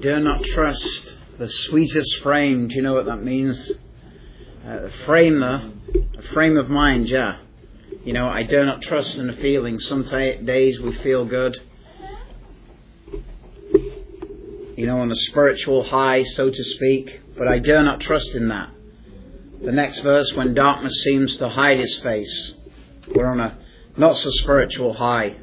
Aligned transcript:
dare 0.00 0.20
not 0.20 0.44
trust 0.44 1.16
the 1.38 1.48
sweetest 1.48 2.22
frame. 2.22 2.68
Do 2.68 2.74
you 2.74 2.82
know 2.82 2.94
what 2.94 3.06
that 3.06 3.22
means? 3.22 3.72
Uh, 4.66 4.88
frame, 5.06 5.42
a 5.42 5.72
frame 6.32 6.56
of 6.56 6.68
mind, 6.68 7.08
yeah. 7.08 7.38
You 8.04 8.12
know, 8.12 8.28
I 8.28 8.42
dare 8.42 8.66
not 8.66 8.82
trust 8.82 9.16
in 9.16 9.28
a 9.28 9.36
feeling. 9.36 9.80
Some 9.80 10.04
t- 10.04 10.36
days 10.42 10.80
we 10.80 10.94
feel 10.96 11.24
good. 11.24 11.60
You 14.76 14.86
know, 14.86 14.98
on 14.98 15.10
a 15.10 15.14
spiritual 15.14 15.82
high, 15.82 16.22
so 16.22 16.50
to 16.50 16.64
speak. 16.64 17.20
But 17.36 17.48
I 17.48 17.58
dare 17.58 17.82
not 17.82 18.00
trust 18.00 18.34
in 18.34 18.48
that. 18.48 18.70
The 19.64 19.72
next 19.72 20.00
verse, 20.00 20.32
when 20.34 20.54
darkness 20.54 21.02
seems 21.02 21.36
to 21.38 21.48
hide 21.48 21.80
his 21.80 21.98
face, 21.98 22.54
we're 23.14 23.26
on 23.26 23.40
a 23.40 23.58
not 23.96 24.16
so 24.16 24.30
spiritual 24.30 24.92
high. 24.92 25.36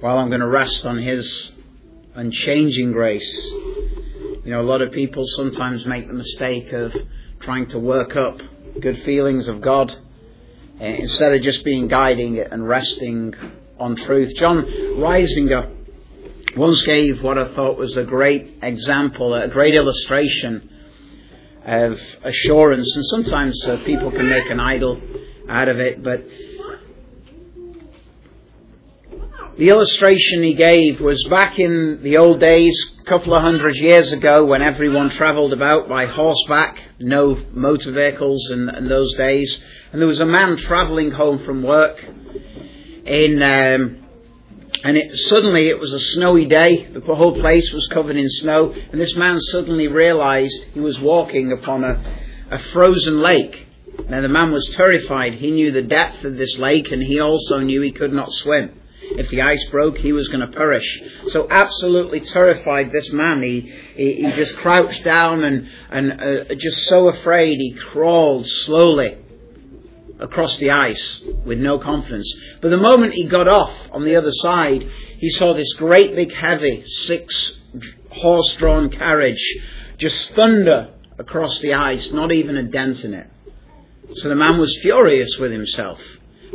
While 0.00 0.18
I'm 0.18 0.28
going 0.28 0.40
to 0.40 0.46
rest 0.46 0.86
on 0.86 0.98
his 0.98 1.52
unchanging 2.16 2.92
grace. 2.92 3.52
You 3.52 4.52
know, 4.52 4.62
a 4.62 4.68
lot 4.68 4.80
of 4.80 4.90
people 4.92 5.24
sometimes 5.36 5.84
make 5.84 6.08
the 6.08 6.14
mistake 6.14 6.72
of 6.72 6.92
trying 7.40 7.66
to 7.68 7.78
work 7.78 8.16
up 8.16 8.40
good 8.80 9.02
feelings 9.02 9.48
of 9.48 9.60
God 9.60 9.94
eh, 10.80 10.96
instead 11.00 11.34
of 11.34 11.42
just 11.42 11.62
being 11.64 11.88
guiding 11.88 12.38
and 12.38 12.66
resting 12.66 13.34
on 13.78 13.96
truth. 13.96 14.34
John 14.36 14.64
Reisinger 14.64 15.74
once 16.56 16.82
gave 16.84 17.22
what 17.22 17.36
I 17.36 17.54
thought 17.54 17.76
was 17.76 17.96
a 17.98 18.04
great 18.04 18.54
example, 18.62 19.34
a 19.34 19.48
great 19.48 19.74
illustration 19.74 20.70
of 21.66 22.00
assurance. 22.24 22.96
And 22.96 23.04
sometimes 23.06 23.62
uh, 23.66 23.82
people 23.84 24.10
can 24.10 24.26
make 24.26 24.48
an 24.48 24.60
idol 24.60 25.00
out 25.48 25.68
of 25.68 25.80
it, 25.80 26.02
but 26.02 26.24
the 29.58 29.70
illustration 29.70 30.42
he 30.42 30.52
gave 30.52 31.00
was 31.00 31.24
back 31.30 31.58
in 31.58 32.00
the 32.02 32.18
old 32.18 32.40
days, 32.40 32.78
a 33.00 33.04
couple 33.04 33.34
of 33.34 33.42
hundred 33.42 33.76
years 33.76 34.12
ago, 34.12 34.44
when 34.44 34.60
everyone 34.60 35.08
travelled 35.08 35.54
about 35.54 35.88
by 35.88 36.04
horseback, 36.04 36.78
no 37.00 37.42
motor 37.52 37.90
vehicles 37.90 38.50
in, 38.50 38.68
in 38.68 38.88
those 38.88 39.14
days, 39.14 39.64
and 39.92 40.00
there 40.00 40.08
was 40.08 40.20
a 40.20 40.26
man 40.26 40.58
travelling 40.58 41.10
home 41.10 41.42
from 41.44 41.62
work 41.62 42.04
in. 43.06 43.42
Um, 43.42 44.02
and 44.84 44.96
it, 44.96 45.16
suddenly 45.16 45.68
it 45.68 45.78
was 45.78 45.92
a 45.92 45.98
snowy 45.98 46.44
day. 46.44 46.84
The 46.84 47.14
whole 47.14 47.40
place 47.40 47.72
was 47.72 47.86
covered 47.88 48.16
in 48.16 48.28
snow. 48.28 48.74
And 48.92 49.00
this 49.00 49.16
man 49.16 49.40
suddenly 49.40 49.88
realized 49.88 50.66
he 50.74 50.80
was 50.80 50.98
walking 50.98 51.50
upon 51.52 51.82
a, 51.82 52.20
a 52.50 52.58
frozen 52.58 53.20
lake. 53.20 53.66
Now 54.08 54.20
the 54.20 54.28
man 54.28 54.52
was 54.52 54.68
terrified. 54.76 55.34
He 55.34 55.50
knew 55.50 55.72
the 55.72 55.82
depth 55.82 56.24
of 56.24 56.36
this 56.36 56.58
lake 56.58 56.92
and 56.92 57.02
he 57.02 57.20
also 57.20 57.60
knew 57.60 57.80
he 57.80 57.92
could 57.92 58.12
not 58.12 58.30
swim. 58.30 58.78
If 59.16 59.30
the 59.30 59.42
ice 59.42 59.64
broke, 59.70 59.98
he 59.98 60.12
was 60.12 60.28
going 60.28 60.46
to 60.46 60.56
perish. 60.56 61.02
So 61.28 61.46
absolutely 61.50 62.20
terrified, 62.20 62.92
this 62.92 63.10
man, 63.12 63.42
he, 63.42 63.60
he, 63.94 64.14
he 64.16 64.32
just 64.32 64.54
crouched 64.56 65.04
down 65.04 65.42
and, 65.44 65.68
and 65.90 66.12
uh, 66.12 66.54
just 66.54 66.84
so 66.84 67.08
afraid, 67.08 67.56
he 67.58 67.72
crawled 67.92 68.46
slowly 68.46 69.16
across 70.18 70.58
the 70.58 70.70
ice 70.70 71.22
with 71.44 71.58
no 71.58 71.78
confidence. 71.78 72.34
But 72.60 72.70
the 72.70 72.76
moment 72.76 73.14
he 73.14 73.26
got 73.26 73.48
off 73.48 73.74
on 73.92 74.04
the 74.04 74.16
other 74.16 74.32
side, 74.32 74.82
he 75.18 75.30
saw 75.30 75.54
this 75.54 75.72
great 75.74 76.14
big 76.14 76.32
heavy 76.34 76.84
six 76.86 77.54
horse 78.10 78.54
drawn 78.56 78.90
carriage 78.90 79.42
just 79.98 80.30
thunder 80.34 80.90
across 81.18 81.58
the 81.60 81.74
ice, 81.74 82.12
not 82.12 82.32
even 82.32 82.56
a 82.56 82.64
dent 82.64 83.04
in 83.04 83.14
it. 83.14 83.30
So 84.12 84.28
the 84.28 84.36
man 84.36 84.58
was 84.58 84.78
furious 84.82 85.36
with 85.38 85.52
himself 85.52 86.00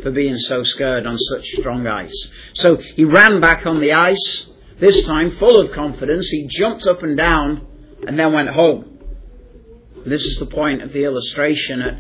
for 0.02 0.12
being 0.12 0.38
so 0.38 0.64
scared 0.64 1.06
on 1.06 1.18
such 1.18 1.46
strong 1.60 1.88
ice. 1.88 2.30
So 2.54 2.78
he 2.96 3.06
ran 3.06 3.40
back 3.40 3.66
on 3.66 3.80
the 3.80 3.94
ice, 3.94 4.48
this 4.80 5.04
time 5.06 5.32
full 5.38 5.60
of 5.60 5.72
confidence. 5.72 6.30
He 6.30 6.48
jumped 6.48 6.86
up 6.88 7.04
and 7.04 7.16
down 7.16 7.68
and 8.08 8.18
then 8.18 8.34
went 8.34 8.50
home. 8.50 9.00
This 10.06 10.24
is 10.26 10.38
the 10.38 10.48
point 10.48 10.82
of 10.82 10.94
the 10.94 11.04
illustration. 11.04 11.82
At, 11.82 12.00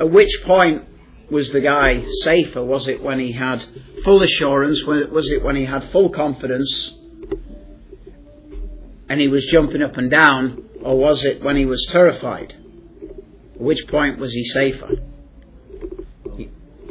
at 0.00 0.10
which 0.10 0.42
point 0.44 0.86
was 1.30 1.50
the 1.50 1.60
guy 1.60 2.04
safer? 2.22 2.62
Was 2.62 2.86
it 2.86 3.02
when 3.02 3.18
he 3.18 3.32
had 3.32 3.64
full 4.04 4.22
assurance? 4.22 4.82
Was 4.84 5.30
it 5.30 5.42
when 5.42 5.56
he 5.56 5.64
had 5.64 5.90
full 5.90 6.10
confidence 6.10 6.98
and 9.08 9.20
he 9.20 9.28
was 9.28 9.44
jumping 9.46 9.82
up 9.82 9.96
and 9.96 10.10
down? 10.10 10.68
Or 10.82 10.98
was 10.98 11.24
it 11.24 11.42
when 11.42 11.56
he 11.56 11.64
was 11.64 11.86
terrified? 11.90 12.54
At 13.54 13.60
which 13.60 13.86
point 13.88 14.18
was 14.18 14.32
he 14.32 14.44
safer? 14.44 14.90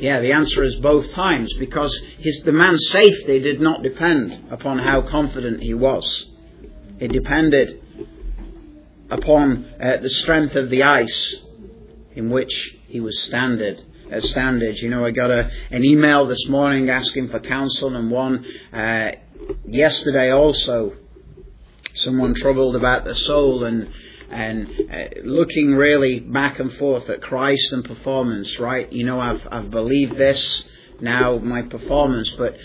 Yeah, 0.02 0.20
the 0.20 0.32
answer 0.32 0.64
is 0.64 0.78
both 0.78 1.12
times 1.12 1.54
because 1.60 1.96
his, 2.18 2.42
the 2.42 2.52
man's 2.52 2.90
safety 2.90 3.40
did 3.40 3.62
not 3.62 3.84
depend 3.84 4.52
upon 4.52 4.80
how 4.80 5.04
confident 5.04 5.62
he 5.62 5.76
was. 5.76 6.26
It 7.00 7.10
depended 7.10 7.80
upon 9.12 9.64
uh, 9.80 9.98
the 9.98 10.10
strength 10.10 10.56
of 10.56 10.72
the 10.72 10.82
ice 10.82 11.42
in 12.16 12.32
which 12.32 12.78
he 12.88 13.00
was 13.00 13.16
standing. 13.28 13.78
Uh, 14.12 14.20
standard. 14.22 14.76
You 14.80 14.90
know, 14.90 15.06
I 15.06 15.12
got 15.12 15.30
a, 15.30 15.52
an 15.70 15.86
email 15.86 16.26
this 16.26 16.50
morning 16.50 16.90
asking 16.90 17.30
for 17.30 17.40
counsel, 17.40 17.96
and 17.96 18.10
one 18.10 18.44
uh, 18.74 19.12
yesterday 19.68 20.32
also. 20.32 20.96
Someone 21.94 22.34
troubled 22.34 22.76
about 22.76 23.06
the 23.06 23.16
soul 23.16 23.66
and 23.66 23.88
and 24.32 24.68
uh, 24.92 25.22
looking 25.24 25.72
really 25.72 26.20
back 26.20 26.60
and 26.60 26.74
forth 26.74 27.10
at 27.10 27.22
Christ 27.22 27.72
and 27.74 27.84
performance, 27.84 28.60
right? 28.60 28.92
You 28.92 29.06
know, 29.06 29.20
I've, 29.20 29.46
I've 29.52 29.70
believed 29.70 30.16
this, 30.16 30.66
now 31.00 31.38
my 31.38 31.64
performance, 31.64 32.32
but, 32.32 32.56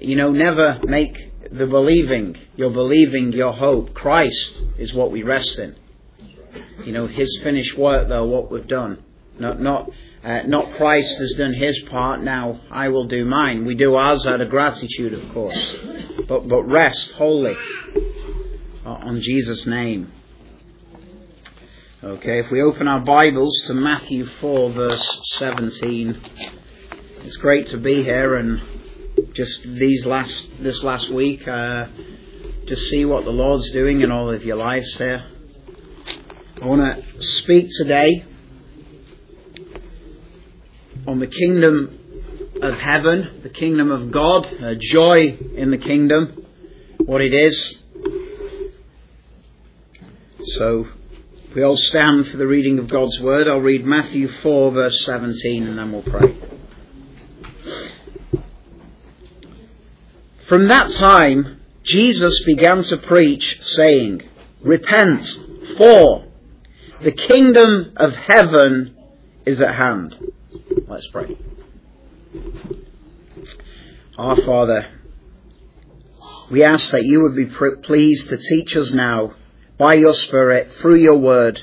you 0.00 0.16
know, 0.16 0.30
never 0.30 0.80
make 0.84 1.32
the 1.50 1.66
believing, 1.66 2.36
your 2.56 2.70
believing, 2.70 3.32
your 3.32 3.52
hope. 3.52 3.94
Christ 3.94 4.62
is 4.78 4.94
what 4.94 5.10
we 5.10 5.22
rest 5.22 5.58
in. 5.58 5.76
You 6.84 6.92
know, 6.92 7.06
His 7.06 7.40
finished 7.42 7.76
work, 7.76 8.08
though, 8.08 8.26
what 8.26 8.50
we've 8.50 8.68
done. 8.68 9.02
Not, 9.38 9.60
not, 9.60 9.90
uh, 10.22 10.42
not 10.46 10.76
Christ 10.76 11.18
has 11.18 11.34
done 11.36 11.54
His 11.54 11.78
part, 11.90 12.22
now 12.22 12.60
I 12.70 12.88
will 12.88 13.06
do 13.06 13.24
mine. 13.24 13.64
We 13.64 13.74
do 13.74 13.94
ours 13.94 14.26
out 14.26 14.40
of 14.40 14.50
gratitude, 14.50 15.14
of 15.14 15.32
course. 15.32 15.74
But, 16.28 16.48
but 16.48 16.62
rest 16.64 17.12
wholly 17.12 17.56
on 18.84 19.20
Jesus' 19.20 19.66
name. 19.66 20.12
Okay, 22.00 22.38
if 22.38 22.48
we 22.52 22.62
open 22.62 22.86
our 22.86 23.00
Bibles 23.00 23.64
to 23.66 23.74
Matthew 23.74 24.24
4, 24.24 24.70
verse 24.70 25.20
17, 25.38 26.20
it's 27.24 27.36
great 27.38 27.66
to 27.68 27.76
be 27.76 28.04
here 28.04 28.36
and 28.36 28.62
just 29.34 29.64
these 29.64 30.06
last 30.06 30.62
this 30.62 30.84
last 30.84 31.10
week, 31.10 31.48
uh, 31.48 31.88
to 32.68 32.76
see 32.76 33.04
what 33.04 33.24
the 33.24 33.32
Lord's 33.32 33.72
doing 33.72 34.02
in 34.02 34.12
all 34.12 34.32
of 34.32 34.44
your 34.44 34.54
lives 34.54 34.96
here. 34.96 35.28
I 36.62 36.66
want 36.66 36.82
to 36.82 37.20
speak 37.20 37.68
today 37.78 38.24
on 41.04 41.18
the 41.18 41.26
kingdom 41.26 41.98
of 42.62 42.78
heaven, 42.78 43.40
the 43.42 43.50
kingdom 43.50 43.90
of 43.90 44.12
God, 44.12 44.46
uh, 44.62 44.74
joy 44.78 45.36
in 45.56 45.72
the 45.72 45.78
kingdom, 45.78 46.46
what 46.98 47.22
it 47.22 47.34
is. 47.34 47.82
So 50.44 50.86
we 51.54 51.62
all 51.62 51.76
stand 51.76 52.28
for 52.28 52.36
the 52.36 52.46
reading 52.46 52.78
of 52.78 52.88
God's 52.90 53.20
Word. 53.20 53.48
I'll 53.48 53.58
read 53.58 53.84
Matthew 53.84 54.28
4, 54.42 54.70
verse 54.70 55.04
17, 55.06 55.66
and 55.66 55.78
then 55.78 55.92
we'll 55.92 56.02
pray. 56.02 56.36
From 60.46 60.68
that 60.68 60.90
time, 60.90 61.60
Jesus 61.84 62.44
began 62.44 62.82
to 62.84 62.98
preach, 62.98 63.58
saying, 63.62 64.22
Repent, 64.60 65.24
for 65.78 66.26
the 67.02 67.12
kingdom 67.12 67.92
of 67.96 68.14
heaven 68.14 68.94
is 69.46 69.60
at 69.62 69.74
hand. 69.74 70.16
Let's 70.86 71.08
pray. 71.08 71.34
Our 74.18 74.36
Father, 74.42 74.88
we 76.50 76.62
ask 76.62 76.90
that 76.90 77.04
you 77.04 77.22
would 77.22 77.36
be 77.36 77.46
pleased 77.46 78.28
to 78.28 78.36
teach 78.36 78.76
us 78.76 78.92
now 78.92 79.34
by 79.78 79.94
your 79.94 80.14
Spirit, 80.14 80.72
through 80.74 80.96
your 80.96 81.16
word, 81.16 81.62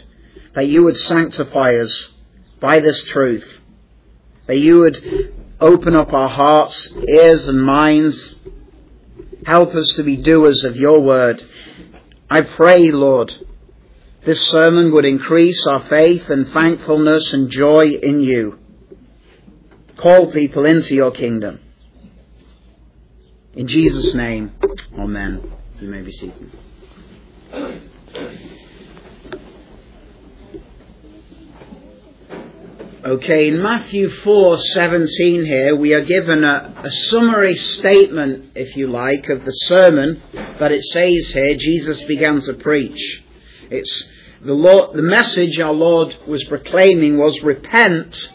that 0.53 0.67
you 0.67 0.83
would 0.83 0.97
sanctify 0.97 1.75
us 1.75 2.09
by 2.59 2.79
this 2.79 3.03
truth, 3.05 3.61
that 4.47 4.57
you 4.57 4.79
would 4.79 5.33
open 5.59 5.95
up 5.95 6.13
our 6.13 6.29
hearts, 6.29 6.89
ears, 7.07 7.47
and 7.47 7.61
minds, 7.61 8.37
help 9.45 9.75
us 9.75 9.93
to 9.95 10.03
be 10.03 10.17
doers 10.17 10.63
of 10.63 10.75
your 10.75 11.01
word. 11.01 11.43
I 12.29 12.41
pray, 12.41 12.91
Lord, 12.91 13.33
this 14.25 14.41
sermon 14.47 14.93
would 14.93 15.05
increase 15.05 15.67
our 15.67 15.81
faith 15.87 16.29
and 16.29 16.47
thankfulness 16.47 17.33
and 17.33 17.49
joy 17.49 17.99
in 18.01 18.21
you. 18.21 18.59
Call 19.97 20.31
people 20.31 20.65
into 20.65 20.95
your 20.95 21.11
kingdom. 21.11 21.59
In 23.53 23.67
Jesus' 23.67 24.13
name, 24.13 24.53
Amen. 24.97 25.51
You 25.79 25.89
may 25.89 26.01
be 26.01 26.11
seated. 26.11 26.51
Okay, 33.05 33.49
in 33.49 33.61
Matthew 33.61 34.09
4:17 34.09 35.45
here 35.45 35.75
we 35.75 35.93
are 35.93 36.03
given 36.03 36.43
a, 36.43 36.73
a, 36.83 36.91
summary 36.91 37.55
statement, 37.55 38.51
if 38.55 38.75
you 38.75 38.87
like, 38.87 39.29
of 39.29 39.45
the 39.45 39.51
sermon 39.51 40.21
but 40.57 40.71
it 40.71 40.83
says 40.85 41.33
here 41.33 41.55
Jesus 41.55 42.01
began 42.03 42.41
to 42.41 42.53
preach. 42.53 43.21
It's 43.69 44.05
the, 44.41 44.53
Lord, 44.53 44.97
the 44.97 45.01
message 45.01 45.59
our 45.59 45.73
Lord 45.73 46.15
was 46.27 46.43
proclaiming 46.45 47.17
was 47.17 47.39
repent 47.43 48.31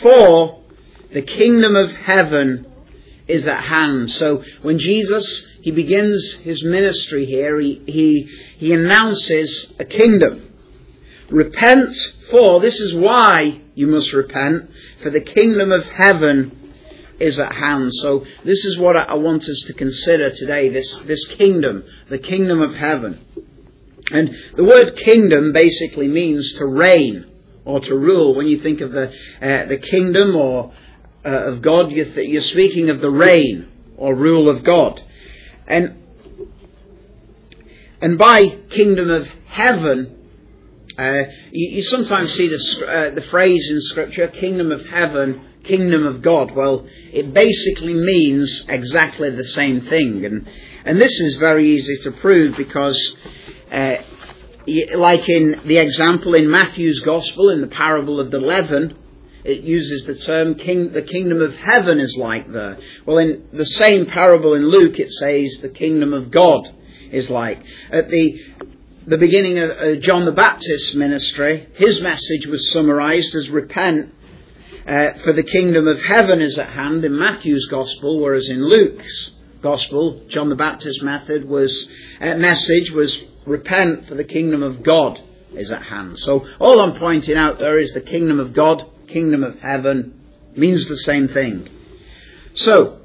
for 0.00 0.62
the 1.12 1.22
kingdom 1.22 1.76
of 1.76 1.90
heaven 1.90 2.69
is 3.30 3.46
at 3.46 3.62
hand. 3.62 4.10
So 4.10 4.42
when 4.62 4.78
Jesus, 4.78 5.46
he 5.62 5.70
begins 5.70 6.34
his 6.42 6.62
ministry 6.64 7.26
here, 7.26 7.58
he, 7.60 7.82
he, 7.86 8.28
he 8.58 8.72
announces 8.72 9.72
a 9.78 9.84
kingdom. 9.84 10.52
Repent 11.30 11.96
for, 12.30 12.60
this 12.60 12.80
is 12.80 12.92
why 12.92 13.60
you 13.74 13.86
must 13.86 14.12
repent, 14.12 14.70
for 15.02 15.10
the 15.10 15.20
kingdom 15.20 15.70
of 15.70 15.84
heaven 15.84 16.74
is 17.20 17.38
at 17.38 17.52
hand. 17.52 17.90
So 17.94 18.24
this 18.44 18.64
is 18.64 18.78
what 18.78 18.96
I 18.96 19.14
want 19.14 19.42
us 19.44 19.64
to 19.66 19.74
consider 19.74 20.30
today, 20.30 20.70
this, 20.70 20.96
this 21.06 21.24
kingdom, 21.26 21.84
the 22.08 22.18
kingdom 22.18 22.60
of 22.60 22.74
heaven. 22.74 23.24
And 24.10 24.34
the 24.56 24.64
word 24.64 24.96
kingdom 24.96 25.52
basically 25.52 26.08
means 26.08 26.54
to 26.54 26.66
reign 26.66 27.26
or 27.64 27.78
to 27.80 27.94
rule. 27.94 28.34
When 28.34 28.46
you 28.48 28.60
think 28.60 28.80
of 28.80 28.90
the, 28.90 29.08
uh, 29.40 29.66
the 29.66 29.78
kingdom 29.78 30.34
or 30.34 30.72
uh, 31.24 31.28
of 31.28 31.62
God, 31.62 31.90
you're, 31.90 32.12
th- 32.12 32.28
you're 32.28 32.42
speaking 32.42 32.90
of 32.90 33.00
the 33.00 33.10
reign 33.10 33.70
or 33.96 34.14
rule 34.14 34.48
of 34.48 34.64
God. 34.64 35.02
And, 35.66 36.02
and 38.00 38.18
by 38.18 38.48
kingdom 38.70 39.10
of 39.10 39.28
heaven, 39.46 40.16
uh, 40.98 41.24
you, 41.52 41.76
you, 41.76 41.82
sometimes 41.82 42.32
see 42.32 42.48
the, 42.48 42.86
uh, 42.86 43.14
the 43.14 43.22
phrase 43.22 43.70
in 43.70 43.80
Scripture, 43.82 44.28
kingdom 44.28 44.72
of 44.72 44.84
heaven, 44.86 45.46
kingdom 45.64 46.06
of 46.06 46.22
God. 46.22 46.54
Well, 46.54 46.86
it 47.12 47.32
basically 47.32 47.94
means 47.94 48.64
exactly 48.68 49.30
the 49.30 49.44
same 49.44 49.82
thing. 49.82 50.24
And, 50.24 50.48
and 50.84 51.00
this 51.00 51.12
is 51.20 51.36
very 51.36 51.70
easy 51.70 51.96
to 52.02 52.12
prove 52.12 52.56
because, 52.56 53.16
uh, 53.70 53.96
like 54.94 55.28
in 55.28 55.60
the 55.64 55.78
example 55.78 56.34
in 56.34 56.50
Matthew's 56.50 57.00
Gospel, 57.00 57.50
in 57.50 57.60
the 57.60 57.66
parable 57.66 58.20
of 58.20 58.30
the 58.30 58.40
leaven, 58.40 58.96
it 59.44 59.62
uses 59.62 60.04
the 60.04 60.14
term 60.14 60.54
king, 60.54 60.92
the 60.92 61.02
kingdom 61.02 61.40
of 61.40 61.54
heaven 61.54 62.00
is 62.00 62.16
like 62.16 62.50
there. 62.50 62.78
Well, 63.06 63.18
in 63.18 63.48
the 63.52 63.66
same 63.66 64.06
parable 64.06 64.54
in 64.54 64.68
Luke, 64.68 64.98
it 64.98 65.10
says 65.12 65.60
the 65.60 65.70
kingdom 65.70 66.12
of 66.12 66.30
God 66.30 66.74
is 67.10 67.30
like. 67.30 67.62
At 67.90 68.08
the, 68.08 68.40
the 69.06 69.18
beginning 69.18 69.58
of 69.58 69.70
uh, 69.70 69.96
John 69.96 70.24
the 70.24 70.32
Baptist's 70.32 70.94
ministry, 70.94 71.68
his 71.74 72.00
message 72.00 72.46
was 72.46 72.70
summarized 72.72 73.34
as 73.34 73.48
repent, 73.48 74.14
uh, 74.86 75.12
for 75.24 75.32
the 75.32 75.42
kingdom 75.42 75.88
of 75.88 75.98
heaven 76.00 76.40
is 76.40 76.58
at 76.58 76.70
hand 76.70 77.04
in 77.04 77.18
Matthew's 77.18 77.66
gospel, 77.66 78.20
whereas 78.20 78.48
in 78.48 78.66
Luke's 78.66 79.30
gospel, 79.62 80.24
John 80.28 80.48
the 80.48 80.56
Baptist's 80.56 81.02
method 81.02 81.48
was, 81.48 81.88
uh, 82.20 82.34
message 82.34 82.90
was 82.90 83.18
repent, 83.46 84.08
for 84.08 84.14
the 84.14 84.24
kingdom 84.24 84.62
of 84.62 84.82
God 84.82 85.20
is 85.52 85.70
at 85.70 85.82
hand. 85.82 86.18
So 86.18 86.46
all 86.58 86.80
I'm 86.80 86.98
pointing 86.98 87.36
out 87.36 87.58
there 87.58 87.78
is 87.78 87.92
the 87.92 88.00
kingdom 88.00 88.38
of 88.40 88.52
God 88.52 88.84
kingdom 89.12 89.44
of 89.44 89.58
heaven 89.60 90.20
means 90.56 90.86
the 90.86 90.96
same 90.98 91.28
thing. 91.28 91.68
So, 92.54 93.00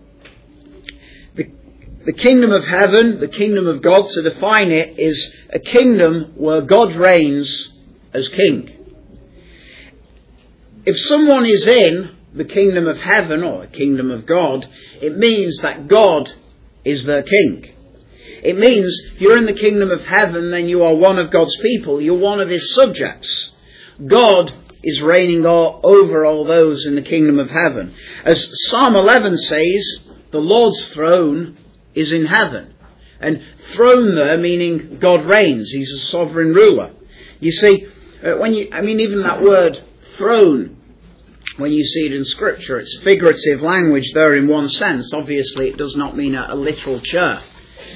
the, 1.36 1.52
the 2.06 2.14
kingdom 2.14 2.52
of 2.52 2.64
heaven, 2.64 3.20
the 3.20 3.28
kingdom 3.28 3.68
of 3.68 3.82
God, 3.82 4.10
to 4.10 4.22
define 4.24 4.72
it, 4.72 5.00
is 5.00 5.36
a 5.52 5.60
kingdom 5.60 6.34
where 6.36 6.62
God 6.62 6.96
reigns 6.96 7.74
as 8.14 8.28
king. 8.30 8.72
If 10.86 11.00
someone 11.00 11.46
is 11.46 11.66
in 11.66 12.16
the 12.34 12.46
kingdom 12.46 12.88
of 12.88 12.98
heaven 12.98 13.44
or 13.44 13.66
the 13.66 13.72
kingdom 13.72 14.12
of 14.12 14.26
God, 14.26 14.68
it 15.02 15.18
means 15.18 15.60
that 15.60 15.88
God 15.88 16.32
is 16.84 17.06
their 17.06 17.24
king. 17.24 17.66
It 18.44 18.58
means 18.58 19.10
if 19.14 19.22
you're 19.22 19.38
in 19.38 19.46
the 19.46 19.60
kingdom 19.60 19.90
of 19.90 20.02
heaven, 20.02 20.52
then 20.52 20.70
you 20.70 20.84
are 20.84 20.94
one 20.94 21.18
of 21.18 21.32
God's 21.32 21.56
people. 21.62 22.00
You're 22.00 22.20
one 22.20 22.40
of 22.40 22.50
his 22.50 22.76
subjects. 22.76 23.52
God 24.06 24.54
is 24.86 25.02
reigning 25.02 25.46
all, 25.46 25.82
over 25.84 26.26
all 26.26 26.46
those 26.46 26.86
in 26.86 26.96
the 26.96 27.02
kingdom 27.02 27.40
of 27.40 27.50
heaven. 27.50 27.94
As 28.24 28.48
Psalm 28.70 28.96
11 28.96 29.38
says, 29.38 30.08
the 30.32 30.38
Lord's 30.38 30.90
throne 30.94 31.58
is 31.96 32.12
in 32.12 32.26
heaven. 32.26 32.74
And 33.20 33.44
throne 33.74 34.16
there 34.16 34.38
meaning 34.38 35.00
God 35.00 35.26
reigns. 35.26 35.72
He's 35.72 35.92
a 35.92 36.00
sovereign 36.08 36.54
ruler. 36.54 36.92
You 37.40 37.52
see, 37.52 37.88
uh, 38.24 38.38
when 38.38 38.54
you, 38.54 38.70
I 38.72 38.82
mean, 38.82 39.00
even 39.00 39.24
that 39.24 39.42
word 39.42 39.84
throne, 40.18 40.78
when 41.58 41.72
you 41.72 41.84
see 41.86 42.06
it 42.06 42.14
in 42.14 42.26
scripture, 42.26 42.78
it's 42.78 43.00
figurative 43.04 43.62
language 43.62 44.12
there 44.14 44.36
in 44.36 44.48
one 44.48 44.70
sense. 44.70 45.12
Obviously, 45.14 45.70
it 45.70 45.78
does 45.78 45.96
not 45.96 46.16
mean 46.16 46.36
a, 46.36 46.54
a 46.54 46.56
literal 46.56 47.00
chair. 47.02 47.42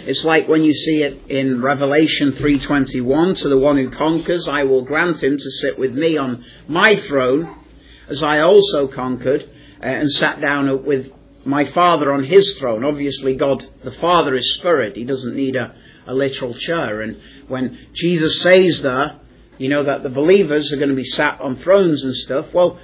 It's 0.06 0.24
like 0.24 0.48
when 0.48 0.64
you 0.64 0.74
see 0.74 1.04
it 1.04 1.28
in 1.30 1.62
Revelation 1.62 2.32
3:21 2.34 3.36
to 3.38 3.50
the 3.50 3.58
one 3.58 3.78
who 3.78 3.90
conquers 3.90 4.48
I 4.48 4.64
will 4.64 4.84
grant 4.84 5.22
him 5.22 5.38
to 5.38 5.52
sit 5.52 5.78
with 5.78 5.94
me 5.94 6.18
on 6.18 6.44
my 6.68 6.96
throne 6.96 7.56
as 8.08 8.24
I 8.24 8.42
also 8.42 8.88
conquered 8.88 9.44
uh, 9.44 9.86
and 9.86 10.12
sat 10.12 10.42
down 10.42 10.86
with 10.86 11.12
my 11.46 11.66
father 11.66 12.12
on 12.14 12.24
his 12.24 12.58
throne. 12.60 12.84
Obviously 12.84 13.36
God 13.36 13.66
the 13.84 13.92
Father 13.92 14.36
is 14.36 14.56
spirit. 14.56 14.96
He 14.96 15.04
doesn't 15.04 15.36
need 15.36 15.56
a, 15.56 15.76
a 16.08 16.14
literal 16.14 16.54
chair 16.54 17.02
and 17.02 17.18
when 17.48 17.78
Jesus 17.94 18.42
says 18.42 18.82
there 18.82 19.20
you 19.58 19.70
know 19.70 19.84
that 19.84 20.04
the 20.04 20.10
believers 20.10 20.72
are 20.72 20.78
going 20.78 20.90
to 20.90 20.96
be 20.96 21.04
sat 21.04 21.42
on 21.42 21.58
thrones 21.58 22.04
and 22.04 22.16
stuff 22.16 22.54
well 22.54 22.80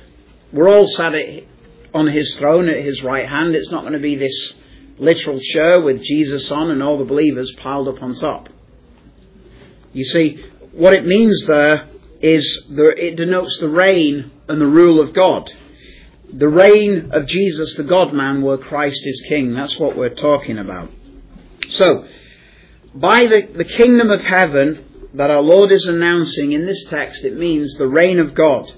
we're 0.51 0.69
all 0.69 0.87
sat 0.87 1.13
on 1.95 2.07
his 2.07 2.35
throne 2.35 2.67
at 2.67 2.83
his 2.83 3.01
right 3.01 3.27
hand. 3.27 3.55
It's 3.55 3.71
not 3.71 3.81
going 3.81 3.93
to 3.93 3.99
be 3.99 4.15
this 4.15 4.53
literal 4.97 5.39
chair 5.39 5.81
with 5.81 6.01
Jesus 6.03 6.49
on 6.51 6.71
and 6.71 6.81
all 6.81 6.97
the 6.97 7.05
believers 7.05 7.53
piled 7.57 7.87
up 7.87 8.01
on 8.01 8.15
top. 8.15 8.49
You 9.93 10.05
see, 10.05 10.43
what 10.71 10.93
it 10.93 11.05
means 11.05 11.45
there 11.45 11.87
is 12.21 12.65
the, 12.69 12.93
it 12.97 13.15
denotes 13.15 13.57
the 13.59 13.69
reign 13.69 14.31
and 14.47 14.59
the 14.59 14.67
rule 14.67 14.99
of 14.99 15.13
God. 15.13 15.51
The 16.33 16.49
reign 16.49 17.11
of 17.11 17.27
Jesus, 17.27 17.75
the 17.75 17.83
God 17.83 18.13
man, 18.13 18.41
where 18.41 18.57
Christ 18.57 18.99
is 19.05 19.25
king. 19.29 19.53
That's 19.53 19.79
what 19.79 19.95
we're 19.95 20.15
talking 20.15 20.57
about. 20.57 20.89
So, 21.69 22.07
by 22.93 23.27
the, 23.27 23.49
the 23.55 23.65
kingdom 23.65 24.09
of 24.09 24.21
heaven 24.21 25.09
that 25.13 25.31
our 25.31 25.41
Lord 25.41 25.71
is 25.71 25.85
announcing 25.85 26.51
in 26.51 26.65
this 26.65 26.83
text, 26.85 27.23
it 27.23 27.37
means 27.37 27.75
the 27.75 27.87
reign 27.87 28.19
of 28.19 28.33
God. 28.33 28.71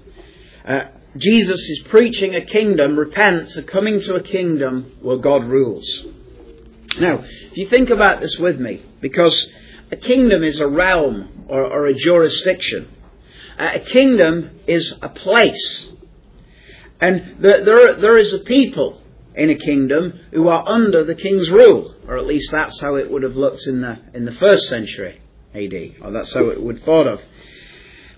Uh, 0.67 0.85
Jesus 1.15 1.59
is 1.59 1.83
preaching 1.89 2.35
a 2.35 2.45
kingdom, 2.45 2.97
repent, 2.97 3.49
to 3.51 3.63
coming 3.63 3.99
to 4.01 4.15
a 4.15 4.21
kingdom 4.21 4.91
where 5.01 5.17
God 5.17 5.45
rules. 5.45 5.87
Now, 6.99 7.23
if 7.23 7.57
you 7.57 7.69
think 7.69 7.89
about 7.89 8.21
this 8.21 8.37
with 8.37 8.59
me, 8.59 8.83
because 9.01 9.49
a 9.91 9.95
kingdom 9.95 10.43
is 10.43 10.59
a 10.59 10.67
realm 10.67 11.45
or, 11.47 11.63
or 11.63 11.87
a 11.87 11.93
jurisdiction, 11.93 12.89
a 13.57 13.79
kingdom 13.79 14.59
is 14.67 14.93
a 15.01 15.09
place. 15.09 15.91
And 16.99 17.37
there, 17.39 17.63
there, 17.63 18.01
there 18.01 18.17
is 18.17 18.33
a 18.33 18.39
people 18.39 19.01
in 19.35 19.49
a 19.49 19.55
kingdom 19.55 20.19
who 20.31 20.47
are 20.47 20.67
under 20.67 21.03
the 21.05 21.15
king's 21.15 21.49
rule, 21.51 21.95
or 22.07 22.17
at 22.17 22.25
least 22.25 22.51
that's 22.51 22.79
how 22.81 22.95
it 22.95 23.09
would 23.09 23.23
have 23.23 23.35
looked 23.35 23.67
in 23.67 23.81
the, 23.81 23.99
in 24.13 24.25
the 24.25 24.33
first 24.33 24.67
century 24.67 25.21
AD, 25.53 26.01
or 26.01 26.11
that's 26.11 26.33
how 26.33 26.49
it 26.49 26.61
would 26.61 26.77
have 26.77 26.85
thought 26.85 27.07
of. 27.07 27.21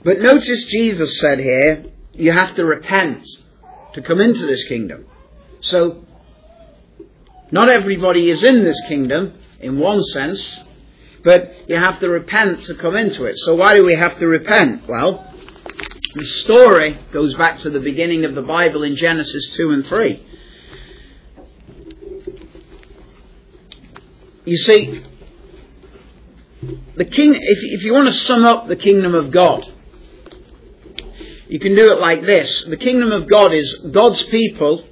But 0.04 0.20
notice 0.20 0.66
Jesus 0.66 1.20
said 1.20 1.40
here, 1.40 1.86
you 2.14 2.32
have 2.32 2.56
to 2.56 2.64
repent 2.64 3.26
to 3.94 4.02
come 4.02 4.22
into 4.22 4.46
this 4.46 4.64
kingdom. 4.66 5.06
So, 5.62 6.06
not 7.52 7.70
everybody 7.70 8.30
is 8.30 8.44
in 8.44 8.64
this 8.64 8.80
kingdom, 8.88 9.34
in 9.60 9.80
one 9.80 10.04
sense, 10.04 10.60
but 11.24 11.52
you 11.68 11.76
have 11.76 12.00
to 12.00 12.10
repent 12.10 12.64
to 12.66 12.76
come 12.76 12.96
into 12.96 13.26
it. 13.26 13.38
So 13.40 13.56
why 13.56 13.76
do 13.76 13.84
we 13.84 13.96
have 13.96 14.20
to 14.20 14.28
repent? 14.28 14.88
Well, 14.88 15.34
the 16.16 16.26
story 16.26 16.98
goes 17.12 17.36
back 17.36 17.60
to 17.60 17.70
the 17.70 17.80
beginning 17.80 18.26
of 18.26 18.36
the 18.36 18.42
Bible 18.42 18.84
in 18.84 18.96
Genesis 18.96 19.50
2 19.56 19.72
and 19.72 19.86
3. 19.86 20.26
You 24.46 24.58
see, 24.58 25.04
the 26.96 27.06
king, 27.06 27.36
if, 27.36 27.60
if 27.62 27.84
you 27.84 27.94
want 27.94 28.08
to 28.08 28.14
sum 28.14 28.46
up 28.46 28.68
the 28.68 28.76
kingdom 28.76 29.14
of 29.14 29.32
God, 29.32 29.72
you 31.48 31.60
can 31.60 31.76
do 31.76 31.92
it 31.92 32.00
like 32.00 32.24
this. 32.24 32.66
The 32.66 32.78
kingdom 32.78 33.12
of 33.12 33.30
God 33.30 33.54
is 33.54 33.74
God's 33.92 34.22
people 34.24 34.86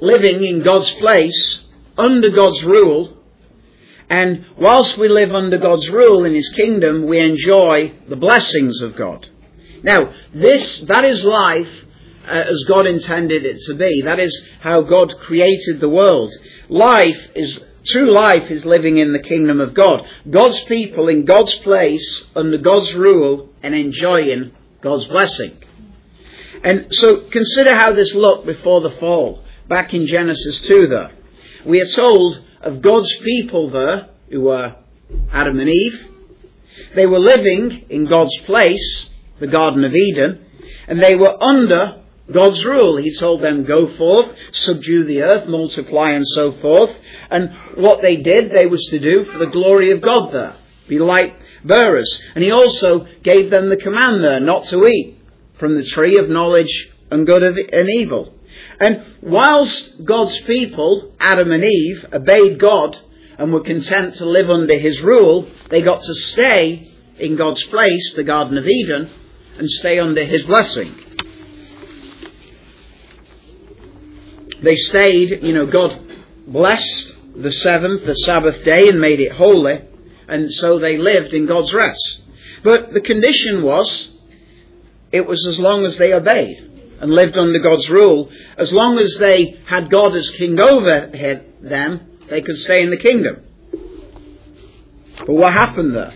living 0.00 0.44
in 0.44 0.62
God's 0.62 0.90
place, 0.92 1.64
under 1.96 2.30
God's 2.30 2.62
rule, 2.64 3.16
and 4.08 4.46
whilst 4.56 4.96
we 4.98 5.08
live 5.08 5.34
under 5.34 5.58
God's 5.58 5.88
rule 5.88 6.24
in 6.24 6.34
His 6.34 6.48
kingdom, 6.50 7.06
we 7.06 7.20
enjoy 7.20 7.92
the 8.08 8.16
blessings 8.16 8.80
of 8.82 8.96
God. 8.96 9.28
Now, 9.82 10.12
this, 10.32 10.80
that 10.82 11.04
is 11.04 11.24
life 11.24 11.68
uh, 12.26 12.30
as 12.30 12.64
God 12.68 12.86
intended 12.86 13.44
it 13.44 13.58
to 13.66 13.74
be. 13.74 14.02
That 14.02 14.20
is 14.20 14.46
how 14.60 14.82
God 14.82 15.14
created 15.26 15.80
the 15.80 15.88
world. 15.88 16.32
Life 16.68 17.20
is, 17.34 17.62
true 17.84 18.10
life 18.12 18.50
is 18.50 18.64
living 18.64 18.98
in 18.98 19.12
the 19.12 19.22
kingdom 19.22 19.60
of 19.60 19.74
God. 19.74 20.02
God's 20.28 20.62
people 20.64 21.08
in 21.08 21.24
God's 21.24 21.54
place, 21.54 22.24
under 22.34 22.58
God's 22.58 22.92
rule, 22.94 23.48
and 23.62 23.74
enjoying 23.74 24.52
God's 24.80 25.06
blessing. 25.06 25.62
And 26.62 26.88
so 26.90 27.28
consider 27.28 27.74
how 27.74 27.92
this 27.92 28.14
looked 28.14 28.46
before 28.46 28.80
the 28.80 28.96
fall, 28.98 29.44
back 29.68 29.94
in 29.94 30.06
Genesis 30.06 30.60
2 30.60 30.86
there. 30.88 31.10
We 31.64 31.80
are 31.80 31.86
told 31.86 32.42
of 32.60 32.82
God's 32.82 33.12
people 33.18 33.70
there 33.70 34.08
who 34.30 34.42
were 34.42 34.76
Adam 35.32 35.60
and 35.60 35.68
Eve. 35.68 36.06
They 36.94 37.06
were 37.06 37.18
living 37.18 37.86
in 37.90 38.06
God's 38.06 38.36
place, 38.44 39.06
the 39.40 39.46
Garden 39.46 39.84
of 39.84 39.94
Eden, 39.94 40.44
and 40.86 41.02
they 41.02 41.16
were 41.16 41.42
under 41.42 42.02
God's 42.32 42.64
rule. 42.64 42.96
He 42.96 43.14
told 43.14 43.42
them, 43.42 43.64
go 43.64 43.96
forth, 43.96 44.34
subdue 44.52 45.04
the 45.04 45.22
earth, 45.22 45.48
multiply 45.48 46.10
and 46.10 46.26
so 46.26 46.52
forth. 46.52 46.96
And 47.30 47.50
what 47.76 48.02
they 48.02 48.16
did, 48.16 48.50
they 48.50 48.66
was 48.66 48.84
to 48.90 48.98
do 48.98 49.24
for 49.24 49.38
the 49.38 49.46
glory 49.46 49.92
of 49.92 50.02
God 50.02 50.32
there. 50.32 50.56
Be 50.88 50.98
light 50.98 51.34
bearers. 51.64 52.20
And 52.34 52.44
he 52.44 52.50
also 52.50 53.06
gave 53.22 53.50
them 53.50 53.68
the 53.68 53.76
command 53.76 54.22
there 54.22 54.40
not 54.40 54.64
to 54.66 54.86
eat 54.86 55.18
from 55.58 55.76
the 55.76 55.84
tree 55.84 56.18
of 56.18 56.28
knowledge 56.28 56.92
and 57.10 57.26
good 57.26 57.42
and 57.42 57.88
evil. 57.90 58.35
And 58.78 59.04
whilst 59.22 60.04
God's 60.04 60.38
people, 60.42 61.14
Adam 61.18 61.50
and 61.50 61.64
Eve, 61.64 62.06
obeyed 62.12 62.58
God 62.58 62.98
and 63.38 63.52
were 63.52 63.60
content 63.60 64.14
to 64.16 64.28
live 64.28 64.50
under 64.50 64.78
his 64.78 65.00
rule, 65.00 65.48
they 65.70 65.82
got 65.82 66.02
to 66.02 66.14
stay 66.14 66.92
in 67.18 67.36
God's 67.36 67.62
place, 67.64 68.14
the 68.14 68.24
Garden 68.24 68.58
of 68.58 68.66
Eden, 68.66 69.10
and 69.58 69.70
stay 69.70 69.98
under 69.98 70.24
his 70.24 70.44
blessing. 70.44 70.94
They 74.62 74.76
stayed, 74.76 75.42
you 75.42 75.52
know, 75.52 75.66
God 75.66 76.00
blessed 76.46 77.14
the 77.36 77.52
seventh, 77.52 78.06
the 78.06 78.14
Sabbath 78.14 78.64
day, 78.64 78.88
and 78.88 79.00
made 79.00 79.20
it 79.20 79.32
holy, 79.32 79.82
and 80.28 80.50
so 80.50 80.78
they 80.78 80.98
lived 80.98 81.34
in 81.34 81.46
God's 81.46 81.72
rest. 81.72 82.20
But 82.62 82.92
the 82.92 83.00
condition 83.00 83.62
was, 83.62 84.10
it 85.12 85.26
was 85.26 85.46
as 85.46 85.58
long 85.58 85.84
as 85.84 85.96
they 85.98 86.12
obeyed 86.12 86.75
and 87.00 87.10
lived 87.10 87.36
under 87.36 87.58
God's 87.58 87.88
rule, 87.88 88.30
as 88.56 88.72
long 88.72 88.98
as 88.98 89.14
they 89.18 89.58
had 89.66 89.90
God 89.90 90.14
as 90.14 90.30
king 90.30 90.58
over 90.60 91.10
them, 91.62 92.00
they 92.28 92.42
could 92.42 92.56
stay 92.56 92.82
in 92.82 92.90
the 92.90 92.96
kingdom. 92.96 93.42
But 95.18 95.34
what 95.34 95.52
happened 95.52 95.94
there? 95.94 96.14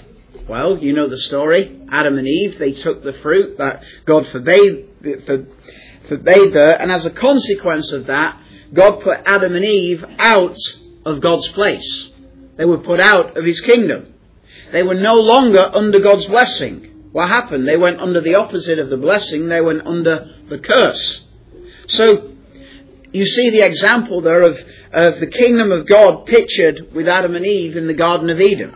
Well, 0.48 0.78
you 0.78 0.92
know 0.92 1.08
the 1.08 1.18
story. 1.18 1.80
Adam 1.90 2.18
and 2.18 2.26
Eve, 2.26 2.58
they 2.58 2.72
took 2.72 3.02
the 3.02 3.12
fruit 3.22 3.58
that 3.58 3.82
God 4.04 4.26
forbade, 4.32 4.88
forbade 6.08 6.52
there, 6.52 6.80
and 6.80 6.90
as 6.90 7.06
a 7.06 7.10
consequence 7.10 7.92
of 7.92 8.06
that, 8.06 8.40
God 8.72 9.00
put 9.00 9.18
Adam 9.26 9.54
and 9.54 9.64
Eve 9.64 10.04
out 10.18 10.56
of 11.04 11.20
God's 11.20 11.48
place. 11.48 12.10
They 12.56 12.64
were 12.64 12.78
put 12.78 13.00
out 13.00 13.36
of 13.36 13.44
His 13.44 13.60
kingdom. 13.60 14.12
They 14.72 14.82
were 14.82 14.94
no 14.94 15.14
longer 15.14 15.64
under 15.72 16.00
God's 16.00 16.26
blessing. 16.26 16.89
What 17.12 17.28
happened? 17.28 17.66
They 17.66 17.76
went 17.76 18.00
under 18.00 18.20
the 18.20 18.36
opposite 18.36 18.78
of 18.78 18.90
the 18.90 18.96
blessing. 18.96 19.48
They 19.48 19.60
went 19.60 19.86
under 19.86 20.26
the 20.48 20.58
curse. 20.58 21.24
So, 21.88 22.32
you 23.12 23.26
see 23.26 23.50
the 23.50 23.62
example 23.62 24.20
there 24.20 24.42
of, 24.42 24.56
of 24.92 25.18
the 25.18 25.26
kingdom 25.26 25.72
of 25.72 25.88
God 25.88 26.26
pictured 26.26 26.92
with 26.94 27.08
Adam 27.08 27.34
and 27.34 27.44
Eve 27.44 27.76
in 27.76 27.88
the 27.88 27.94
Garden 27.94 28.30
of 28.30 28.40
Eden. 28.40 28.74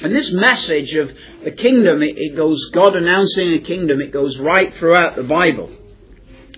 And 0.00 0.14
this 0.14 0.32
message 0.32 0.94
of 0.94 1.10
the 1.44 1.52
kingdom, 1.52 2.02
it, 2.02 2.16
it 2.16 2.36
goes, 2.36 2.70
God 2.72 2.96
announcing 2.96 3.52
a 3.52 3.58
kingdom, 3.58 4.00
it 4.00 4.12
goes 4.12 4.38
right 4.38 4.74
throughout 4.74 5.14
the 5.14 5.22
Bible. 5.22 5.70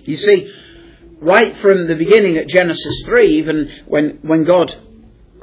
You 0.03 0.15
see, 0.15 0.53
right 1.19 1.57
from 1.61 1.87
the 1.87 1.95
beginning 1.95 2.37
at 2.37 2.47
Genesis 2.47 3.03
3, 3.05 3.37
even 3.37 3.83
when, 3.85 4.19
when 4.21 4.45
God 4.45 4.75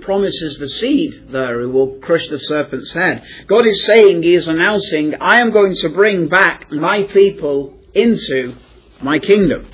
promises 0.05 0.59
the 0.59 0.69
seed 0.69 1.29
there 1.31 1.61
who 1.61 1.71
will 1.71 1.99
crush 2.01 2.29
the 2.29 2.39
serpent's 2.39 2.93
head. 2.93 3.25
God 3.47 3.67
is 3.67 3.85
saying, 3.85 4.23
He 4.23 4.35
is 4.35 4.49
announcing, 4.49 5.15
I 5.21 5.41
am 5.41 5.51
going 5.51 5.75
to 5.77 5.89
bring 5.89 6.29
back 6.29 6.71
my 6.71 7.05
people 7.05 7.79
into 7.95 8.57
my 9.03 9.19
kingdom. 9.19 9.69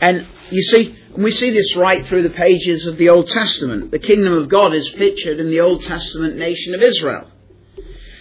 And 0.00 0.26
you 0.50 0.62
see, 0.62 0.96
we 1.16 1.30
see 1.30 1.50
this 1.50 1.76
right 1.76 2.06
through 2.06 2.22
the 2.22 2.30
pages 2.30 2.86
of 2.86 2.96
the 2.96 3.10
Old 3.10 3.28
Testament. 3.28 3.90
The 3.90 3.98
kingdom 3.98 4.32
of 4.32 4.48
God 4.48 4.74
is 4.74 4.88
pictured 4.90 5.38
in 5.38 5.50
the 5.50 5.60
Old 5.60 5.82
Testament 5.82 6.36
nation 6.36 6.74
of 6.74 6.82
Israel. 6.82 7.30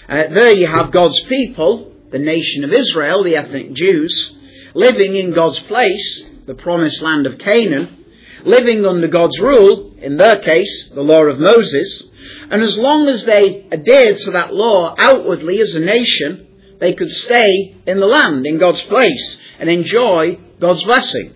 Uh, 0.08 0.24
there 0.34 0.52
you 0.52 0.68
have 0.68 0.92
God's 0.92 1.20
people, 1.22 1.94
the 2.12 2.20
nation 2.20 2.64
of 2.64 2.74
Israel, 2.74 3.24
the 3.24 3.36
ethnic 3.36 3.74
Jews, 3.74 4.34
living 4.74 5.16
in 5.16 5.34
God's 5.34 5.60
place, 5.60 6.24
the 6.46 6.56
promised 6.56 7.02
land 7.02 7.28
of 7.28 7.38
Canaan, 7.38 7.99
living 8.46 8.86
under 8.86 9.08
God's 9.08 9.40
rule, 9.40 9.94
in 10.02 10.18
their 10.18 10.40
case, 10.40 10.90
the 10.94 11.02
law 11.02 11.24
of 11.24 11.40
Moses, 11.40 12.04
and 12.50 12.62
as 12.62 12.78
long 12.78 13.08
as 13.08 13.26
they 13.26 13.66
adhered 13.72 14.18
to 14.20 14.32
that 14.32 14.54
law 14.54 14.96
outwardly 14.98 15.60
as 15.62 15.76
a 15.76 15.80
nation, 15.80 16.48
they 16.80 16.94
could 16.94 17.10
stay 17.10 17.76
in 17.86 18.00
the 18.00 18.06
land, 18.06 18.46
in 18.46 18.58
God's 18.58 18.82
place, 18.84 19.38
and 19.60 19.70
enjoy 19.70 20.40
God's 20.60 20.84
blessing. 20.84 21.36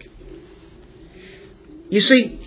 You 1.89 2.01
see, 2.01 2.39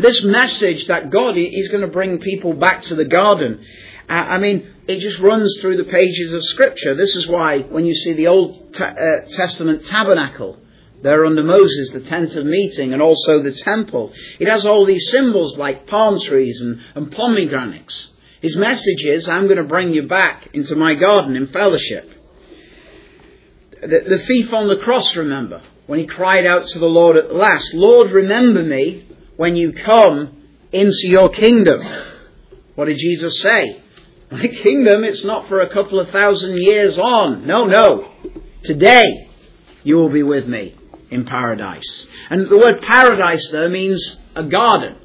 this 0.00 0.24
message 0.24 0.86
that 0.86 1.10
God 1.10 1.36
is 1.36 1.68
going 1.68 1.82
to 1.82 1.92
bring 1.92 2.18
people 2.18 2.54
back 2.54 2.82
to 2.82 2.94
the 2.94 3.04
garden, 3.04 3.64
uh, 4.08 4.12
I 4.12 4.38
mean, 4.38 4.68
it 4.88 4.98
just 5.00 5.18
runs 5.18 5.58
through 5.60 5.76
the 5.76 5.84
pages 5.84 6.32
of 6.32 6.44
Scripture. 6.44 6.94
This 6.94 7.14
is 7.16 7.26
why 7.26 7.60
when 7.60 7.86
you 7.86 7.94
see 7.94 8.12
the 8.12 8.28
Old 8.28 8.76
uh, 8.80 9.20
Testament 9.30 9.84
tabernacle, 9.86 10.58
there 11.02 11.26
under 11.26 11.42
Moses, 11.42 11.90
the 11.90 12.00
tent 12.00 12.34
of 12.34 12.46
meeting, 12.46 12.92
and 12.92 13.02
also 13.02 13.42
the 13.42 13.52
temple. 13.52 14.12
It 14.40 14.48
has 14.48 14.66
all 14.66 14.86
these 14.86 15.10
symbols 15.10 15.56
like 15.56 15.86
palm 15.86 16.18
trees 16.18 16.60
and, 16.60 16.80
and 16.94 17.12
pomegranates. 17.12 18.10
His 18.40 18.56
message 18.56 19.04
is, 19.04 19.28
I'm 19.28 19.46
going 19.46 19.58
to 19.58 19.64
bring 19.64 19.92
you 19.92 20.06
back 20.08 20.48
into 20.52 20.76
my 20.76 20.94
garden 20.94 21.36
in 21.36 21.48
fellowship. 21.48 22.10
The, 23.80 24.04
the 24.08 24.24
thief 24.26 24.52
on 24.52 24.68
the 24.68 24.82
cross, 24.82 25.14
remember, 25.16 25.62
when 25.86 25.98
he 25.98 26.06
cried 26.06 26.46
out 26.46 26.66
to 26.68 26.78
the 26.78 26.86
Lord 26.86 27.16
at 27.16 27.34
last, 27.34 27.74
Lord, 27.74 28.10
remember 28.10 28.62
me 28.62 29.06
when 29.36 29.54
you 29.54 29.72
come 29.72 30.42
into 30.72 31.08
your 31.08 31.28
kingdom. 31.28 31.82
What 32.74 32.86
did 32.86 32.98
Jesus 32.98 33.40
say? 33.42 33.82
My 34.30 34.46
kingdom, 34.46 35.04
it's 35.04 35.24
not 35.24 35.48
for 35.48 35.60
a 35.60 35.72
couple 35.72 36.00
of 36.00 36.10
thousand 36.10 36.56
years 36.56 36.98
on. 36.98 37.46
No, 37.46 37.66
no. 37.66 38.10
Today, 38.64 39.28
you 39.84 39.96
will 39.96 40.10
be 40.10 40.24
with 40.24 40.46
me 40.46 40.74
in 41.10 41.24
paradise. 41.24 42.06
And 42.30 42.50
the 42.50 42.56
word 42.56 42.82
paradise 42.82 43.48
there 43.50 43.68
means 43.68 44.16
a 44.34 44.44
garden. 44.44 44.96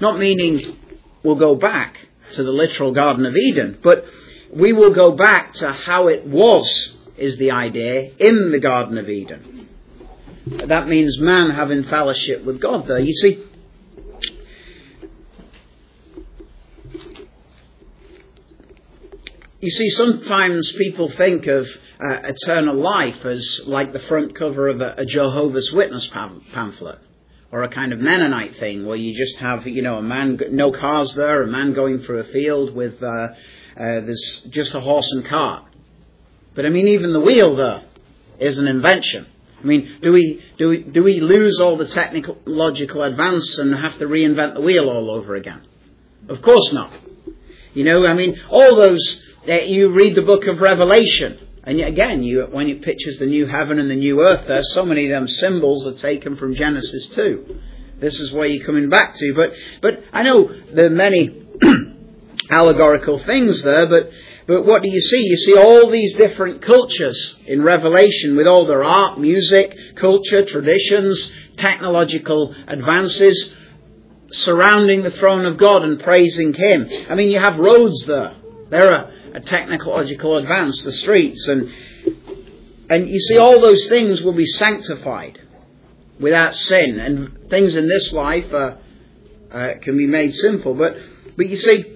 Not 0.00 0.18
meaning 0.18 0.78
we'll 1.22 1.36
go 1.36 1.54
back 1.54 1.98
to 2.34 2.42
the 2.42 2.50
literal 2.50 2.92
Garden 2.92 3.24
of 3.26 3.36
Eden, 3.36 3.78
but 3.82 4.04
we 4.52 4.72
will 4.72 4.94
go 4.94 5.12
back 5.12 5.52
to 5.54 5.72
how 5.72 6.08
it 6.08 6.26
was, 6.26 6.96
is 7.16 7.36
the 7.36 7.52
idea, 7.52 8.12
in 8.18 8.50
the 8.52 8.60
Garden 8.60 8.98
of 8.98 9.08
Eden. 9.08 9.68
That 10.46 10.86
means 10.88 11.18
man 11.18 11.50
having 11.50 11.84
fellowship 11.84 12.44
with 12.44 12.60
God 12.60 12.86
there. 12.86 13.00
You 13.00 13.12
see, 13.12 13.42
you 19.60 19.70
see, 19.70 19.90
sometimes 19.90 20.72
people 20.72 21.10
think 21.10 21.46
of 21.46 21.66
uh, 22.00 22.20
eternal 22.24 22.76
life 22.76 23.24
as 23.24 23.62
like 23.66 23.92
the 23.92 24.00
front 24.00 24.38
cover 24.38 24.68
of 24.68 24.80
a, 24.80 24.94
a 24.98 25.04
Jehovah's 25.04 25.72
Witness 25.72 26.06
pam- 26.08 26.42
pamphlet 26.52 26.98
or 27.52 27.62
a 27.62 27.68
kind 27.68 27.92
of 27.92 28.00
Mennonite 28.00 28.56
thing 28.56 28.84
where 28.84 28.96
you 28.96 29.16
just 29.16 29.38
have, 29.40 29.66
you 29.66 29.82
know, 29.82 29.96
a 29.96 30.02
man, 30.02 30.38
no 30.50 30.72
cars 30.72 31.14
there, 31.14 31.42
a 31.42 31.46
man 31.46 31.72
going 31.72 32.00
through 32.00 32.18
a 32.18 32.24
field 32.24 32.74
with, 32.74 33.02
uh, 33.02 33.06
uh, 33.06 33.28
there's 33.76 34.46
just 34.50 34.74
a 34.74 34.80
horse 34.80 35.10
and 35.12 35.26
cart. 35.26 35.64
But 36.54 36.66
I 36.66 36.70
mean, 36.70 36.88
even 36.88 37.12
the 37.12 37.20
wheel 37.20 37.56
there 37.56 37.84
is 38.40 38.58
an 38.58 38.66
invention. 38.66 39.26
I 39.58 39.64
mean, 39.64 40.00
do 40.02 40.12
we, 40.12 40.44
do 40.58 40.68
we, 40.68 40.82
do 40.82 41.02
we 41.02 41.20
lose 41.20 41.60
all 41.60 41.76
the 41.76 41.86
technological 41.86 43.02
advance 43.02 43.58
and 43.58 43.74
have 43.74 43.98
to 43.98 44.06
reinvent 44.06 44.54
the 44.54 44.60
wheel 44.60 44.88
all 44.88 45.10
over 45.10 45.34
again? 45.34 45.66
Of 46.28 46.42
course 46.42 46.72
not. 46.72 46.92
You 47.72 47.84
know, 47.84 48.06
I 48.06 48.14
mean, 48.14 48.38
all 48.50 48.76
those, 48.76 49.22
uh, 49.48 49.52
you 49.60 49.92
read 49.92 50.14
the 50.14 50.22
book 50.22 50.46
of 50.46 50.60
Revelation, 50.60 51.45
and 51.66 51.78
yet 51.78 51.88
again, 51.88 52.22
you, 52.22 52.46
when 52.50 52.68
it 52.68 52.82
pictures 52.82 53.18
the 53.18 53.26
new 53.26 53.46
heaven 53.46 53.80
and 53.80 53.90
the 53.90 53.96
new 53.96 54.20
earth, 54.20 54.44
there's 54.46 54.72
so 54.72 54.86
many 54.86 55.06
of 55.06 55.10
them 55.10 55.26
symbols 55.26 55.84
are 55.84 55.98
taken 55.98 56.36
from 56.36 56.54
Genesis 56.54 57.08
2. 57.08 57.60
This 57.98 58.20
is 58.20 58.32
where 58.32 58.46
you're 58.46 58.64
coming 58.64 58.88
back 58.88 59.16
to. 59.16 59.34
But, 59.34 59.50
but 59.82 59.94
I 60.12 60.22
know 60.22 60.48
there 60.72 60.86
are 60.86 60.90
many 60.90 61.44
allegorical 62.52 63.24
things 63.24 63.64
there, 63.64 63.88
but, 63.88 64.10
but 64.46 64.64
what 64.64 64.82
do 64.82 64.90
you 64.92 65.00
see? 65.00 65.20
You 65.24 65.36
see 65.36 65.56
all 65.56 65.90
these 65.90 66.14
different 66.14 66.62
cultures 66.62 67.36
in 67.46 67.62
Revelation 67.62 68.36
with 68.36 68.46
all 68.46 68.68
their 68.68 68.84
art, 68.84 69.18
music, 69.18 69.76
culture, 69.96 70.44
traditions, 70.44 71.32
technological 71.56 72.54
advances 72.68 73.56
surrounding 74.30 75.02
the 75.02 75.10
throne 75.10 75.46
of 75.46 75.58
God 75.58 75.82
and 75.82 75.98
praising 75.98 76.54
Him. 76.54 76.88
I 77.10 77.16
mean, 77.16 77.30
you 77.30 77.40
have 77.40 77.58
roads 77.58 78.06
there. 78.06 78.36
There 78.70 78.94
are 78.94 79.12
a 79.36 79.40
technological 79.40 80.38
advance, 80.38 80.82
the 80.82 80.94
streets, 80.94 81.46
and 81.46 81.70
and 82.88 83.08
you 83.08 83.20
see 83.20 83.36
all 83.36 83.60
those 83.60 83.86
things 83.88 84.22
will 84.22 84.32
be 84.32 84.46
sanctified 84.46 85.40
without 86.18 86.56
sin, 86.56 86.98
and 86.98 87.50
things 87.50 87.74
in 87.74 87.86
this 87.86 88.12
life 88.12 88.50
uh, 88.52 88.76
can 89.82 89.98
be 89.98 90.06
made 90.06 90.34
simple. 90.34 90.74
But 90.74 90.96
but 91.36 91.48
you 91.48 91.56
see. 91.56 91.92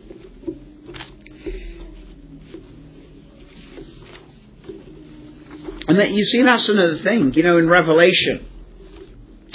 And 5.88 5.99
that 5.99 6.12
you 6.12 6.25
see 6.25 6.42
that's 6.42 6.68
another 6.68 6.99
thing, 6.99 7.32
you 7.35 7.42
know, 7.42 7.56
in 7.56 7.68
Revelation. 7.68 8.47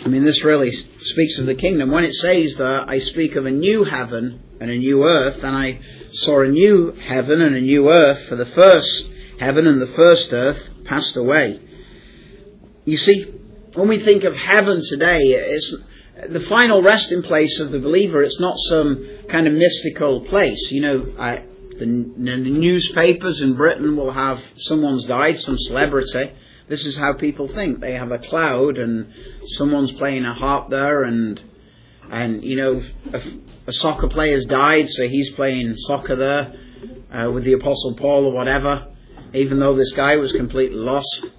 I 0.04 0.08
mean, 0.10 0.26
this 0.26 0.44
really 0.44 0.72
speaks 0.72 1.38
of 1.38 1.46
the 1.46 1.56
kingdom. 1.56 1.92
When 1.92 2.04
it 2.04 2.14
says 2.14 2.58
that 2.58 2.90
I 2.90 3.00
speak 3.00 3.36
of 3.36 3.46
a 3.46 3.52
new 3.52 3.86
heaven 3.86 4.42
and 4.60 4.70
a 4.70 4.76
new 4.76 5.04
earth, 5.04 5.38
and 5.44 5.56
I 5.56 5.80
saw 6.16 6.42
a 6.42 6.48
new 6.48 6.92
heaven 7.08 7.42
and 7.42 7.56
a 7.56 7.62
new 7.62 7.90
earth, 7.90 8.28
for 8.28 8.36
the 8.36 8.46
first 8.46 9.10
heaven 9.40 9.68
and 9.68 9.82
the 9.82 9.88
first 9.88 10.32
earth 10.34 10.62
passed 10.86 11.16
away. 11.16 11.60
You 12.86 12.98
see, 12.98 13.24
when 13.74 13.88
we 13.88 14.00
think 14.00 14.24
of 14.24 14.36
heaven 14.36 14.82
today, 14.88 15.22
it's 15.22 15.76
the 16.30 16.40
final 16.42 16.82
resting 16.82 17.24
place 17.24 17.60
of 17.60 17.72
the 17.72 17.80
believer. 17.80 18.22
It's 18.22 18.40
not 18.40 18.56
some 18.58 19.08
kind 19.30 19.48
of 19.48 19.54
mystical 19.54 20.26
place. 20.26 20.72
You 20.72 20.82
know, 20.82 21.14
I, 21.20 21.44
the, 21.78 21.86
the 21.86 22.50
newspapers 22.50 23.42
in 23.42 23.56
Britain 23.56 23.98
will 23.98 24.12
have 24.12 24.42
someone's 24.58 25.06
died, 25.06 25.40
some 25.40 25.58
celebrity. 25.58 26.32
This 26.68 26.86
is 26.86 26.98
how 26.98 27.14
people 27.14 27.48
think. 27.50 27.80
They 27.80 27.94
have 27.94 28.12
a 28.12 28.20
cloud 28.20 28.78
and 28.78 29.12
someone's 29.48 29.92
playing 29.94 30.26
a 30.26 30.34
harp 30.34 30.70
there 30.70 31.04
and 31.04 31.42
and 32.12 32.44
you 32.44 32.56
know 32.56 32.84
a, 33.14 33.22
a 33.68 33.74
soccer 33.74 34.08
player's 34.08 34.46
died, 34.46 34.90
so 34.90 35.08
he's 35.08 35.32
playing 35.32 35.76
soccer 35.76 36.16
there 36.16 36.54
uh, 37.12 37.32
with 37.32 37.44
the 37.44 37.54
Apostle 37.54 37.96
Paul 37.96 38.26
or 38.26 38.34
whatever. 38.34 38.88
Even 39.34 39.60
though 39.60 39.76
this 39.76 39.92
guy 39.92 40.16
was 40.16 40.32
completely 40.32 40.78
lost, 40.78 41.32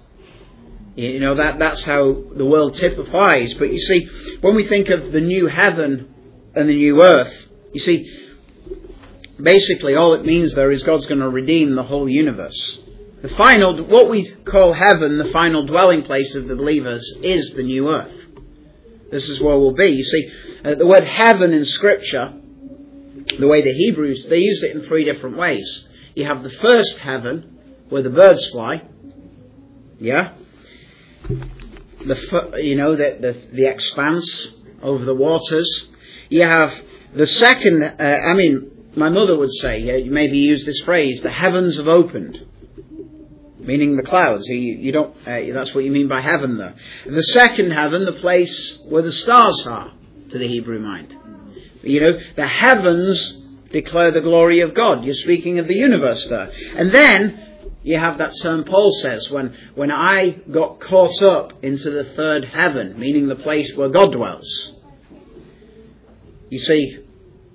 you 0.95 1.19
know 1.19 1.35
that 1.35 1.59
that's 1.59 1.83
how 1.83 2.23
the 2.35 2.45
world 2.45 2.75
typifies. 2.75 3.53
But 3.55 3.73
you 3.73 3.79
see, 3.79 4.07
when 4.41 4.55
we 4.55 4.67
think 4.67 4.89
of 4.89 5.11
the 5.11 5.21
new 5.21 5.47
heaven 5.47 6.13
and 6.55 6.69
the 6.69 6.75
new 6.75 7.01
earth, 7.03 7.33
you 7.73 7.79
see, 7.79 8.11
basically 9.41 9.95
all 9.95 10.13
it 10.13 10.25
means 10.25 10.53
there 10.53 10.71
is 10.71 10.83
God's 10.83 11.05
going 11.05 11.21
to 11.21 11.29
redeem 11.29 11.75
the 11.75 11.83
whole 11.83 12.09
universe. 12.09 12.79
The 13.21 13.29
final, 13.29 13.83
what 13.85 14.09
we 14.09 14.29
call 14.45 14.73
heaven, 14.73 15.17
the 15.17 15.31
final 15.31 15.65
dwelling 15.65 16.03
place 16.03 16.35
of 16.35 16.47
the 16.47 16.55
believers, 16.55 17.03
is 17.23 17.51
the 17.55 17.63
new 17.63 17.89
earth. 17.89 18.13
This 19.11 19.27
is 19.27 19.39
where 19.39 19.57
we'll 19.57 19.73
be. 19.73 19.87
You 19.87 20.03
see, 20.03 20.31
uh, 20.67 20.75
the 20.75 20.85
word 20.85 21.05
heaven 21.05 21.53
in 21.53 21.63
Scripture, 21.63 22.33
the 23.39 23.47
way 23.47 23.61
the 23.61 23.71
Hebrews, 23.71 24.25
they 24.29 24.39
use 24.39 24.63
it 24.63 24.75
in 24.75 24.83
three 24.83 25.05
different 25.05 25.37
ways. 25.37 25.87
You 26.15 26.25
have 26.25 26.43
the 26.43 26.49
first 26.49 26.99
heaven, 26.99 27.85
where 27.89 28.01
the 28.01 28.09
birds 28.09 28.45
fly. 28.47 28.81
Yeah? 29.99 30.33
The, 31.29 32.59
you 32.61 32.75
know, 32.75 32.95
the, 32.95 33.17
the, 33.19 33.55
the 33.55 33.69
expanse 33.69 34.55
over 34.81 35.05
the 35.05 35.15
waters. 35.15 35.89
You 36.29 36.41
have 36.41 36.73
the 37.13 37.27
second, 37.27 37.83
uh, 37.83 38.03
I 38.03 38.33
mean, 38.33 38.71
my 38.95 39.09
mother 39.09 39.37
would 39.37 39.53
say, 39.53 40.03
uh, 40.03 40.05
maybe 40.11 40.37
use 40.39 40.65
this 40.65 40.81
phrase, 40.81 41.21
the 41.21 41.31
heavens 41.31 41.77
have 41.77 41.87
opened. 41.87 42.45
Meaning 43.59 43.95
the 43.95 44.03
clouds. 44.03 44.47
You, 44.47 44.57
you 44.57 44.91
don't, 44.91 45.15
uh, 45.25 45.53
that's 45.53 45.73
what 45.73 45.83
you 45.83 45.91
mean 45.91 46.07
by 46.07 46.21
heaven 46.21 46.57
there. 46.57 46.75
The 47.05 47.23
second 47.23 47.71
heaven, 47.71 48.05
the 48.05 48.13
place 48.13 48.79
where 48.89 49.01
the 49.01 49.11
stars 49.11 49.65
are 49.67 49.93
to 50.29 50.37
the 50.37 50.47
Hebrew 50.47 50.79
mind. 50.79 51.15
You 51.83 52.01
know, 52.01 52.19
the 52.35 52.47
heavens 52.47 53.41
declare 53.71 54.11
the 54.11 54.21
glory 54.21 54.61
of 54.61 54.73
God. 54.73 55.03
You're 55.03 55.15
speaking 55.15 55.59
of 55.59 55.67
the 55.67 55.75
universe 55.75 56.25
there. 56.29 56.51
And 56.75 56.91
then 56.91 57.47
you 57.83 57.97
have 57.97 58.17
that 58.17 58.33
term 58.41 58.63
Paul 58.63 58.91
says, 59.01 59.29
when, 59.29 59.55
when 59.75 59.91
I 59.91 60.31
got 60.51 60.79
caught 60.81 61.21
up 61.21 61.63
into 61.63 61.89
the 61.89 62.03
third 62.15 62.45
heaven, 62.45 62.99
meaning 62.99 63.27
the 63.27 63.35
place 63.35 63.71
where 63.75 63.89
God 63.89 64.11
dwells. 64.11 64.73
You 66.49 66.59
see, 66.59 66.99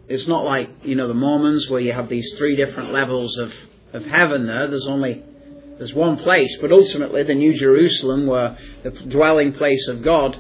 it's 0.09 0.29
not 0.29 0.45
like, 0.45 0.71
you 0.85 0.95
know, 0.95 1.09
the 1.09 1.15
Mormons 1.15 1.69
where 1.69 1.81
you 1.81 1.93
have 1.93 2.09
these 2.09 2.35
three 2.37 2.57
different 2.57 2.93
levels 2.93 3.39
of, 3.39 3.53
of 3.93 4.05
heaven 4.05 4.47
there. 4.47 4.69
There's 4.69 4.87
only, 4.87 5.23
there's 5.79 5.95
one 5.95 6.19
place. 6.19 6.57
But 6.61 6.73
ultimately, 6.73 7.23
the 7.23 7.35
New 7.35 7.55
Jerusalem, 7.55 8.27
where 8.27 8.57
the 8.83 8.91
dwelling 8.91 9.55
place 9.55 9.87
of 9.89 10.03
God 10.03 10.39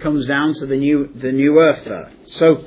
comes 0.00 0.26
down 0.26 0.54
to 0.54 0.66
the 0.66 0.76
new, 0.76 1.10
the 1.14 1.32
new 1.32 1.58
earth 1.58 1.84
there. 1.84 2.12
So, 2.28 2.64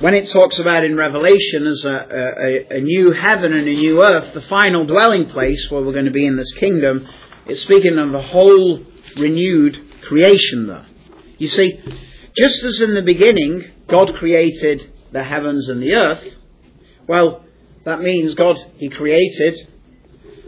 when 0.00 0.14
it 0.14 0.30
talks 0.30 0.58
about 0.58 0.84
in 0.84 0.96
Revelation 0.96 1.66
as 1.66 1.84
a, 1.84 2.66
a, 2.70 2.76
a, 2.76 2.80
new 2.80 3.12
heaven 3.12 3.52
and 3.52 3.66
a 3.66 3.72
new 3.72 4.02
earth, 4.04 4.32
the 4.32 4.42
final 4.42 4.86
dwelling 4.86 5.28
place 5.30 5.68
where 5.70 5.82
we're 5.82 5.92
going 5.92 6.04
to 6.04 6.12
be 6.12 6.26
in 6.26 6.36
this 6.36 6.52
kingdom, 6.54 7.08
it's 7.46 7.62
speaking 7.62 7.98
of 7.98 8.12
the 8.12 8.22
whole 8.22 8.84
renewed 9.16 10.02
creation 10.02 10.68
there. 10.68 10.86
You 11.38 11.48
see, 11.48 11.80
just 12.36 12.62
as 12.62 12.80
in 12.80 12.94
the 12.94 13.02
beginning, 13.02 13.64
God 13.88 14.14
created 14.14 14.92
the 15.12 15.24
heavens 15.24 15.68
and 15.68 15.82
the 15.82 15.94
earth, 15.94 16.24
well, 17.08 17.44
that 17.84 18.00
means 18.00 18.34
God, 18.34 18.56
He 18.76 18.90
created 18.90 19.68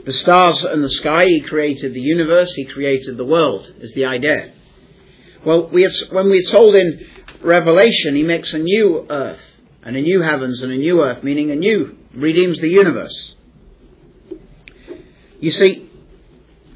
the 0.05 0.12
stars 0.12 0.62
and 0.62 0.85
the 0.85 0.90
sky, 0.90 1.25
He 1.25 1.40
created 1.40 1.95
the 1.95 2.01
universe, 2.01 2.53
He 2.55 2.66
created 2.66 3.16
the 3.16 3.25
world, 3.25 3.73
is 3.81 3.92
the 3.92 4.05
idea. 4.05 4.53
Well, 5.44 5.68
we 5.68 5.88
when 6.11 6.29
we're 6.29 6.50
told 6.50 6.74
in 6.74 7.07
Revelation, 7.42 8.14
He 8.14 8.22
makes 8.22 8.53
a 8.53 8.59
new 8.59 9.07
earth, 9.09 9.40
and 9.83 9.96
a 9.96 10.00
new 10.00 10.20
heavens 10.20 10.62
and 10.62 10.72
a 10.72 10.76
new 10.76 11.03
earth, 11.03 11.22
meaning 11.22 11.50
a 11.50 11.57
new, 11.57 11.96
redeems 12.14 12.59
the 12.59 12.68
universe. 12.68 13.35
You 15.40 15.50
see, 15.50 15.88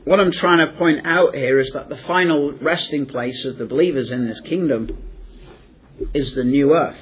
what 0.04 0.20
I'm 0.20 0.32
trying 0.32 0.66
to 0.66 0.72
point 0.78 1.06
out 1.06 1.34
here 1.34 1.58
is 1.58 1.72
that 1.72 1.88
the 1.88 1.96
final 1.96 2.52
resting 2.52 3.06
place 3.06 3.44
of 3.44 3.58
the 3.58 3.66
believers 3.66 4.10
in 4.10 4.26
this 4.26 4.40
kingdom 4.40 4.96
is 6.14 6.34
the 6.34 6.44
new 6.44 6.74
earth. 6.74 6.98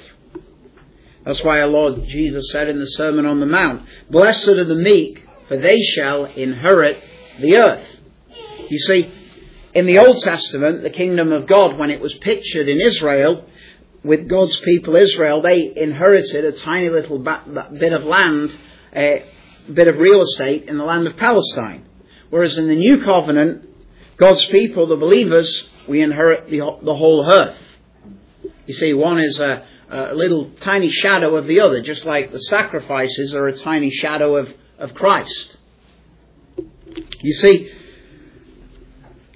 That's 1.25 1.43
why 1.43 1.61
our 1.61 1.67
Lord 1.67 2.05
Jesus 2.07 2.51
said 2.51 2.67
in 2.67 2.79
the 2.79 2.87
Sermon 2.87 3.25
on 3.25 3.39
the 3.39 3.45
Mount, 3.45 3.83
Blessed 4.09 4.49
are 4.49 4.65
the 4.65 4.75
meek, 4.75 5.25
for 5.47 5.57
they 5.57 5.81
shall 5.81 6.25
inherit 6.25 7.01
the 7.39 7.55
earth. 7.57 7.87
You 8.69 8.77
see, 8.79 9.09
in 9.73 9.85
the 9.85 9.99
Old 9.99 10.21
Testament, 10.21 10.83
the 10.83 10.89
kingdom 10.89 11.31
of 11.31 11.47
God, 11.47 11.77
when 11.77 11.89
it 11.89 11.99
was 11.99 12.13
pictured 12.15 12.69
in 12.69 12.79
Israel, 12.79 13.45
with 14.03 14.27
God's 14.27 14.57
people 14.57 14.95
Israel, 14.95 15.41
they 15.41 15.73
inherited 15.75 16.45
a 16.45 16.51
tiny 16.51 16.89
little 16.89 17.19
bit 17.19 17.93
of 17.93 18.03
land, 18.03 18.55
a 18.95 19.25
bit 19.71 19.87
of 19.87 19.97
real 19.97 20.21
estate 20.21 20.65
in 20.65 20.77
the 20.77 20.83
land 20.83 21.07
of 21.07 21.17
Palestine. 21.17 21.85
Whereas 22.29 22.57
in 22.57 22.67
the 22.67 22.75
new 22.75 23.03
covenant, 23.03 23.69
God's 24.17 24.45
people, 24.47 24.87
the 24.87 24.95
believers, 24.95 25.69
we 25.87 26.01
inherit 26.01 26.49
the, 26.49 26.59
the 26.59 26.95
whole 26.95 27.27
earth. 27.31 27.57
You 28.65 28.73
see, 28.73 28.93
one 28.93 29.19
is 29.19 29.39
a, 29.39 29.65
a 29.89 30.13
little 30.13 30.51
tiny 30.61 30.89
shadow 30.89 31.35
of 31.35 31.47
the 31.47 31.61
other, 31.61 31.81
just 31.81 32.05
like 32.05 32.31
the 32.31 32.39
sacrifices 32.39 33.33
are 33.33 33.47
a 33.47 33.57
tiny 33.57 33.89
shadow 33.89 34.35
of, 34.35 34.53
of 34.77 34.93
Christ. 34.93 35.57
You 37.21 37.33
see, 37.33 37.71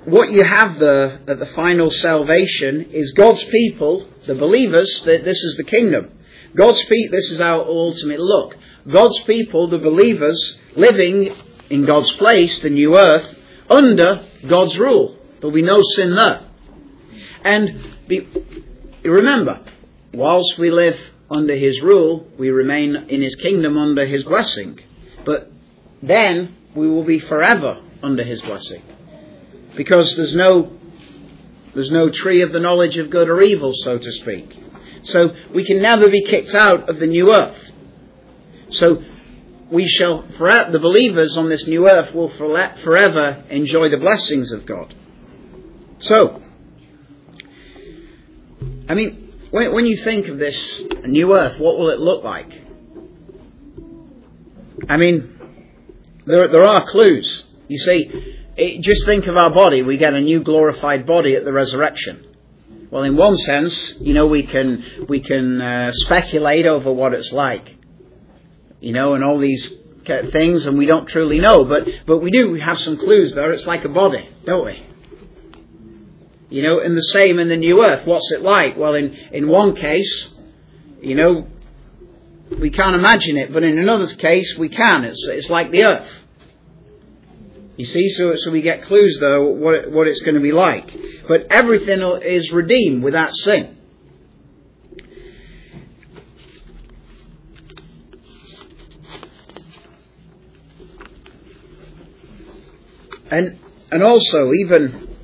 what 0.07 0.31
you 0.31 0.41
have 0.41 0.79
there 0.79 1.19
at 1.27 1.37
the 1.37 1.51
final 1.53 1.91
salvation 1.91 2.91
is 2.91 3.11
God's 3.11 3.43
people, 3.43 4.07
the 4.25 4.35
believers, 4.35 5.01
that 5.03 5.25
this 5.25 5.37
is 5.37 5.57
the 5.57 5.65
kingdom. 5.65 6.11
God's 6.55 6.81
people, 6.85 7.17
this 7.17 7.29
is 7.29 7.41
our 7.41 7.61
ultimate 7.65 8.21
look. 8.21 8.55
God's 8.89 9.19
people, 9.23 9.67
the 9.67 9.79
believers, 9.79 10.57
living 10.77 11.35
in 11.69 11.85
God's 11.85 12.09
place, 12.13 12.61
the 12.61 12.69
new 12.69 12.97
earth, 12.97 13.27
under 13.69 14.25
God's 14.47 14.77
rule. 14.77 15.19
There'll 15.41 15.53
be 15.53 15.61
no 15.61 15.81
sin 15.81 16.15
there. 16.15 16.47
And 17.43 17.97
be, 18.07 18.25
remember, 19.03 19.61
whilst 20.13 20.57
we 20.57 20.71
live 20.71 20.97
under 21.29 21.57
His 21.57 21.81
rule, 21.81 22.25
we 22.39 22.49
remain 22.49 22.95
in 23.09 23.21
His 23.21 23.35
kingdom 23.35 23.77
under 23.77 24.05
His 24.05 24.23
blessing. 24.23 24.79
But 25.25 25.51
then 26.01 26.55
we 26.73 26.87
will 26.87 27.03
be 27.03 27.19
forever 27.19 27.81
under 28.01 28.23
His 28.23 28.41
blessing. 28.41 28.83
Because 29.77 30.15
there's 30.17 30.35
no, 30.35 30.73
there's 31.73 31.91
no 31.91 32.09
tree 32.09 32.41
of 32.41 32.51
the 32.51 32.59
knowledge 32.59 32.97
of 32.97 33.09
good 33.09 33.29
or 33.29 33.41
evil, 33.41 33.71
so 33.73 33.97
to 33.97 34.11
speak. 34.13 34.57
So 35.03 35.33
we 35.53 35.63
can 35.63 35.81
never 35.81 36.09
be 36.09 36.23
kicked 36.23 36.53
out 36.53 36.89
of 36.89 36.99
the 36.99 37.07
new 37.07 37.33
earth. 37.33 37.71
So 38.69 39.03
we 39.71 39.87
shall, 39.87 40.23
the 40.27 40.79
believers 40.81 41.37
on 41.37 41.47
this 41.49 41.67
new 41.67 41.87
earth 41.89 42.13
will 42.13 42.29
forever 42.29 43.43
enjoy 43.49 43.89
the 43.89 43.97
blessings 43.97 44.51
of 44.51 44.65
God. 44.65 44.93
So, 45.99 46.41
I 48.89 48.93
mean, 48.93 49.33
when, 49.51 49.73
when 49.73 49.85
you 49.85 49.97
think 49.97 50.27
of 50.27 50.39
this 50.39 50.81
new 51.05 51.35
earth, 51.35 51.59
what 51.59 51.77
will 51.77 51.89
it 51.89 51.99
look 51.99 52.23
like? 52.23 52.51
I 54.89 54.97
mean, 54.97 55.37
there, 56.25 56.47
there 56.49 56.63
are 56.63 56.85
clues. 56.85 57.45
You 57.67 57.77
see, 57.77 58.37
it, 58.57 58.81
just 58.81 59.05
think 59.05 59.27
of 59.27 59.37
our 59.37 59.51
body. 59.51 59.81
We 59.81 59.97
get 59.97 60.13
a 60.13 60.21
new 60.21 60.41
glorified 60.41 61.05
body 61.05 61.35
at 61.35 61.45
the 61.45 61.53
resurrection. 61.53 62.25
Well, 62.89 63.03
in 63.03 63.15
one 63.15 63.37
sense, 63.37 63.93
you 63.99 64.13
know, 64.13 64.27
we 64.27 64.43
can 64.43 65.05
we 65.09 65.19
can 65.19 65.61
uh, 65.61 65.91
speculate 65.93 66.65
over 66.65 66.91
what 66.91 67.13
it's 67.13 67.31
like, 67.33 67.75
you 68.79 68.93
know, 68.93 69.13
and 69.13 69.23
all 69.23 69.39
these 69.39 69.73
things, 70.05 70.65
and 70.65 70.77
we 70.77 70.85
don't 70.85 71.07
truly 71.07 71.39
know, 71.39 71.65
but 71.65 71.83
but 72.05 72.19
we 72.19 72.31
do. 72.31 72.49
We 72.49 72.61
have 72.61 72.79
some 72.79 72.97
clues 72.97 73.33
there. 73.33 73.51
It's 73.51 73.67
like 73.67 73.83
a 73.83 73.89
body, 73.89 74.29
don't 74.45 74.65
we? 74.65 74.83
You 76.49 76.61
know, 76.61 76.79
and 76.79 76.95
the 76.95 77.01
same 77.01 77.39
in 77.39 77.49
the 77.49 77.57
new 77.57 77.83
earth. 77.83 78.07
What's 78.07 78.31
it 78.31 78.41
like? 78.41 78.77
Well, 78.77 78.95
in, 78.95 79.13
in 79.33 79.49
one 79.49 79.75
case, 79.75 80.33
you 81.01 81.15
know, 81.15 81.47
we 82.57 82.69
can't 82.69 82.95
imagine 82.95 83.35
it, 83.35 83.51
but 83.51 83.63
in 83.63 83.77
another 83.77 84.07
case, 84.15 84.55
we 84.57 84.69
can. 84.69 85.03
It's, 85.03 85.27
it's 85.27 85.49
like 85.49 85.71
the 85.71 85.83
earth. 85.83 86.07
You 87.77 87.85
see, 87.85 88.09
so, 88.09 88.35
so 88.35 88.51
we 88.51 88.61
get 88.61 88.83
clues 88.83 89.19
though 89.21 89.45
what, 89.45 89.91
what 89.91 90.07
it's 90.07 90.19
going 90.21 90.33
to 90.35 90.41
be 90.41 90.51
like. 90.51 90.91
But 91.27 91.51
everything 91.51 92.01
is 92.23 92.51
redeemed 92.51 93.03
without 93.03 93.35
sin. 93.35 93.75
And 103.29 103.59
and 103.91 104.03
also 104.03 104.53
even 104.53 105.15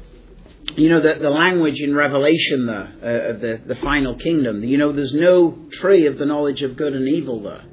you 0.76 0.90
know 0.90 1.00
the, 1.00 1.16
the 1.16 1.30
language 1.30 1.80
in 1.80 1.96
Revelation 1.96 2.66
there 2.66 2.94
uh, 3.02 3.32
of 3.32 3.40
the 3.40 3.62
the 3.66 3.76
final 3.76 4.18
kingdom. 4.18 4.64
You 4.64 4.78
know, 4.78 4.92
there's 4.92 5.14
no 5.14 5.58
tree 5.72 6.06
of 6.08 6.18
the 6.18 6.26
knowledge 6.26 6.62
of 6.64 6.76
good 6.76 6.94
and 6.94 7.08
evil 7.08 7.42
there. 7.42 7.64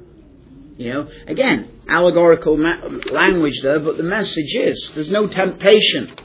You 0.77 0.93
know, 0.93 1.09
again, 1.27 1.80
allegorical 1.91 2.57
ma- 2.57 2.81
language 3.11 3.61
there, 3.61 3.79
but 3.79 3.97
the 3.97 4.03
message 4.03 4.55
is 4.55 4.91
there's 4.95 5.11
no 5.11 5.27
temptation. 5.27 6.15